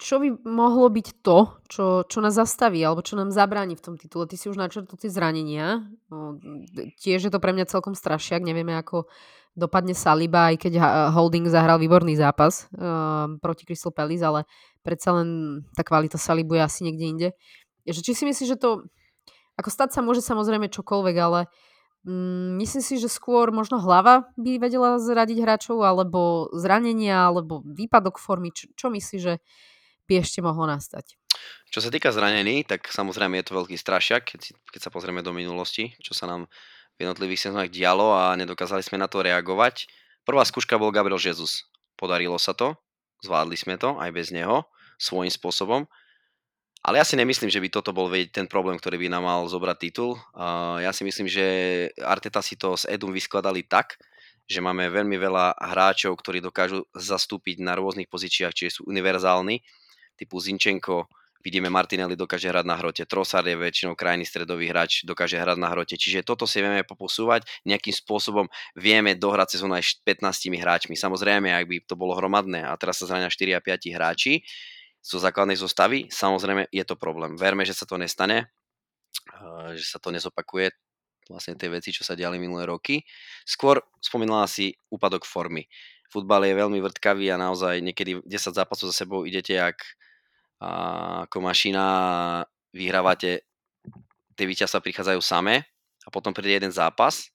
čo 0.00 0.16
by 0.16 0.40
mohlo 0.48 0.88
byť 0.88 1.20
to, 1.20 1.52
čo, 1.68 1.84
čo 2.08 2.18
nás 2.24 2.32
zastaví 2.32 2.80
alebo 2.80 3.04
čo 3.04 3.12
nám 3.12 3.28
zabráni 3.28 3.76
v 3.76 3.84
tom 3.84 3.94
titule? 4.00 4.24
Ty 4.24 4.40
si 4.40 4.48
už 4.48 4.56
načrtol 4.56 4.96
tie 4.96 5.12
zranenia. 5.12 5.84
No, 6.08 6.40
tiež 6.96 7.28
je 7.28 7.32
to 7.32 7.42
pre 7.44 7.52
mňa 7.52 7.68
celkom 7.68 7.92
strašiak. 7.92 8.40
Nevieme, 8.40 8.72
ako 8.72 9.04
dopadne 9.52 9.92
Saliba, 9.92 10.48
aj 10.48 10.64
keď 10.64 10.72
Holding 11.12 11.46
zahral 11.46 11.76
výborný 11.78 12.16
zápas 12.18 12.66
um, 12.74 13.38
proti 13.38 13.68
Crystal 13.68 13.94
Palace, 13.94 14.24
ale 14.24 14.40
predsa 14.82 15.14
len 15.14 15.62
tá 15.78 15.86
kvalita 15.86 16.18
Salibu 16.18 16.58
je 16.58 16.62
asi 16.64 16.80
niekde 16.88 17.04
inde. 17.06 17.28
Že 17.86 18.00
či 18.00 18.12
si 18.16 18.24
myslíš, 18.24 18.48
že 18.56 18.58
to... 18.58 18.88
Ako 19.54 19.70
stať 19.70 19.94
sa 19.94 20.02
môže 20.02 20.24
samozrejme 20.24 20.66
čokoľvek, 20.66 21.16
ale 21.22 21.46
Mm, 21.46 21.73
myslíš 22.60 22.84
si, 22.84 22.96
že 23.00 23.08
skôr 23.08 23.48
možno 23.48 23.80
hlava 23.80 24.28
by 24.36 24.60
vedela 24.60 25.00
zradiť 25.00 25.40
hráčov, 25.40 25.80
alebo 25.80 26.52
zranenia, 26.52 27.32
alebo 27.32 27.64
výpadok 27.64 28.20
formy? 28.20 28.52
Čo, 28.52 28.68
čo 28.76 28.86
myslíš, 28.92 29.20
že 29.20 29.34
by 30.04 30.20
ešte 30.20 30.44
mohlo 30.44 30.68
nastať? 30.68 31.16
Čo 31.72 31.80
sa 31.82 31.90
týka 31.90 32.14
zranení, 32.14 32.62
tak 32.62 32.86
samozrejme 32.86 33.40
je 33.40 33.46
to 33.50 33.58
veľký 33.58 33.74
strašiak, 33.74 34.22
keď, 34.22 34.54
keď 34.70 34.80
sa 34.84 34.90
pozrieme 34.92 35.24
do 35.24 35.34
minulosti, 35.34 35.96
čo 35.98 36.14
sa 36.14 36.30
nám 36.30 36.46
v 36.94 36.98
jednotlivých 37.02 37.50
sezónach 37.50 37.72
dialo 37.72 38.14
a 38.14 38.38
nedokázali 38.38 38.84
sme 38.84 39.02
na 39.02 39.10
to 39.10 39.24
reagovať. 39.24 39.90
Prvá 40.22 40.46
skúška 40.46 40.78
bol 40.78 40.94
Gabriel 40.94 41.18
Jesus. 41.18 41.66
Podarilo 41.98 42.38
sa 42.38 42.54
to, 42.54 42.78
zvládli 43.26 43.58
sme 43.58 43.74
to 43.74 43.98
aj 43.98 44.10
bez 44.14 44.30
neho, 44.30 44.68
svojím 45.00 45.32
spôsobom. 45.32 45.90
Ale 46.84 47.00
ja 47.00 47.04
si 47.08 47.16
nemyslím, 47.16 47.48
že 47.48 47.64
by 47.64 47.68
toto 47.72 47.96
bol 47.96 48.12
ten 48.28 48.44
problém, 48.44 48.76
ktorý 48.76 49.00
by 49.00 49.08
nám 49.08 49.24
mal 49.24 49.40
zobrať 49.48 49.76
titul. 49.80 50.20
Ja 50.84 50.92
si 50.92 51.00
myslím, 51.08 51.24
že 51.24 51.44
Arteta 51.96 52.44
si 52.44 52.60
to 52.60 52.76
s 52.76 52.84
Edum 52.84 53.08
vyskladali 53.08 53.64
tak, 53.64 53.96
že 54.44 54.60
máme 54.60 54.92
veľmi 54.92 55.16
veľa 55.16 55.56
hráčov, 55.72 56.12
ktorí 56.20 56.44
dokážu 56.44 56.84
zastúpiť 56.92 57.64
na 57.64 57.72
rôznych 57.72 58.12
pozíciách, 58.12 58.52
čiže 58.52 58.70
sú 58.80 58.82
univerzálni, 58.84 59.64
typu 60.20 60.36
Zinčenko, 60.36 61.08
Vidíme, 61.44 61.68
Martinelli 61.68 62.16
dokáže 62.16 62.48
hrať 62.48 62.64
na 62.64 62.72
hrote, 62.80 63.04
Trossard 63.04 63.44
je 63.44 63.52
väčšinou 63.52 63.92
krajný 63.92 64.24
stredový 64.24 64.72
hráč, 64.72 65.04
dokáže 65.04 65.36
hrať 65.36 65.60
na 65.60 65.68
hrote, 65.76 65.92
čiže 66.00 66.24
toto 66.24 66.48
si 66.48 66.64
vieme 66.64 66.80
poposúvať, 66.88 67.44
nejakým 67.68 67.92
spôsobom 67.92 68.48
vieme 68.72 69.12
dohrať 69.12 69.60
sezónu 69.60 69.76
aj 69.76 69.84
s 69.84 70.00
15 70.08 70.24
hráčmi. 70.56 70.96
Samozrejme, 70.96 71.52
ak 71.52 71.68
by 71.68 71.76
to 71.84 72.00
bolo 72.00 72.16
hromadné 72.16 72.64
a 72.64 72.72
teraz 72.80 72.96
sa 72.96 73.12
zrania 73.12 73.28
4 73.28 73.56
a 73.56 73.60
5 73.60 73.92
hráči 73.92 74.40
zo 75.04 75.20
základnej 75.20 75.60
zostavy, 75.60 76.08
samozrejme 76.08 76.72
je 76.72 76.84
to 76.88 76.96
problém. 76.96 77.36
Verme, 77.36 77.68
že 77.68 77.76
sa 77.76 77.84
to 77.84 78.00
nestane, 78.00 78.48
že 79.76 79.84
sa 79.84 80.00
to 80.00 80.08
nezopakuje, 80.08 80.72
vlastne 81.28 81.60
tie 81.60 81.68
veci, 81.68 81.92
čo 81.92 82.08
sa 82.08 82.16
diali 82.16 82.40
minulé 82.40 82.64
roky. 82.64 83.04
Skôr 83.44 83.84
spomínala 84.00 84.48
si 84.48 84.72
úpadok 84.88 85.28
formy 85.28 85.68
futbal 86.14 86.46
je 86.46 86.54
veľmi 86.54 86.78
vrtkavý 86.78 87.34
a 87.34 87.40
naozaj 87.42 87.82
niekedy 87.82 88.22
10 88.22 88.54
zápasov 88.54 88.94
za 88.94 89.02
sebou 89.02 89.26
idete 89.26 89.58
jak 89.58 89.82
a, 90.62 91.26
ako 91.26 91.42
mašina 91.42 91.84
vyhrávate, 92.70 93.42
tie 94.38 94.46
víťazstva 94.46 94.78
prichádzajú 94.78 95.18
samé 95.18 95.66
a 96.06 96.08
potom 96.14 96.30
príde 96.30 96.54
jeden 96.54 96.70
zápas, 96.70 97.34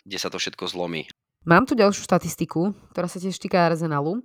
kde 0.00 0.16
sa 0.16 0.32
to 0.32 0.40
všetko 0.40 0.64
zlomí. 0.64 1.04
Mám 1.44 1.68
tu 1.68 1.76
ďalšiu 1.76 2.08
štatistiku, 2.08 2.72
ktorá 2.96 3.06
sa 3.06 3.20
tiež 3.20 3.36
týka 3.36 3.68
Arsenalu. 3.68 4.24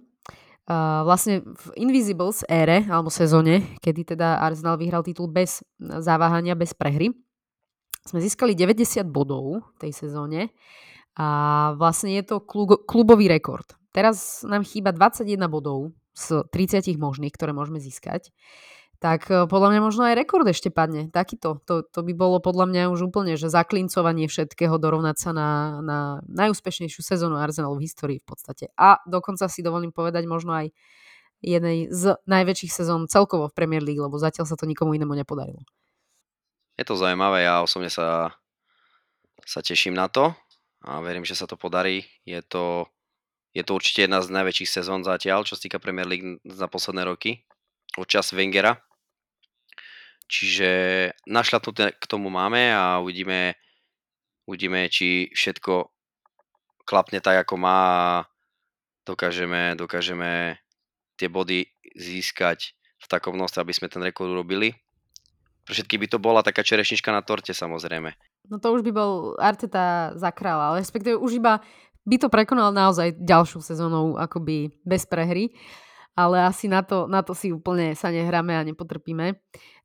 Uh, 0.72 1.04
vlastne 1.04 1.44
v 1.44 1.66
Invisibles 1.84 2.48
ére, 2.48 2.88
alebo 2.88 3.12
sezóne, 3.12 3.76
kedy 3.84 4.16
teda 4.16 4.40
Arsenal 4.40 4.80
vyhral 4.80 5.04
titul 5.04 5.28
bez 5.28 5.60
zaváhania, 5.84 6.56
bez 6.56 6.72
prehry, 6.72 7.12
sme 8.08 8.24
získali 8.24 8.56
90 8.56 9.04
bodov 9.12 9.68
v 9.76 9.78
tej 9.84 9.92
sezóne 9.92 10.56
a 11.20 11.28
vlastne 11.76 12.16
je 12.16 12.24
to 12.24 12.40
klubový 12.88 13.28
rekord. 13.28 13.68
Teraz 13.92 14.48
nám 14.48 14.64
chýba 14.64 14.96
21 14.96 15.44
bodov 15.52 15.92
z 16.16 16.48
30 16.48 16.88
možných, 16.96 17.36
ktoré 17.36 17.52
môžeme 17.52 17.84
získať. 17.84 18.32
Tak 19.02 19.34
e, 19.34 19.50
podľa 19.50 19.74
mňa 19.74 19.82
možno 19.82 20.06
aj 20.06 20.14
rekord 20.14 20.46
ešte 20.46 20.70
padne. 20.70 21.10
Takýto. 21.10 21.58
To, 21.66 21.82
to 21.82 22.00
by 22.06 22.14
bolo 22.14 22.38
podľa 22.38 22.70
mňa 22.70 22.82
už 22.94 23.10
úplne, 23.10 23.34
že 23.34 23.50
zaklincovanie 23.50 24.30
všetkého, 24.30 24.78
dorovnať 24.78 25.18
sa 25.18 25.34
na, 25.34 25.50
na 25.82 26.00
najúspešnejšiu 26.30 27.02
sezónu 27.02 27.42
Arsenalu 27.42 27.82
v 27.82 27.90
histórii 27.90 28.22
v 28.22 28.30
podstate. 28.30 28.70
A 28.78 29.02
dokonca 29.10 29.50
si 29.50 29.66
dovolím 29.66 29.90
povedať 29.90 30.30
možno 30.30 30.54
aj 30.54 30.70
jednej 31.42 31.90
z 31.90 32.14
najväčších 32.30 32.70
sezón 32.70 33.10
celkovo 33.10 33.50
v 33.50 33.58
Premier 33.58 33.82
League, 33.82 33.98
lebo 33.98 34.22
zatiaľ 34.22 34.46
sa 34.46 34.54
to 34.54 34.70
nikomu 34.70 34.94
inému 34.94 35.18
nepodarilo. 35.18 35.66
Je 36.78 36.86
to 36.86 36.94
zaujímavé, 36.94 37.50
ja 37.50 37.66
osobne 37.66 37.90
sa, 37.90 38.38
sa 39.42 39.60
teším 39.66 39.98
na 39.98 40.06
to 40.14 40.38
a 40.86 41.02
verím, 41.02 41.26
že 41.26 41.34
sa 41.34 41.50
to 41.50 41.58
podarí. 41.58 42.06
Je 42.22 42.46
to, 42.46 42.86
je 43.58 43.66
to 43.66 43.74
určite 43.74 44.06
jedna 44.06 44.22
z 44.22 44.30
najväčších 44.30 44.70
sezón 44.70 45.02
zatiaľ, 45.02 45.42
čo 45.42 45.58
sa 45.58 45.66
týka 45.66 45.82
Premier 45.82 46.06
League 46.06 46.38
za 46.46 46.70
posledné 46.70 47.02
roky, 47.10 47.42
od 47.98 48.06
čas 48.06 48.30
Wengera. 48.38 48.78
Čiže 50.32 50.70
našľapnuté 51.28 52.00
k 52.00 52.06
tomu 52.08 52.32
máme 52.32 52.72
a 52.72 53.04
uvidíme, 53.04 53.60
uvidíme, 54.48 54.88
či 54.88 55.28
všetko 55.36 55.92
klapne 56.88 57.20
tak, 57.20 57.44
ako 57.44 57.60
má 57.60 57.80
a 57.84 58.04
dokážeme, 59.04 59.76
dokážeme 59.76 60.56
tie 61.20 61.28
body 61.28 61.68
získať 62.00 62.72
v 63.02 63.06
takom 63.12 63.36
množstve, 63.36 63.60
aby 63.60 63.74
sme 63.76 63.92
ten 63.92 64.00
rekord 64.00 64.32
urobili. 64.32 64.72
Pre 65.68 65.76
všetky 65.76 66.00
by 66.00 66.08
to 66.08 66.18
bola 66.18 66.40
taká 66.42 66.64
čerešnička 66.64 67.12
na 67.12 67.22
torte 67.22 67.52
samozrejme. 67.52 68.16
No 68.48 68.58
to 68.58 68.72
už 68.72 68.88
by 68.88 68.92
bol 68.96 69.36
Arteta 69.36 70.16
za 70.16 70.32
kráľa, 70.32 70.74
ale 70.74 70.78
respektíve 70.82 71.20
už 71.20 71.44
iba 71.44 71.60
by 72.08 72.18
to 72.18 72.32
prekonal 72.32 72.74
naozaj 72.74 73.20
ďalšou 73.20 73.62
sezónou 73.62 74.18
akoby 74.18 74.74
bez 74.82 75.06
prehry, 75.06 75.54
ale 76.18 76.42
asi 76.42 76.66
na 76.66 76.82
to, 76.82 77.06
na 77.06 77.22
to 77.22 77.38
si 77.38 77.54
úplne 77.54 77.94
sa 77.94 78.10
nehráme 78.10 78.58
a 78.58 78.66
nepotrpíme. 78.66 79.38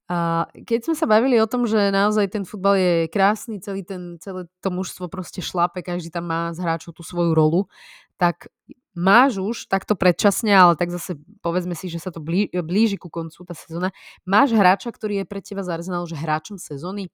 A 0.06 0.46
keď 0.54 0.86
sme 0.86 0.94
sa 0.94 1.06
bavili 1.10 1.42
o 1.42 1.50
tom, 1.50 1.66
že 1.66 1.90
naozaj 1.90 2.30
ten 2.30 2.46
futbal 2.46 2.78
je 2.78 2.94
krásny, 3.10 3.58
celý 3.58 3.82
ten, 3.82 4.22
celé 4.22 4.46
to 4.62 4.70
mužstvo 4.70 5.10
proste 5.10 5.42
šlape, 5.42 5.82
každý 5.82 6.14
tam 6.14 6.30
má 6.30 6.54
z 6.54 6.62
hráčov 6.62 6.94
tú 6.94 7.02
svoju 7.02 7.34
rolu, 7.34 7.66
tak 8.14 8.46
máš 8.94 9.42
už 9.42 9.56
takto 9.66 9.98
predčasne, 9.98 10.54
ale 10.54 10.78
tak 10.78 10.94
zase 10.94 11.18
povedzme 11.42 11.74
si, 11.74 11.90
že 11.90 11.98
sa 11.98 12.14
to 12.14 12.22
blí, 12.22 12.46
blíži 12.54 13.02
ku 13.02 13.10
koncu 13.10 13.42
tá 13.42 13.52
sezóna, 13.52 13.90
máš 14.22 14.54
hráča, 14.54 14.94
ktorý 14.94 15.22
je 15.22 15.26
pre 15.26 15.42
teba 15.42 15.66
Arsenal, 15.66 16.06
že 16.06 16.14
hráčom 16.14 16.54
sezóny? 16.54 17.10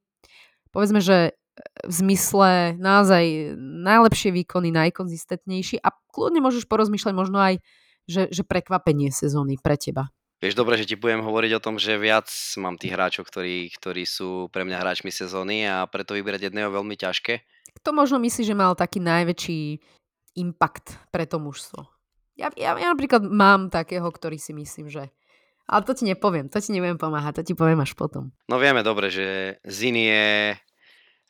povedzme, 0.72 1.04
že 1.04 1.16
e, 1.28 1.32
v 1.86 1.92
zmysle 1.92 2.74
naozaj 2.80 3.54
najlepšie 3.60 4.32
výkony, 4.32 4.72
najkonzistentnejší 4.72 5.84
a 5.84 5.92
kľudne 6.10 6.40
môžeš 6.40 6.66
porozmýšľať 6.66 7.14
možno 7.14 7.38
aj, 7.38 7.54
že, 8.08 8.32
že 8.32 8.42
prekvapenie 8.42 9.12
sezóny 9.12 9.60
pre 9.60 9.78
teba. 9.78 10.10
Vieš 10.42 10.58
dobre, 10.58 10.74
že 10.74 10.90
ti 10.90 10.98
budem 10.98 11.22
hovoriť 11.22 11.54
o 11.54 11.62
tom, 11.62 11.78
že 11.78 11.94
viac 11.94 12.26
mám 12.58 12.74
tých 12.74 12.98
hráčov, 12.98 13.30
ktorí, 13.30 13.70
ktorí 13.78 14.02
sú 14.02 14.50
pre 14.50 14.66
mňa 14.66 14.82
hráčmi 14.82 15.14
sezóny 15.14 15.70
a 15.70 15.86
preto 15.86 16.18
vybrať 16.18 16.50
jedného 16.50 16.66
veľmi 16.66 16.98
ťažké. 16.98 17.46
Kto 17.78 17.94
možno 17.94 18.18
myslí, 18.18 18.42
že 18.42 18.58
mal 18.58 18.74
taký 18.74 18.98
najväčší 18.98 19.78
impact 20.42 20.98
pre 21.14 21.30
to 21.30 21.38
mužstvo? 21.38 21.86
Ja, 22.34 22.50
ja, 22.58 22.74
ja 22.74 22.90
napríklad 22.90 23.22
mám 23.22 23.70
takého, 23.70 24.10
ktorý 24.10 24.34
si 24.34 24.50
myslím, 24.50 24.90
že 24.90 25.14
ale 25.70 25.86
to 25.86 25.94
ti 25.94 26.02
nepoviem, 26.10 26.50
to 26.50 26.58
ti 26.58 26.74
neviem 26.74 26.98
pomáhať, 26.98 27.40
to 27.40 27.42
ti 27.46 27.54
poviem 27.54 27.78
až 27.78 27.94
potom. 27.94 28.34
No 28.50 28.58
vieme 28.58 28.82
dobre, 28.82 29.14
že 29.14 29.56
Zini 29.62 30.10
je 30.10 30.26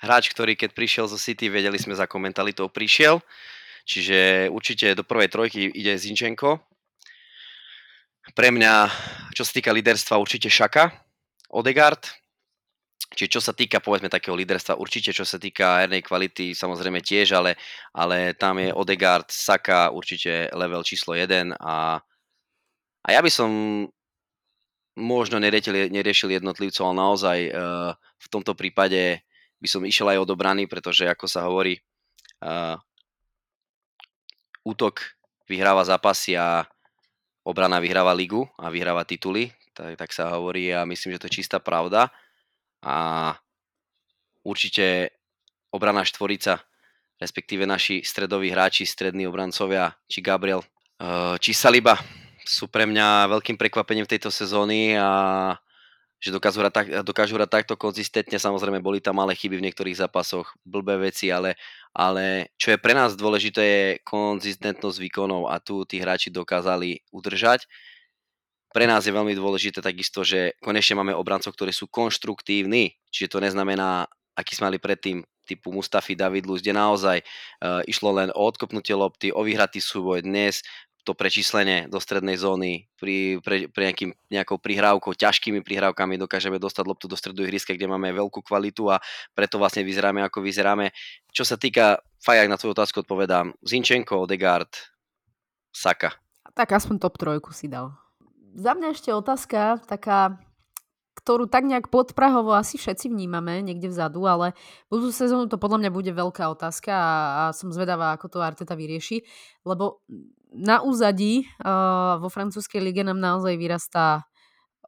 hráč, 0.00 0.32
ktorý 0.32 0.56
keď 0.56 0.72
prišiel 0.72 1.04
zo 1.06 1.20
City, 1.20 1.52
vedeli 1.52 1.76
sme 1.76 1.92
za 1.92 2.08
komentalitou 2.08 2.72
prišiel. 2.72 3.20
Čiže 3.84 4.48
určite 4.48 4.94
do 4.96 5.04
prvej 5.04 5.28
trojky 5.28 5.68
ide 5.68 5.94
Zinčenko. 5.98 6.62
Pre 8.30 8.48
mňa, 8.54 8.86
čo 9.34 9.42
sa 9.42 9.50
týka 9.50 9.74
líderstva, 9.74 10.22
určite 10.22 10.46
Šaka, 10.46 10.94
Odegaard. 11.50 12.06
Čiže 13.12 13.28
čo 13.28 13.40
sa 13.42 13.52
týka, 13.52 13.82
povedzme, 13.82 14.08
takého 14.08 14.32
líderstva, 14.38 14.78
určite 14.78 15.12
čo 15.12 15.26
sa 15.26 15.36
týka 15.36 15.84
hernej 15.84 16.00
kvality, 16.00 16.54
samozrejme 16.54 17.02
tiež, 17.02 17.34
ale, 17.36 17.58
ale 17.92 18.32
tam 18.38 18.56
je 18.62 18.72
Odegaard, 18.72 19.28
Saka, 19.28 19.92
určite 19.92 20.48
level 20.54 20.80
číslo 20.80 21.12
1 21.12 21.52
a, 21.60 22.00
a 23.04 23.08
ja 23.12 23.20
by 23.20 23.28
som 23.28 23.50
možno 24.96 25.36
neriešil, 25.36 25.92
neriešil 25.92 26.40
jednotlivcov, 26.40 26.88
ale 26.88 26.96
naozaj 26.96 27.38
uh, 27.52 27.92
v 27.98 28.26
tomto 28.32 28.56
prípade 28.56 29.20
by 29.60 29.68
som 29.68 29.84
išiel 29.84 30.08
aj 30.08 30.24
od 30.24 30.32
obrany, 30.32 30.64
pretože 30.64 31.04
ako 31.04 31.28
sa 31.28 31.44
hovorí, 31.44 31.76
uh, 32.40 32.80
útok 34.64 35.04
vyhráva 35.44 35.84
zápasy 35.84 36.38
a 36.38 36.64
obrana 37.42 37.82
vyhráva 37.82 38.14
ligu 38.14 38.46
a 38.58 38.70
vyhráva 38.70 39.02
tituly, 39.02 39.50
tak, 39.74 39.98
tak 39.98 40.10
sa 40.14 40.30
hovorí 40.34 40.70
a 40.70 40.86
myslím, 40.86 41.16
že 41.16 41.20
to 41.22 41.28
je 41.28 41.36
čistá 41.42 41.58
pravda. 41.58 42.10
A 42.82 43.32
určite 44.42 45.14
obrana 45.70 46.02
štvorica, 46.06 46.62
respektíve 47.18 47.66
naši 47.66 48.02
stredoví 48.02 48.50
hráči, 48.50 48.86
strední 48.86 49.26
obrancovia, 49.26 49.94
či 50.10 50.18
Gabriel, 50.20 50.62
uh, 50.62 51.38
či 51.38 51.54
Saliba, 51.54 51.98
sú 52.42 52.66
pre 52.66 52.90
mňa 52.90 53.30
veľkým 53.30 53.54
prekvapením 53.54 54.04
v 54.04 54.12
tejto 54.18 54.34
sezóny 54.34 54.98
a 54.98 55.54
že 56.22 56.30
dokážu 56.30 56.62
hrať, 56.62 56.72
tak, 56.72 56.86
dokážu 57.02 57.34
hrať 57.34 57.50
takto 57.50 57.74
konzistentne. 57.74 58.38
Samozrejme, 58.38 58.78
boli 58.78 59.02
tam 59.02 59.18
malé 59.18 59.34
chyby 59.34 59.58
v 59.58 59.66
niektorých 59.66 59.98
zápasoch, 60.06 60.54
blbé 60.62 61.10
veci, 61.10 61.34
ale, 61.34 61.58
ale 61.90 62.54
čo 62.54 62.70
je 62.70 62.78
pre 62.78 62.94
nás 62.94 63.18
dôležité 63.18 63.62
je 63.66 63.86
konzistentnosť 64.06 65.02
výkonov 65.02 65.50
a 65.50 65.58
tu 65.58 65.82
tí 65.82 65.98
hráči 65.98 66.30
dokázali 66.30 67.02
udržať. 67.10 67.66
Pre 68.70 68.86
nás 68.86 69.02
je 69.02 69.12
veľmi 69.12 69.34
dôležité 69.34 69.82
takisto, 69.82 70.22
že 70.22 70.54
konečne 70.62 71.02
máme 71.02 71.12
obrancov, 71.12 71.52
ktorí 71.58 71.74
sú 71.74 71.90
konštruktívni, 71.90 72.94
čiže 73.10 73.36
to 73.36 73.38
neznamená, 73.42 74.06
aký 74.38 74.54
sme 74.54 74.72
mali 74.72 74.78
predtým, 74.78 75.26
typu 75.42 75.74
Mustafi 75.74 76.14
David 76.14 76.46
Luz, 76.46 76.62
kde 76.62 76.72
naozaj 76.72 77.18
uh, 77.18 77.82
išlo 77.90 78.14
len 78.14 78.30
o 78.30 78.46
odkopnutie 78.46 78.94
lopty, 78.94 79.34
o 79.34 79.42
vyhratý 79.42 79.82
súboj. 79.82 80.22
Dnes 80.22 80.62
to 81.02 81.18
prečíslenie 81.18 81.90
do 81.90 81.98
strednej 81.98 82.38
zóny 82.38 82.86
pri, 82.94 83.42
pre, 83.42 83.66
pri 83.66 83.82
nejakým, 83.90 84.10
nejakou 84.30 84.56
prihrávkou, 84.62 85.18
ťažkými 85.18 85.60
prihrávkami 85.66 86.14
dokážeme 86.18 86.62
dostať 86.62 86.84
loptu 86.86 87.06
do 87.10 87.18
stredu 87.18 87.42
ihriska, 87.42 87.74
kde 87.74 87.90
máme 87.90 88.14
veľkú 88.14 88.42
kvalitu 88.46 88.86
a 88.86 89.02
preto 89.34 89.58
vlastne 89.58 89.82
vyzeráme 89.82 90.22
ako 90.22 90.38
vyzeráme. 90.40 90.94
Čo 91.34 91.42
sa 91.42 91.58
týka, 91.58 91.98
Fajak 92.22 92.46
na 92.46 92.54
tvoju 92.54 92.78
otázku 92.78 93.02
odpovedám, 93.02 93.58
Zinčenko, 93.66 94.22
Odegaard, 94.22 94.70
Saka. 95.74 96.14
Tak 96.54 96.70
aspoň 96.70 97.02
top 97.02 97.18
trojku 97.18 97.50
si 97.50 97.66
dal. 97.66 97.98
Za 98.54 98.78
mňa 98.78 98.94
ešte 98.94 99.10
otázka 99.10 99.82
taká 99.90 100.38
ktorú 101.12 101.46
tak 101.46 101.68
nejak 101.68 101.92
podprahovo 101.92 102.56
asi 102.56 102.80
všetci 102.80 103.12
vnímame 103.12 103.62
niekde 103.62 103.92
vzadu, 103.92 104.26
ale 104.26 104.58
budú 104.90 105.12
sezónu 105.14 105.46
to 105.46 105.60
podľa 105.60 105.86
mňa 105.86 105.90
bude 105.92 106.10
veľká 106.10 106.50
otázka 106.50 106.90
a, 106.90 107.12
a 107.14 107.42
som 107.54 107.70
zvedavá, 107.70 108.16
ako 108.16 108.26
to 108.32 108.38
Arteta 108.42 108.74
vyrieši, 108.74 109.22
lebo 109.62 110.02
na 110.52 110.84
úzadí 110.84 111.48
vo 112.20 112.28
francúzskej 112.28 112.80
lige 112.80 113.02
nám 113.02 113.18
naozaj 113.18 113.56
vyrastá 113.56 114.28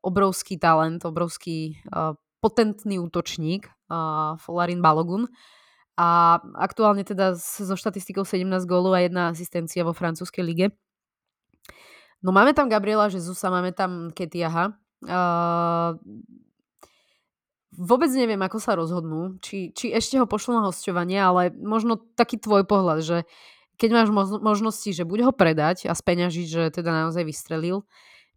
obrovský 0.04 0.60
talent, 0.60 1.00
obrovský 1.04 1.80
potentný 2.44 3.00
útočník 3.00 3.66
Folarin 4.44 4.84
Balogun 4.84 5.26
a 5.96 6.40
aktuálne 6.60 7.02
teda 7.06 7.34
so 7.40 7.74
štatistikou 7.74 8.28
17 8.28 8.68
gólov 8.68 8.94
a 8.94 9.04
jedna 9.04 9.32
asistencia 9.32 9.86
vo 9.86 9.96
francúzskej 9.96 10.44
lige. 10.44 10.66
No 12.20 12.32
máme 12.32 12.52
tam 12.52 12.68
Gabriela 12.68 13.08
Jezusa, 13.08 13.48
máme 13.48 13.72
tam 13.72 14.12
Ketiaha, 14.12 14.76
Uh, 15.04 16.00
vôbec 17.76 18.08
neviem, 18.16 18.40
ako 18.40 18.58
sa 18.62 18.72
rozhodnú, 18.72 19.36
či, 19.44 19.74
či 19.76 19.92
ešte 19.92 20.16
ho 20.16 20.24
pošlo 20.24 20.56
na 20.56 20.64
hostovanie, 20.64 21.20
ale 21.20 21.52
možno 21.52 22.00
taký 22.16 22.40
tvoj 22.40 22.64
pohľad, 22.64 23.04
že 23.04 23.18
keď 23.78 23.90
máš 23.90 24.08
možnosti, 24.40 24.90
že 24.90 25.06
buď 25.06 25.30
ho 25.30 25.32
predať 25.34 25.90
a 25.90 25.92
speňažiť, 25.92 26.46
že 26.46 26.62
teda 26.70 26.90
naozaj 27.06 27.26
vystrelil, 27.26 27.82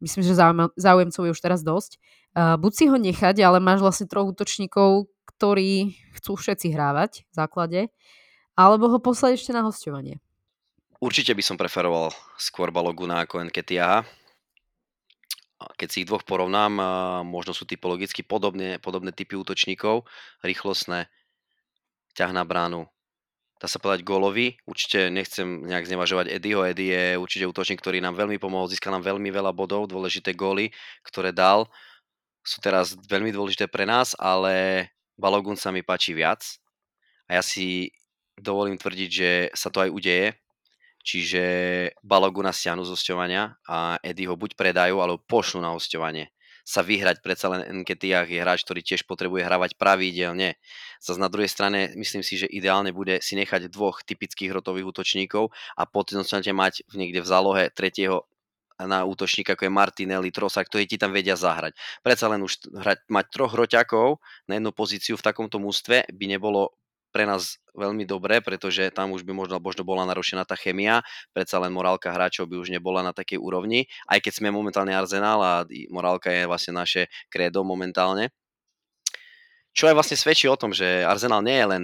myslím, 0.01 0.25
že 0.25 0.37
záujemcov 0.77 1.23
je 1.25 1.33
už 1.33 1.41
teraz 1.41 1.61
dosť, 1.61 1.97
uh, 2.35 2.55
buď 2.57 2.71
si 2.73 2.85
ho 2.89 2.97
nechať, 2.97 3.41
ale 3.41 3.57
máš 3.61 3.81
vlastne 3.81 4.09
troch 4.09 4.29
útočníkov, 4.29 5.09
ktorí 5.37 5.97
chcú 6.17 6.37
všetci 6.37 6.73
hrávať 6.73 7.25
v 7.29 7.33
základe, 7.33 7.81
alebo 8.57 8.89
ho 8.89 8.97
poslať 8.97 9.37
ešte 9.37 9.51
na 9.53 9.61
hostovanie. 9.65 10.17
Určite 10.97 11.37
by 11.37 11.43
som 11.45 11.61
preferoval 11.61 12.09
skôr 12.41 12.73
Baloguna 12.73 13.21
ako 13.21 13.45
Nketiaha 13.45 14.01
keď 15.57 15.87
si 15.89 15.97
ich 16.05 16.09
dvoch 16.09 16.21
porovnám, 16.21 16.77
možno 17.25 17.53
sú 17.53 17.65
typologicky 17.65 18.21
podobné, 18.21 18.77
podobné 18.77 19.09
typy 19.09 19.33
útočníkov, 19.33 20.05
rýchlostné, 20.45 21.09
ťah 22.13 22.31
na 22.33 22.45
bránu, 22.45 22.85
dá 23.57 23.67
sa 23.69 23.81
povedať 23.81 24.05
gólovi. 24.05 24.57
Určite 24.63 25.09
nechcem 25.09 25.65
nejak 25.65 25.89
znevažovať 25.89 26.29
Eddieho. 26.33 26.65
Eddie 26.65 26.93
je 26.93 27.21
určite 27.21 27.49
útočník, 27.49 27.81
ktorý 27.81 28.01
nám 28.01 28.17
veľmi 28.17 28.37
pomohol, 28.37 28.69
získal 28.69 28.93
nám 28.93 29.05
veľmi 29.05 29.29
veľa 29.29 29.51
bodov, 29.53 29.89
dôležité 29.89 30.37
góly, 30.37 30.69
ktoré 31.05 31.33
dal. 31.33 31.69
Sú 32.45 32.63
teraz 32.63 32.95
veľmi 32.95 33.33
dôležité 33.33 33.67
pre 33.67 33.83
nás, 33.83 34.15
ale 34.15 34.87
Balogun 35.19 35.59
sa 35.59 35.73
mi 35.73 35.83
páči 35.83 36.15
viac. 36.15 36.45
A 37.27 37.37
ja 37.37 37.43
si 37.43 37.91
dovolím 38.39 38.79
tvrdiť, 38.79 39.09
že 39.11 39.29
sa 39.51 39.67
to 39.67 39.83
aj 39.83 39.91
udeje, 39.91 40.37
Čiže 41.07 41.43
Baloguna 42.03 42.51
stiahnu 42.51 42.83
z 42.83 42.91
hostovania 42.91 43.55
a 43.63 43.95
Eddie 44.03 44.27
ho 44.27 44.35
buď 44.35 44.59
predajú, 44.59 44.99
alebo 44.99 45.23
pošlu 45.23 45.63
na 45.63 45.71
hostovanie. 45.71 46.35
Sa 46.67 46.83
vyhrať 46.83 47.23
predsa 47.23 47.47
len 47.47 47.63
Nketiah 47.63 48.27
je 48.27 48.43
hráč, 48.43 48.67
ktorý 48.67 48.83
tiež 48.83 49.07
potrebuje 49.07 49.47
hravať 49.47 49.79
pravidelne. 49.79 50.59
Zas 50.99 51.15
na 51.15 51.31
druhej 51.31 51.47
strane 51.47 51.95
myslím 51.95 52.27
si, 52.27 52.35
že 52.35 52.51
ideálne 52.51 52.91
bude 52.91 53.23
si 53.23 53.39
nechať 53.39 53.71
dvoch 53.71 54.03
typických 54.03 54.51
hrotových 54.51 54.91
útočníkov 54.91 55.47
a 55.79 55.83
potenciálne 55.87 56.51
mať 56.51 56.83
niekde 56.91 57.23
v 57.23 57.27
zálohe 57.31 57.63
tretieho 57.71 58.27
na 58.83 59.07
útočníka, 59.07 59.55
ako 59.55 59.65
je 59.65 59.73
Martinelli, 59.73 60.29
Trosa, 60.29 60.61
ktorí 60.61 60.85
ti 60.85 61.01
tam 61.01 61.15
vedia 61.15 61.33
zahrať. 61.33 61.73
Predsa 62.05 62.29
len 62.29 62.43
už 62.45 62.69
hrať, 62.69 63.09
mať 63.09 63.25
troch 63.33 63.55
hroťakov 63.55 64.21
na 64.45 64.59
jednu 64.59 64.69
pozíciu 64.75 65.15
v 65.17 65.25
takomto 65.25 65.57
mústve 65.57 66.05
by 66.05 66.25
nebolo 66.29 66.77
pre 67.11 67.23
nás 67.25 67.57
veľmi 67.77 68.03
dobré, 68.03 68.41
pretože 68.41 68.89
tam 68.89 69.13
už 69.13 69.21
by 69.21 69.33
možno, 69.33 69.57
možno 69.61 69.85
bola 69.85 70.03
narušená 70.09 70.43
tá 70.43 70.57
chemia, 70.57 71.05
predsa 71.31 71.61
len 71.61 71.69
morálka 71.69 72.09
hráčov 72.09 72.49
by 72.49 72.57
už 72.57 72.73
nebola 72.73 73.05
na 73.05 73.13
takej 73.13 73.37
úrovni, 73.37 73.85
aj 74.09 74.19
keď 74.25 74.33
sme 74.41 74.49
momentálne 74.49 74.91
Arsenal 74.91 75.39
a 75.39 75.53
morálka 75.93 76.33
je 76.33 76.49
vlastne 76.49 76.73
naše 76.75 77.07
kredo 77.29 77.61
momentálne. 77.61 78.33
Čo 79.77 79.93
aj 79.93 79.95
vlastne 79.95 80.17
svedčí 80.17 80.49
o 80.49 80.57
tom, 80.57 80.73
že 80.73 81.05
Arsenal 81.05 81.45
nie 81.45 81.53
je 81.53 81.67
len 81.69 81.83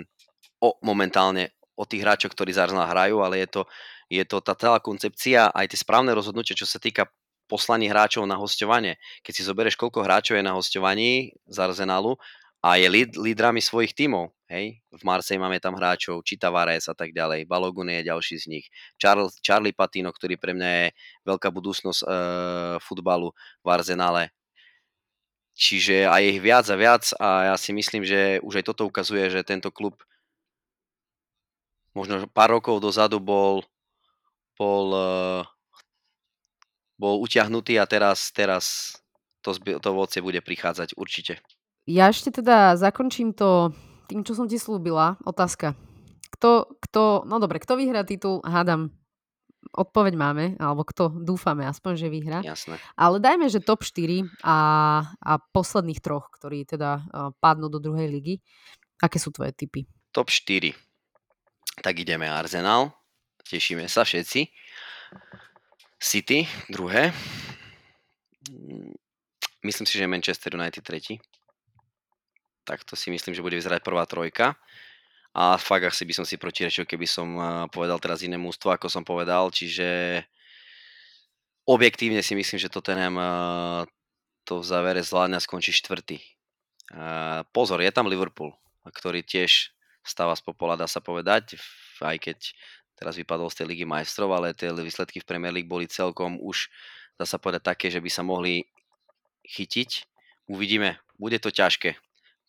o, 0.58 0.74
momentálne 0.82 1.54
o 1.78 1.86
tých 1.86 2.02
hráčoch, 2.02 2.34
ktorí 2.34 2.50
za 2.50 2.66
Arsenal 2.66 2.90
hrajú, 2.90 3.22
ale 3.22 3.46
je 3.46 3.48
to, 3.54 3.62
je 4.10 4.24
to 4.26 4.42
tá 4.42 4.58
celá 4.58 4.82
koncepcia, 4.82 5.54
aj 5.54 5.70
tie 5.70 5.78
správne 5.78 6.10
rozhodnutie, 6.18 6.58
čo 6.58 6.66
sa 6.66 6.82
týka 6.82 7.06
poslaní 7.46 7.86
hráčov 7.86 8.26
na 8.26 8.40
hostovanie. 8.40 8.98
Keď 9.22 9.34
si 9.38 9.46
zoberieš, 9.46 9.78
koľko 9.78 10.02
hráčov 10.02 10.42
je 10.42 10.46
na 10.46 10.58
hostovaní 10.58 11.38
z 11.46 11.58
Arsenalu 11.62 12.18
a 12.64 12.80
je 12.80 12.88
líd, 12.88 13.20
lídrami 13.20 13.60
svojich 13.60 13.92
tímov. 13.92 14.32
Hej? 14.48 14.80
V 14.88 15.02
Marsej 15.04 15.36
máme 15.36 15.60
tam 15.60 15.76
hráčov, 15.76 16.24
Čita 16.24 16.48
Vares 16.48 16.88
a 16.88 16.96
tak 16.96 17.12
ďalej. 17.12 17.44
Balogun 17.44 17.92
je 17.92 18.08
ďalší 18.08 18.40
z 18.40 18.46
nich. 18.48 18.66
Charles, 18.96 19.36
Charlie 19.44 19.76
Patino, 19.76 20.16
ktorý 20.16 20.40
pre 20.40 20.56
mňa 20.56 20.70
je 20.72 20.88
veľká 21.28 21.52
budúcnosť 21.52 22.00
e, 22.00 22.08
futbalu 22.80 23.36
v 23.60 23.68
Arzenale. 23.68 24.32
Čiže 25.54 26.08
aj 26.08 26.22
ich 26.24 26.40
viac 26.40 26.66
a 26.72 26.76
viac 26.80 27.04
a 27.20 27.54
ja 27.54 27.56
si 27.60 27.76
myslím, 27.76 28.08
že 28.08 28.40
už 28.42 28.64
aj 28.64 28.66
toto 28.72 28.88
ukazuje, 28.88 29.28
že 29.28 29.46
tento 29.46 29.70
klub 29.70 30.00
možno 31.94 32.26
pár 32.32 32.58
rokov 32.58 32.80
dozadu 32.80 33.20
bol, 33.20 33.62
bol, 34.56 34.88
e, 34.96 35.12
bol 36.96 37.20
utiahnutý 37.20 37.76
a 37.76 37.86
teraz, 37.86 38.32
teraz 38.32 38.98
to, 39.44 39.52
to 39.60 39.88
ovocie 39.92 40.24
bude 40.24 40.40
prichádzať 40.40 40.96
určite. 40.96 41.44
Ja 41.84 42.08
ešte 42.08 42.32
teda 42.32 42.80
zakončím 42.80 43.36
to 43.36 43.76
tým, 44.08 44.24
čo 44.24 44.36
som 44.40 44.48
ti 44.48 44.56
slúbila. 44.56 45.20
Otázka. 45.28 45.76
Kto, 46.32 46.80
kto, 46.80 47.28
no 47.28 47.40
dobre, 47.44 47.60
kto 47.60 47.76
vyhrá 47.76 48.08
titul? 48.08 48.40
Hádam, 48.44 48.92
odpoveď 49.76 50.14
máme, 50.16 50.46
alebo 50.60 50.88
kto 50.88 51.12
dúfame 51.12 51.68
aspoň, 51.68 51.94
že 52.00 52.08
vyhrá. 52.08 52.40
Jasné. 52.40 52.80
Ale 52.96 53.20
dajme, 53.20 53.52
že 53.52 53.64
top 53.64 53.84
4 53.84 54.24
a, 54.44 54.58
a 55.20 55.34
posledných 55.52 56.00
troch, 56.00 56.32
ktorí 56.32 56.64
teda 56.64 57.04
uh, 57.04 57.32
padnú 57.44 57.68
do 57.68 57.84
druhej 57.84 58.08
ligy. 58.08 58.36
Aké 59.04 59.20
sú 59.20 59.36
tvoje 59.36 59.52
typy? 59.52 59.84
Top 60.16 60.32
4. 60.32 60.72
Tak 61.84 61.96
ideme 62.00 62.32
Arsenal. 62.32 62.96
Tešíme 63.44 63.92
sa 63.92 64.08
všetci. 64.08 64.48
City, 66.00 66.48
druhé. 66.72 67.12
Myslím 69.64 69.88
si, 69.88 69.96
že 70.00 70.08
Manchester 70.08 70.56
United 70.56 70.84
tretí 70.84 71.20
tak 72.64 72.84
to 72.88 72.96
si 72.96 73.12
myslím, 73.12 73.36
že 73.36 73.44
bude 73.44 73.60
vyzerať 73.60 73.84
prvá 73.84 74.08
trojka. 74.08 74.56
A 75.34 75.58
fakt 75.58 75.90
asi 75.90 76.06
by 76.06 76.14
som 76.14 76.26
si 76.30 76.38
protirečil, 76.38 76.86
keby 76.86 77.10
som 77.10 77.28
eh, 77.36 77.46
povedal 77.74 77.98
teraz 77.98 78.22
iné 78.22 78.38
mústvo, 78.38 78.70
ako 78.70 78.86
som 78.86 79.02
povedal, 79.02 79.50
čiže 79.50 80.22
objektívne 81.66 82.22
si 82.22 82.38
myslím, 82.38 82.62
že 82.62 82.70
Tottenham 82.70 83.18
eh, 83.18 83.28
to 84.46 84.62
v 84.62 84.66
závere 84.66 85.02
zvládne 85.02 85.42
a 85.42 85.44
skončí 85.44 85.74
štvrtý. 85.74 86.22
Eh, 86.22 87.42
pozor, 87.50 87.82
je 87.82 87.90
tam 87.90 88.06
Liverpool, 88.06 88.54
ktorý 88.86 89.26
tiež 89.26 89.74
stáva 90.06 90.38
z 90.38 90.46
popola, 90.46 90.78
dá 90.78 90.86
sa 90.86 91.02
povedať, 91.02 91.58
aj 92.04 92.18
keď 92.22 92.38
teraz 92.94 93.18
vypadol 93.18 93.50
z 93.50 93.64
tej 93.64 93.68
ligy 93.74 93.86
majstrov, 93.90 94.30
ale 94.38 94.54
tie 94.54 94.70
výsledky 94.70 95.18
v 95.18 95.26
Premier 95.26 95.50
League 95.50 95.72
boli 95.72 95.90
celkom 95.90 96.38
už, 96.38 96.70
dá 97.18 97.26
sa 97.26 97.42
povedať, 97.42 97.74
také, 97.74 97.88
že 97.90 98.04
by 98.04 98.10
sa 98.12 98.22
mohli 98.22 98.70
chytiť. 99.48 100.06
Uvidíme, 100.46 101.02
bude 101.18 101.40
to 101.40 101.50
ťažké 101.50 101.98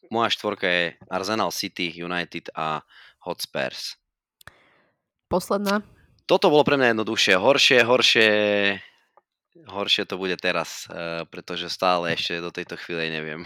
moja 0.09 0.29
štvorka 0.33 0.67
je 0.67 0.85
Arsenal 1.09 1.53
City, 1.55 1.93
United 1.93 2.51
a 2.57 2.83
Hotspurs. 3.25 3.97
Posledná? 5.29 5.81
Toto 6.25 6.49
bolo 6.49 6.65
pre 6.65 6.81
mňa 6.81 6.97
jednoduchšie. 6.97 7.37
Horšie, 7.37 7.79
horšie, 7.85 8.29
horšie 9.69 10.05
to 10.09 10.17
bude 10.17 10.37
teraz, 10.41 10.89
eh, 10.89 11.25
pretože 11.29 11.69
stále 11.69 12.17
ešte 12.17 12.41
do 12.41 12.49
tejto 12.49 12.81
chvíle 12.81 13.13
neviem, 13.13 13.45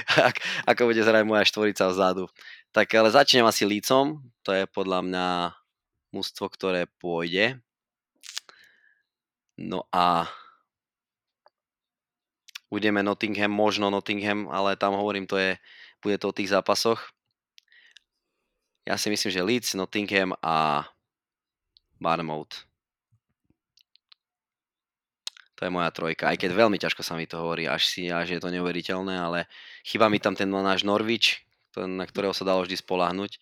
ako 0.70 0.88
bude 0.88 1.00
zrať 1.04 1.24
moja 1.28 1.44
štvorica 1.44 1.88
vzadu. 1.92 2.28
Tak 2.72 2.88
ale 2.96 3.12
začnem 3.12 3.44
asi 3.44 3.68
lícom, 3.68 4.20
to 4.44 4.50
je 4.52 4.64
podľa 4.68 5.00
mňa 5.04 5.26
mústvo, 6.12 6.48
ktoré 6.48 6.88
pôjde. 7.00 7.60
No 9.56 9.88
a 9.88 10.28
budeme 12.68 13.00
Nottingham, 13.00 13.52
možno 13.52 13.88
Nottingham, 13.88 14.52
ale 14.52 14.76
tam 14.76 14.96
hovorím, 14.96 15.24
to 15.24 15.40
je 15.40 15.56
bude 16.02 16.16
to 16.18 16.30
o 16.30 16.36
tých 16.36 16.52
zápasoch. 16.52 17.00
Ja 18.86 18.94
si 18.94 19.10
myslím, 19.10 19.30
že 19.34 19.42
Leeds, 19.42 19.74
Nottingham 19.74 20.30
a 20.42 20.86
Barmouth. 21.98 22.66
To 25.56 25.64
je 25.64 25.72
moja 25.72 25.88
trojka. 25.88 26.28
Aj 26.28 26.36
keď 26.36 26.52
veľmi 26.52 26.76
ťažko 26.76 27.00
sa 27.00 27.16
mi 27.16 27.24
to 27.24 27.40
hovorí, 27.40 27.64
až 27.64 27.88
si, 27.88 28.12
až 28.12 28.36
je 28.36 28.40
to 28.40 28.52
neuveriteľné, 28.52 29.16
ale 29.16 29.48
chyba 29.88 30.12
mi 30.12 30.20
tam 30.20 30.36
ten 30.36 30.52
náš 30.52 30.84
Norwich, 30.84 31.42
na 31.74 32.04
ktorého 32.04 32.36
sa 32.36 32.44
dalo 32.44 32.62
vždy 32.62 32.76
spolahnuť. 32.76 33.40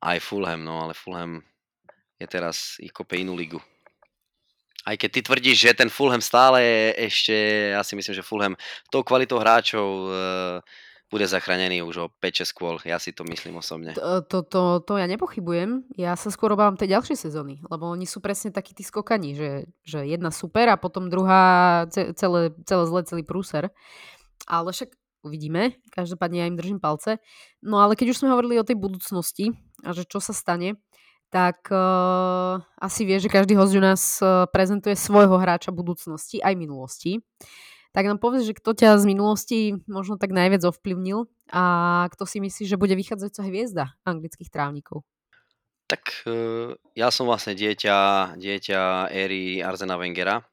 Aj 0.00 0.16
Fulham, 0.16 0.64
no 0.64 0.80
ale 0.80 0.96
Fulham 0.96 1.44
je 2.16 2.26
teraz, 2.26 2.80
ich 2.80 2.92
kope 2.96 3.20
inú 3.20 3.36
ligu. 3.36 3.60
Aj 4.88 4.96
keď 4.96 5.10
ty 5.12 5.20
tvrdíš, 5.20 5.56
že 5.60 5.76
ten 5.76 5.92
Fulham 5.92 6.24
stále 6.24 6.64
je 6.64 7.12
ešte, 7.12 7.36
ja 7.76 7.84
si 7.84 7.92
myslím, 7.92 8.16
že 8.16 8.24
Fulham 8.24 8.56
tou 8.88 9.04
kvalitou 9.04 9.36
hráčov 9.36 9.84
e, 9.84 10.10
bude 11.10 11.26
zachránený 11.26 11.82
už 11.82 11.96
o 11.98 12.06
5-6 12.22 12.54
kôl. 12.54 12.74
Ja 12.86 13.02
si 13.02 13.10
to 13.10 13.26
myslím 13.26 13.58
osobne. 13.58 13.98
To, 13.98 14.22
to, 14.22 14.46
to, 14.46 14.62
to 14.86 14.92
ja 14.94 15.10
nepochybujem. 15.10 15.90
Ja 15.98 16.14
sa 16.14 16.30
skôr 16.30 16.54
obávam 16.54 16.78
tej 16.78 16.94
ďalšej 16.94 17.18
sezóny, 17.18 17.58
lebo 17.66 17.90
oni 17.90 18.06
sú 18.06 18.22
presne 18.22 18.54
takí 18.54 18.72
tí 18.72 18.86
skokaní, 18.86 19.34
že, 19.34 19.66
že 19.82 20.06
jedna 20.06 20.30
super 20.30 20.70
a 20.70 20.78
potom 20.78 21.10
druhá 21.10 21.84
celé, 21.90 22.54
celé 22.62 22.84
zle, 22.86 23.00
celý 23.02 23.22
prúser. 23.26 23.74
Ale 24.46 24.70
však 24.70 24.94
uvidíme. 25.26 25.76
Každopádne 25.90 26.46
ja 26.46 26.48
im 26.48 26.56
držím 26.56 26.78
palce. 26.78 27.18
No 27.60 27.82
ale 27.82 27.98
keď 27.98 28.14
už 28.14 28.22
sme 28.22 28.32
hovorili 28.32 28.56
o 28.56 28.64
tej 28.64 28.78
budúcnosti 28.78 29.52
a 29.82 29.90
že 29.90 30.06
čo 30.06 30.22
sa 30.22 30.30
stane, 30.30 30.78
tak 31.30 31.70
uh, 31.70 32.58
asi 32.82 33.06
vie, 33.06 33.22
že 33.22 33.30
každý 33.30 33.54
host 33.54 33.74
u 33.74 33.82
nás 33.82 34.18
uh, 34.18 34.50
prezentuje 34.50 34.98
svojho 34.98 35.38
hráča 35.38 35.70
budúcnosti 35.70 36.42
aj 36.42 36.58
minulosti. 36.58 37.22
Tak 37.90 38.06
nám 38.06 38.22
povedz, 38.22 38.46
že 38.46 38.54
kto 38.54 38.70
ťa 38.70 39.02
z 39.02 39.04
minulosti 39.06 39.58
možno 39.90 40.14
tak 40.14 40.30
najviac 40.30 40.62
ovplyvnil 40.62 41.26
a 41.50 41.62
kto 42.14 42.22
si 42.22 42.38
myslí, 42.38 42.70
že 42.70 42.78
bude 42.78 42.94
vychádzajúca 42.94 43.42
hviezda 43.50 43.84
anglických 44.06 44.46
trávnikov? 44.46 45.02
Tak 45.90 46.22
e, 46.22 46.78
ja 46.94 47.10
som 47.10 47.26
vlastne 47.26 47.58
dieťa, 47.58 48.38
dieťa 48.38 49.10
éry 49.10 49.58
Arzena 49.58 49.98
Wengera, 49.98 50.46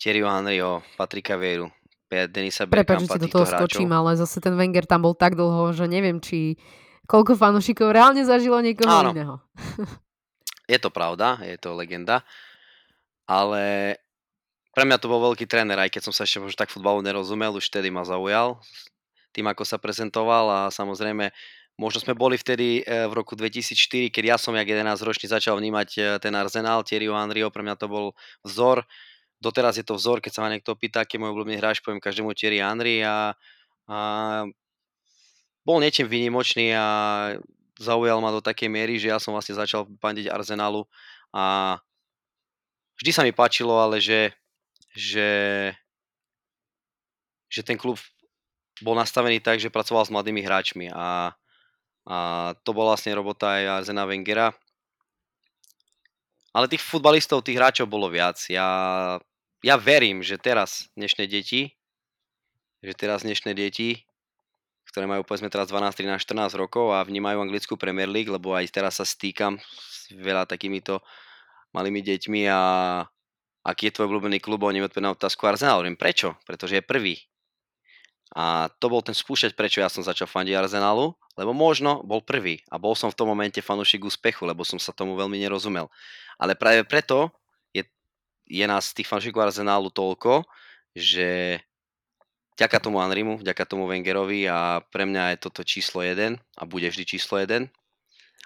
Thierryho 0.00 0.26
Henryho, 0.26 0.80
Patrika 0.96 1.36
Vieru. 1.36 1.68
Denisa 2.12 2.68
Prepač, 2.68 3.08
že 3.08 3.24
do 3.24 3.28
toho 3.32 3.48
skočím, 3.48 3.88
ale 3.88 4.20
zase 4.20 4.36
ten 4.44 4.52
Wenger 4.52 4.84
tam 4.84 5.00
bol 5.00 5.16
tak 5.16 5.32
dlho, 5.32 5.72
že 5.72 5.88
neviem, 5.88 6.20
či 6.20 6.60
koľko 7.08 7.40
fanúšikov 7.40 7.88
reálne 7.88 8.20
zažilo 8.20 8.60
niekoho 8.60 8.92
Áno. 8.92 9.10
iného. 9.16 9.34
Je 10.72 10.78
to 10.78 10.94
pravda, 10.94 11.42
je 11.42 11.58
to 11.58 11.74
legenda, 11.74 12.22
ale 13.26 13.96
pre 14.72 14.88
mňa 14.88 14.96
to 14.98 15.06
bol 15.08 15.20
veľký 15.32 15.44
tréner, 15.44 15.76
aj 15.76 15.92
keď 15.92 16.02
som 16.08 16.14
sa 16.16 16.24
ešte 16.24 16.40
možno 16.40 16.56
tak 16.56 16.72
futbalu 16.72 17.04
nerozumel, 17.04 17.52
už 17.56 17.68
vtedy 17.68 17.92
ma 17.92 18.08
zaujal 18.08 18.56
tým, 19.32 19.48
ako 19.48 19.64
sa 19.64 19.80
prezentoval 19.80 20.48
a 20.48 20.60
samozrejme 20.68 21.32
možno 21.80 22.04
sme 22.04 22.12
boli 22.12 22.36
vtedy 22.36 22.84
e, 22.84 23.08
v 23.08 23.12
roku 23.16 23.32
2004, 23.32 24.12
keď 24.12 24.24
ja 24.24 24.36
som 24.36 24.52
jak 24.52 24.68
11 24.68 24.92
ročný 25.00 25.26
začal 25.26 25.56
vnímať 25.56 25.88
e, 25.96 26.00
ten 26.20 26.36
Arsenal, 26.36 26.84
Thierryho 26.84 27.16
Henryho, 27.16 27.48
pre 27.48 27.64
mňa 27.64 27.80
to 27.80 27.88
bol 27.88 28.06
vzor, 28.44 28.84
doteraz 29.40 29.80
je 29.80 29.84
to 29.88 29.96
vzor, 29.96 30.20
keď 30.20 30.32
sa 30.36 30.40
ma 30.44 30.52
niekto 30.52 30.76
pýta, 30.76 31.02
aký 31.02 31.16
je 31.16 31.24
môj 31.24 31.32
obľúbený 31.32 31.56
hráč, 31.58 31.80
poviem 31.80 31.98
každému 31.98 32.36
Thierry 32.36 32.60
Henry 32.60 33.00
a, 33.00 33.32
a 33.88 33.98
bol 35.64 35.80
niečím 35.80 36.06
výnimočný 36.12 36.76
a 36.76 36.86
zaujal 37.80 38.20
ma 38.20 38.30
do 38.30 38.44
takej 38.44 38.68
miery, 38.68 39.00
že 39.00 39.10
ja 39.10 39.18
som 39.18 39.32
vlastne 39.32 39.56
začal 39.56 39.88
pandiť 39.98 40.28
Arsenalu 40.28 40.84
a 41.32 41.76
vždy 43.00 43.10
sa 43.10 43.24
mi 43.24 43.32
páčilo, 43.32 43.80
ale 43.80 43.98
že 43.98 44.36
že, 44.92 45.72
že 47.48 47.60
ten 47.64 47.80
klub 47.80 47.96
bol 48.80 48.96
nastavený 48.96 49.40
tak, 49.40 49.60
že 49.60 49.72
pracoval 49.72 50.08
s 50.08 50.12
mladými 50.12 50.42
hráčmi 50.42 50.86
a, 50.92 51.32
a 52.08 52.16
to 52.64 52.70
bola 52.72 52.96
vlastne 52.96 53.12
robota 53.16 53.60
aj 53.60 53.84
Arzena 53.84 54.04
Wengera. 54.08 54.52
Ale 56.52 56.68
tých 56.68 56.84
futbalistov, 56.84 57.44
tých 57.44 57.56
hráčov 57.56 57.88
bolo 57.88 58.12
viac. 58.12 58.36
Ja, 58.52 59.16
ja 59.64 59.74
verím, 59.80 60.20
že 60.20 60.36
teraz 60.36 60.92
dnešné 60.98 61.24
deti, 61.24 61.72
že 62.84 62.92
teraz 62.92 63.24
dnešné 63.24 63.56
deti, 63.56 64.04
ktoré 64.92 65.08
majú 65.08 65.24
povedzme 65.24 65.48
teraz 65.48 65.72
12, 65.72 66.04
13, 66.04 66.20
14 66.20 66.52
rokov 66.60 66.92
a 66.92 67.00
vnímajú 67.06 67.40
anglickú 67.40 67.80
Premier 67.80 68.10
League, 68.10 68.28
lebo 68.28 68.52
aj 68.52 68.68
teraz 68.68 69.00
sa 69.00 69.08
stýkam 69.08 69.56
s 69.64 70.12
veľa 70.12 70.44
takýmito 70.44 71.00
malými 71.72 72.04
deťmi 72.04 72.44
a 72.52 72.60
aký 73.62 73.88
je 73.88 73.94
tvoj 73.94 74.10
obľúbený 74.10 74.42
klub, 74.42 74.62
oni 74.62 74.82
mi 74.82 74.86
odpovedali 74.86 75.10
na 75.10 75.14
otázku 75.14 75.46
Arsenal. 75.46 75.78
Hovorím, 75.78 75.98
prečo? 75.98 76.34
Pretože 76.46 76.82
je 76.82 76.84
prvý. 76.84 77.14
A 78.32 78.72
to 78.80 78.88
bol 78.88 79.04
ten 79.04 79.12
spúšťať, 79.12 79.52
prečo 79.52 79.84
ja 79.84 79.92
som 79.92 80.00
začal 80.00 80.24
fandiť 80.24 80.56
Arsenalu, 80.56 81.12
lebo 81.36 81.52
možno 81.52 82.00
bol 82.00 82.24
prvý 82.24 82.64
a 82.72 82.80
bol 82.80 82.96
som 82.96 83.12
v 83.12 83.18
tom 83.18 83.28
momente 83.28 83.60
fanúšik 83.60 84.08
úspechu, 84.08 84.48
lebo 84.48 84.64
som 84.64 84.80
sa 84.80 84.90
tomu 84.96 85.14
veľmi 85.20 85.36
nerozumel. 85.36 85.92
Ale 86.40 86.56
práve 86.56 86.80
preto 86.88 87.28
je, 87.76 87.84
je 88.48 88.64
nás 88.64 88.96
tých 88.96 89.04
fanúšikov 89.04 89.52
Arsenalu 89.52 89.92
toľko, 89.92 90.48
že 90.96 91.60
ďaká 92.56 92.80
tomu 92.80 93.04
Anrimu, 93.04 93.44
ďaká 93.44 93.68
tomu 93.68 93.84
Wengerovi 93.84 94.48
a 94.48 94.80
pre 94.80 95.04
mňa 95.04 95.36
je 95.36 95.38
toto 95.44 95.60
číslo 95.60 96.00
1 96.00 96.36
a 96.36 96.62
bude 96.64 96.88
vždy 96.88 97.04
číslo 97.04 97.36
1 97.36 97.68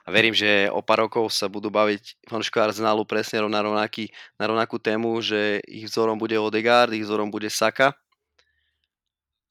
a 0.07 0.15
verím, 0.15 0.31
že 0.31 0.71
o 0.71 0.79
pár 0.87 1.03
rokov 1.03 1.35
sa 1.35 1.51
budú 1.51 1.67
baviť 1.67 2.31
fanúšikov 2.31 2.71
Arsenalu 2.71 3.03
presne 3.03 3.43
na, 3.51 3.59
rovnaký, 3.59 4.07
na 4.39 4.47
rovnakú 4.47 4.79
tému, 4.79 5.19
že 5.19 5.59
ich 5.67 5.91
vzorom 5.91 6.15
bude 6.15 6.39
Odegaard, 6.39 6.95
ich 6.95 7.03
vzorom 7.03 7.27
bude 7.27 7.51
Saka, 7.51 7.91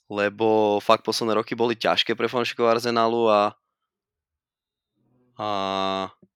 lebo 0.08 0.80
fakt 0.80 1.04
posledné 1.04 1.36
roky 1.36 1.60
boli 1.60 1.76
ťažké 1.76 2.16
pre 2.16 2.32
fanúšikov 2.32 2.72
Arsenalu 2.72 3.28
a, 3.28 3.42
a 5.36 5.48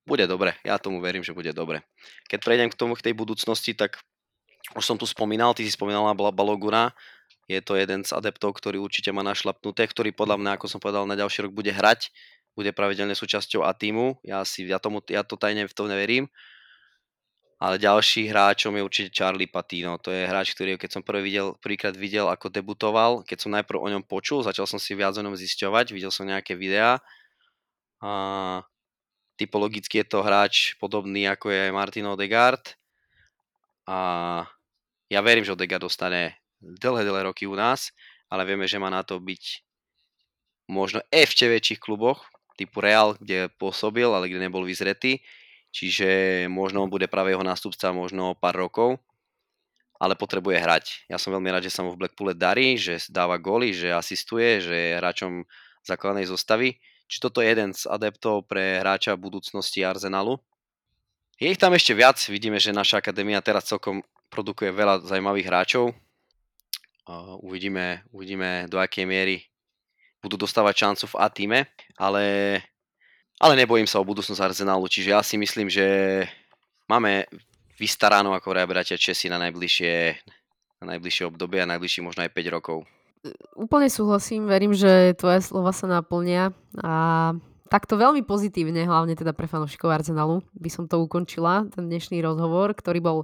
bude 0.04 0.28
dobre. 0.28 0.52
Ja 0.68 0.76
tomu 0.76 1.00
verím, 1.00 1.24
že 1.24 1.32
bude 1.32 1.56
dobre. 1.56 1.88
Keď 2.28 2.44
prejdem 2.44 2.68
k 2.68 2.76
tomu, 2.76 3.00
k 3.00 3.06
tej 3.08 3.16
budúcnosti, 3.16 3.72
tak 3.72 4.04
už 4.76 4.84
som 4.84 5.00
tu 5.00 5.08
spomínal, 5.08 5.56
ty 5.56 5.64
si 5.64 5.72
spomínal 5.72 6.04
na 6.04 6.14
Baloguna, 6.14 6.92
je 7.50 7.58
to 7.64 7.80
jeden 7.80 8.06
z 8.06 8.14
adeptov, 8.14 8.54
ktorý 8.62 8.78
určite 8.78 9.10
má 9.10 9.26
našlapnuté, 9.26 9.88
ktorý 9.90 10.14
podľa 10.14 10.38
mňa, 10.38 10.52
ako 10.60 10.66
som 10.70 10.78
povedal, 10.78 11.10
na 11.10 11.18
ďalší 11.18 11.50
rok 11.50 11.56
bude 11.56 11.74
hrať 11.74 12.14
bude 12.60 12.76
pravidelne 12.76 13.16
súčasťou 13.16 13.64
a 13.64 13.72
týmu. 13.72 14.20
Ja, 14.20 14.44
si, 14.44 14.68
ja, 14.68 14.84
tomu, 14.84 15.00
ja 15.08 15.24
to 15.24 15.40
tajne 15.40 15.64
v 15.64 15.72
tom 15.72 15.88
neverím. 15.88 16.28
Ale 17.56 17.80
ďalší 17.80 18.28
hráčom 18.28 18.76
je 18.76 18.84
určite 18.84 19.10
Charlie 19.16 19.48
Patino. 19.48 19.96
To 20.04 20.12
je 20.12 20.28
hráč, 20.28 20.52
ktorý 20.52 20.76
keď 20.76 21.00
som 21.00 21.04
prvý 21.04 21.32
videl, 21.32 21.48
prvýkrát 21.60 21.96
videl, 21.96 22.28
ako 22.28 22.52
debutoval, 22.52 23.24
keď 23.24 23.38
som 23.40 23.56
najprv 23.56 23.80
o 23.80 23.88
ňom 23.88 24.04
počul, 24.04 24.44
začal 24.44 24.68
som 24.68 24.80
si 24.80 24.92
viac 24.96 25.16
o 25.16 25.24
ňom 25.24 25.36
zisťovať, 25.40 25.96
videl 25.96 26.12
som 26.12 26.28
nejaké 26.28 26.56
videá. 26.56 27.00
A 28.00 28.64
typologicky 29.40 30.04
je 30.04 30.08
to 30.08 30.20
hráč 30.24 30.76
podobný 30.80 31.28
ako 31.32 31.52
je 31.52 31.72
Martin 31.72 32.08
Odegaard. 32.12 32.76
A 33.88 34.44
ja 35.12 35.20
verím, 35.20 35.44
že 35.48 35.56
Odegaard 35.56 35.84
dostane 35.84 36.40
dlhé, 36.60 37.08
dlhé 37.08 37.28
roky 37.28 37.44
u 37.48 37.56
nás, 37.56 37.92
ale 38.32 38.48
vieme, 38.48 38.68
že 38.68 38.80
má 38.80 38.88
na 38.88 39.04
to 39.04 39.20
byť 39.20 39.64
možno 40.72 41.04
ešte 41.12 41.50
väčších 41.50 41.82
kluboch, 41.82 42.24
typu 42.60 42.84
Real, 42.84 43.16
kde 43.16 43.48
pôsobil, 43.56 44.12
ale 44.12 44.28
kde 44.28 44.44
nebol 44.44 44.68
vyzretý. 44.68 45.24
Čiže 45.72 46.46
možno 46.52 46.90
bude 46.92 47.08
práve 47.08 47.32
jeho 47.32 47.46
nástupca 47.46 47.96
možno 47.96 48.36
pár 48.36 48.58
rokov, 48.58 48.98
ale 50.02 50.18
potrebuje 50.18 50.58
hrať. 50.60 50.86
Ja 51.08 51.16
som 51.16 51.32
veľmi 51.32 51.48
rád, 51.48 51.64
že 51.64 51.76
sa 51.76 51.86
mu 51.86 51.94
v 51.94 52.04
Blackpoole 52.06 52.34
darí, 52.34 52.76
že 52.76 52.98
dáva 53.08 53.38
góly, 53.38 53.72
že 53.72 53.94
asistuje, 53.94 54.60
že 54.60 54.74
je 54.74 54.98
hráčom 54.98 55.46
základnej 55.86 56.26
zostavy. 56.28 56.82
Či 57.10 57.18
toto 57.22 57.42
je 57.42 57.50
jeden 57.50 57.74
z 57.74 57.90
adeptov 57.90 58.46
pre 58.46 58.82
hráča 58.82 59.18
budúcnosti 59.18 59.82
Arsenalu. 59.82 60.38
Je 61.42 61.50
ich 61.50 61.58
tam 61.58 61.74
ešte 61.74 61.98
viac, 61.98 62.22
vidíme, 62.30 62.62
že 62.62 62.76
naša 62.76 63.02
akadémia 63.02 63.42
teraz 63.42 63.66
celkom 63.66 64.06
produkuje 64.30 64.70
veľa 64.70 65.08
zaujímavých 65.08 65.50
hráčov. 65.50 65.94
Uvidíme, 67.42 68.06
uvidíme 68.14 68.70
do 68.70 68.78
akej 68.78 69.10
miery 69.10 69.49
budú 70.20 70.36
dostávať 70.36 70.88
šancu 70.88 71.06
v 71.16 71.20
A 71.20 71.28
týme, 71.32 71.60
ale, 71.96 72.26
ale 73.40 73.54
nebojím 73.56 73.88
sa 73.88 74.04
o 74.04 74.08
budúcnosť 74.08 74.40
Arsenalu, 74.40 74.86
čiže 74.92 75.16
ja 75.16 75.24
si 75.24 75.40
myslím, 75.40 75.72
že 75.72 75.86
máme 76.92 77.28
vystaráno, 77.80 78.36
ako 78.36 78.52
vraj 78.52 78.68
bratia 78.68 79.00
Česi 79.00 79.32
na 79.32 79.40
najbližšie, 79.40 79.94
na 80.84 80.96
najbližšie 80.96 81.24
obdobie 81.32 81.64
a 81.64 81.70
najbližšie 81.72 82.04
možno 82.04 82.28
aj 82.28 82.32
5 82.36 82.56
rokov. 82.56 82.84
Úplne 83.56 83.88
súhlasím, 83.92 84.48
verím, 84.48 84.72
že 84.72 85.16
tvoje 85.16 85.44
slova 85.44 85.76
sa 85.76 85.88
naplnia 85.88 86.56
a 86.80 87.32
takto 87.68 88.00
veľmi 88.00 88.24
pozitívne, 88.24 88.88
hlavne 88.88 89.16
teda 89.16 89.32
pre 89.36 89.48
fanúšikov 89.48 89.92
Arsenalu, 89.92 90.44
by 90.56 90.70
som 90.72 90.88
to 90.88 91.00
ukončila, 91.00 91.68
ten 91.72 91.88
dnešný 91.88 92.20
rozhovor, 92.24 92.76
ktorý 92.76 93.00
bol 93.00 93.18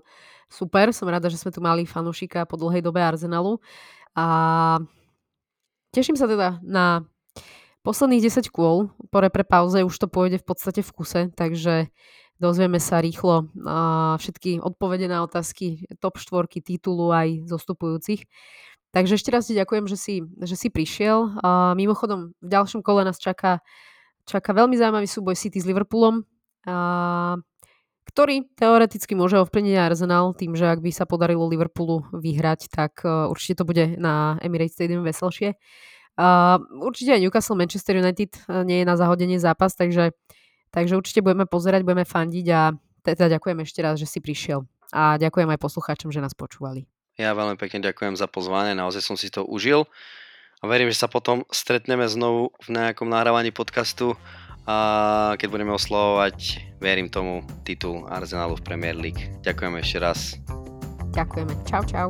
super. 0.51 0.93
Som 0.93 1.09
rada, 1.09 1.31
že 1.31 1.39
sme 1.39 1.51
tu 1.51 1.59
mali 1.59 1.87
fanúšika 1.87 2.45
po 2.45 2.55
dlhej 2.55 2.85
dobe 2.85 3.01
Arsenalu 3.01 3.57
a 4.13 4.25
Teším 5.95 6.19
sa 6.19 6.27
teda 6.27 6.59
na 6.59 7.07
posledných 7.87 8.27
10 8.27 8.51
kôl. 8.51 8.91
Po 9.15 9.17
repre 9.23 9.47
pauze 9.47 9.79
už 9.79 9.95
to 9.95 10.11
pôjde 10.11 10.43
v 10.43 10.45
podstate 10.51 10.83
v 10.83 10.91
kuse, 10.91 11.21
takže 11.31 11.87
dozvieme 12.35 12.83
sa 12.83 12.99
rýchlo 12.99 13.47
všetky 14.19 14.59
odpovede 14.59 15.07
na 15.07 15.23
otázky 15.23 15.87
top 16.03 16.19
4 16.19 16.51
titulu 16.59 17.15
aj 17.15 17.47
zostupujúcich. 17.47 18.27
Takže 18.91 19.15
ešte 19.15 19.31
raz 19.31 19.47
ti 19.47 19.55
ďakujem, 19.55 19.87
že 19.87 19.95
si, 19.95 20.15
že 20.43 20.59
si 20.59 20.67
prišiel. 20.67 21.39
A 21.39 21.71
mimochodom, 21.79 22.35
v 22.43 22.47
ďalšom 22.51 22.83
kole 22.83 23.07
nás 23.07 23.15
čaká, 23.15 23.63
čaká 24.27 24.51
veľmi 24.51 24.75
zaujímavý 24.75 25.07
súboj 25.07 25.39
City 25.39 25.63
s 25.63 25.67
Liverpoolom, 25.67 26.27
a, 26.67 27.39
ktorý 28.15 28.47
teoreticky 28.55 29.11
môže 29.11 29.35
ovplyvniť 29.43 29.75
Arsenal 29.75 30.31
tým, 30.31 30.55
že 30.55 30.71
ak 30.71 30.79
by 30.79 30.87
sa 30.87 31.03
podarilo 31.03 31.51
Liverpoolu 31.51 32.07
vyhrať, 32.15 32.71
tak 32.71 33.03
uh, 33.03 33.27
určite 33.27 33.59
to 33.59 33.67
bude 33.67 33.99
na 33.99 34.39
Emirates 34.39 34.79
Stadium 34.79 35.03
veselšie. 35.03 35.59
Určite 36.79 37.11
aj 37.11 37.19
Newcastle 37.19 37.59
Manchester 37.59 37.99
United 37.99 38.39
uh, 38.47 38.63
nie 38.63 38.79
je 38.79 38.85
na 38.87 38.95
zahodenie 38.95 39.35
zápas, 39.35 39.75
takže, 39.75 40.15
takže 40.71 40.95
určite 40.95 41.19
budeme 41.19 41.43
pozerať, 41.43 41.83
budeme 41.83 42.07
fandiť 42.07 42.45
a 42.55 42.71
teda 43.03 43.35
ďakujem 43.35 43.59
ešte 43.67 43.83
raz, 43.83 43.99
že 43.99 44.07
si 44.07 44.23
prišiel. 44.23 44.63
A 44.95 45.19
ďakujem 45.19 45.51
aj 45.51 45.59
poslucháčom, 45.59 46.07
že 46.15 46.23
nás 46.23 46.31
počúvali. 46.31 46.87
Ja 47.19 47.35
veľmi 47.35 47.59
pekne 47.59 47.83
ďakujem 47.83 48.15
za 48.15 48.31
pozvanie, 48.31 48.79
naozaj 48.79 49.03
som 49.03 49.19
si 49.19 49.27
to 49.27 49.43
užil 49.43 49.91
a 50.63 50.71
verím, 50.71 50.87
že 50.87 51.03
sa 51.03 51.11
potom 51.11 51.43
stretneme 51.51 52.07
znovu 52.07 52.55
v 52.63 52.79
nejakom 52.79 53.11
nahrávaní 53.11 53.51
podcastu 53.51 54.15
a 54.65 54.77
keď 55.37 55.47
budeme 55.49 55.73
oslovovať, 55.73 56.61
verím 56.81 57.09
tomu, 57.09 57.45
titul 57.61 58.05
Arsenalu 58.09 58.57
v 58.57 58.65
Premier 58.65 58.97
League. 58.97 59.29
Ďakujem 59.45 59.73
ešte 59.81 59.97
raz. 60.01 60.19
Ďakujeme. 61.13 61.53
Čau, 61.69 61.83
čau. 61.85 62.09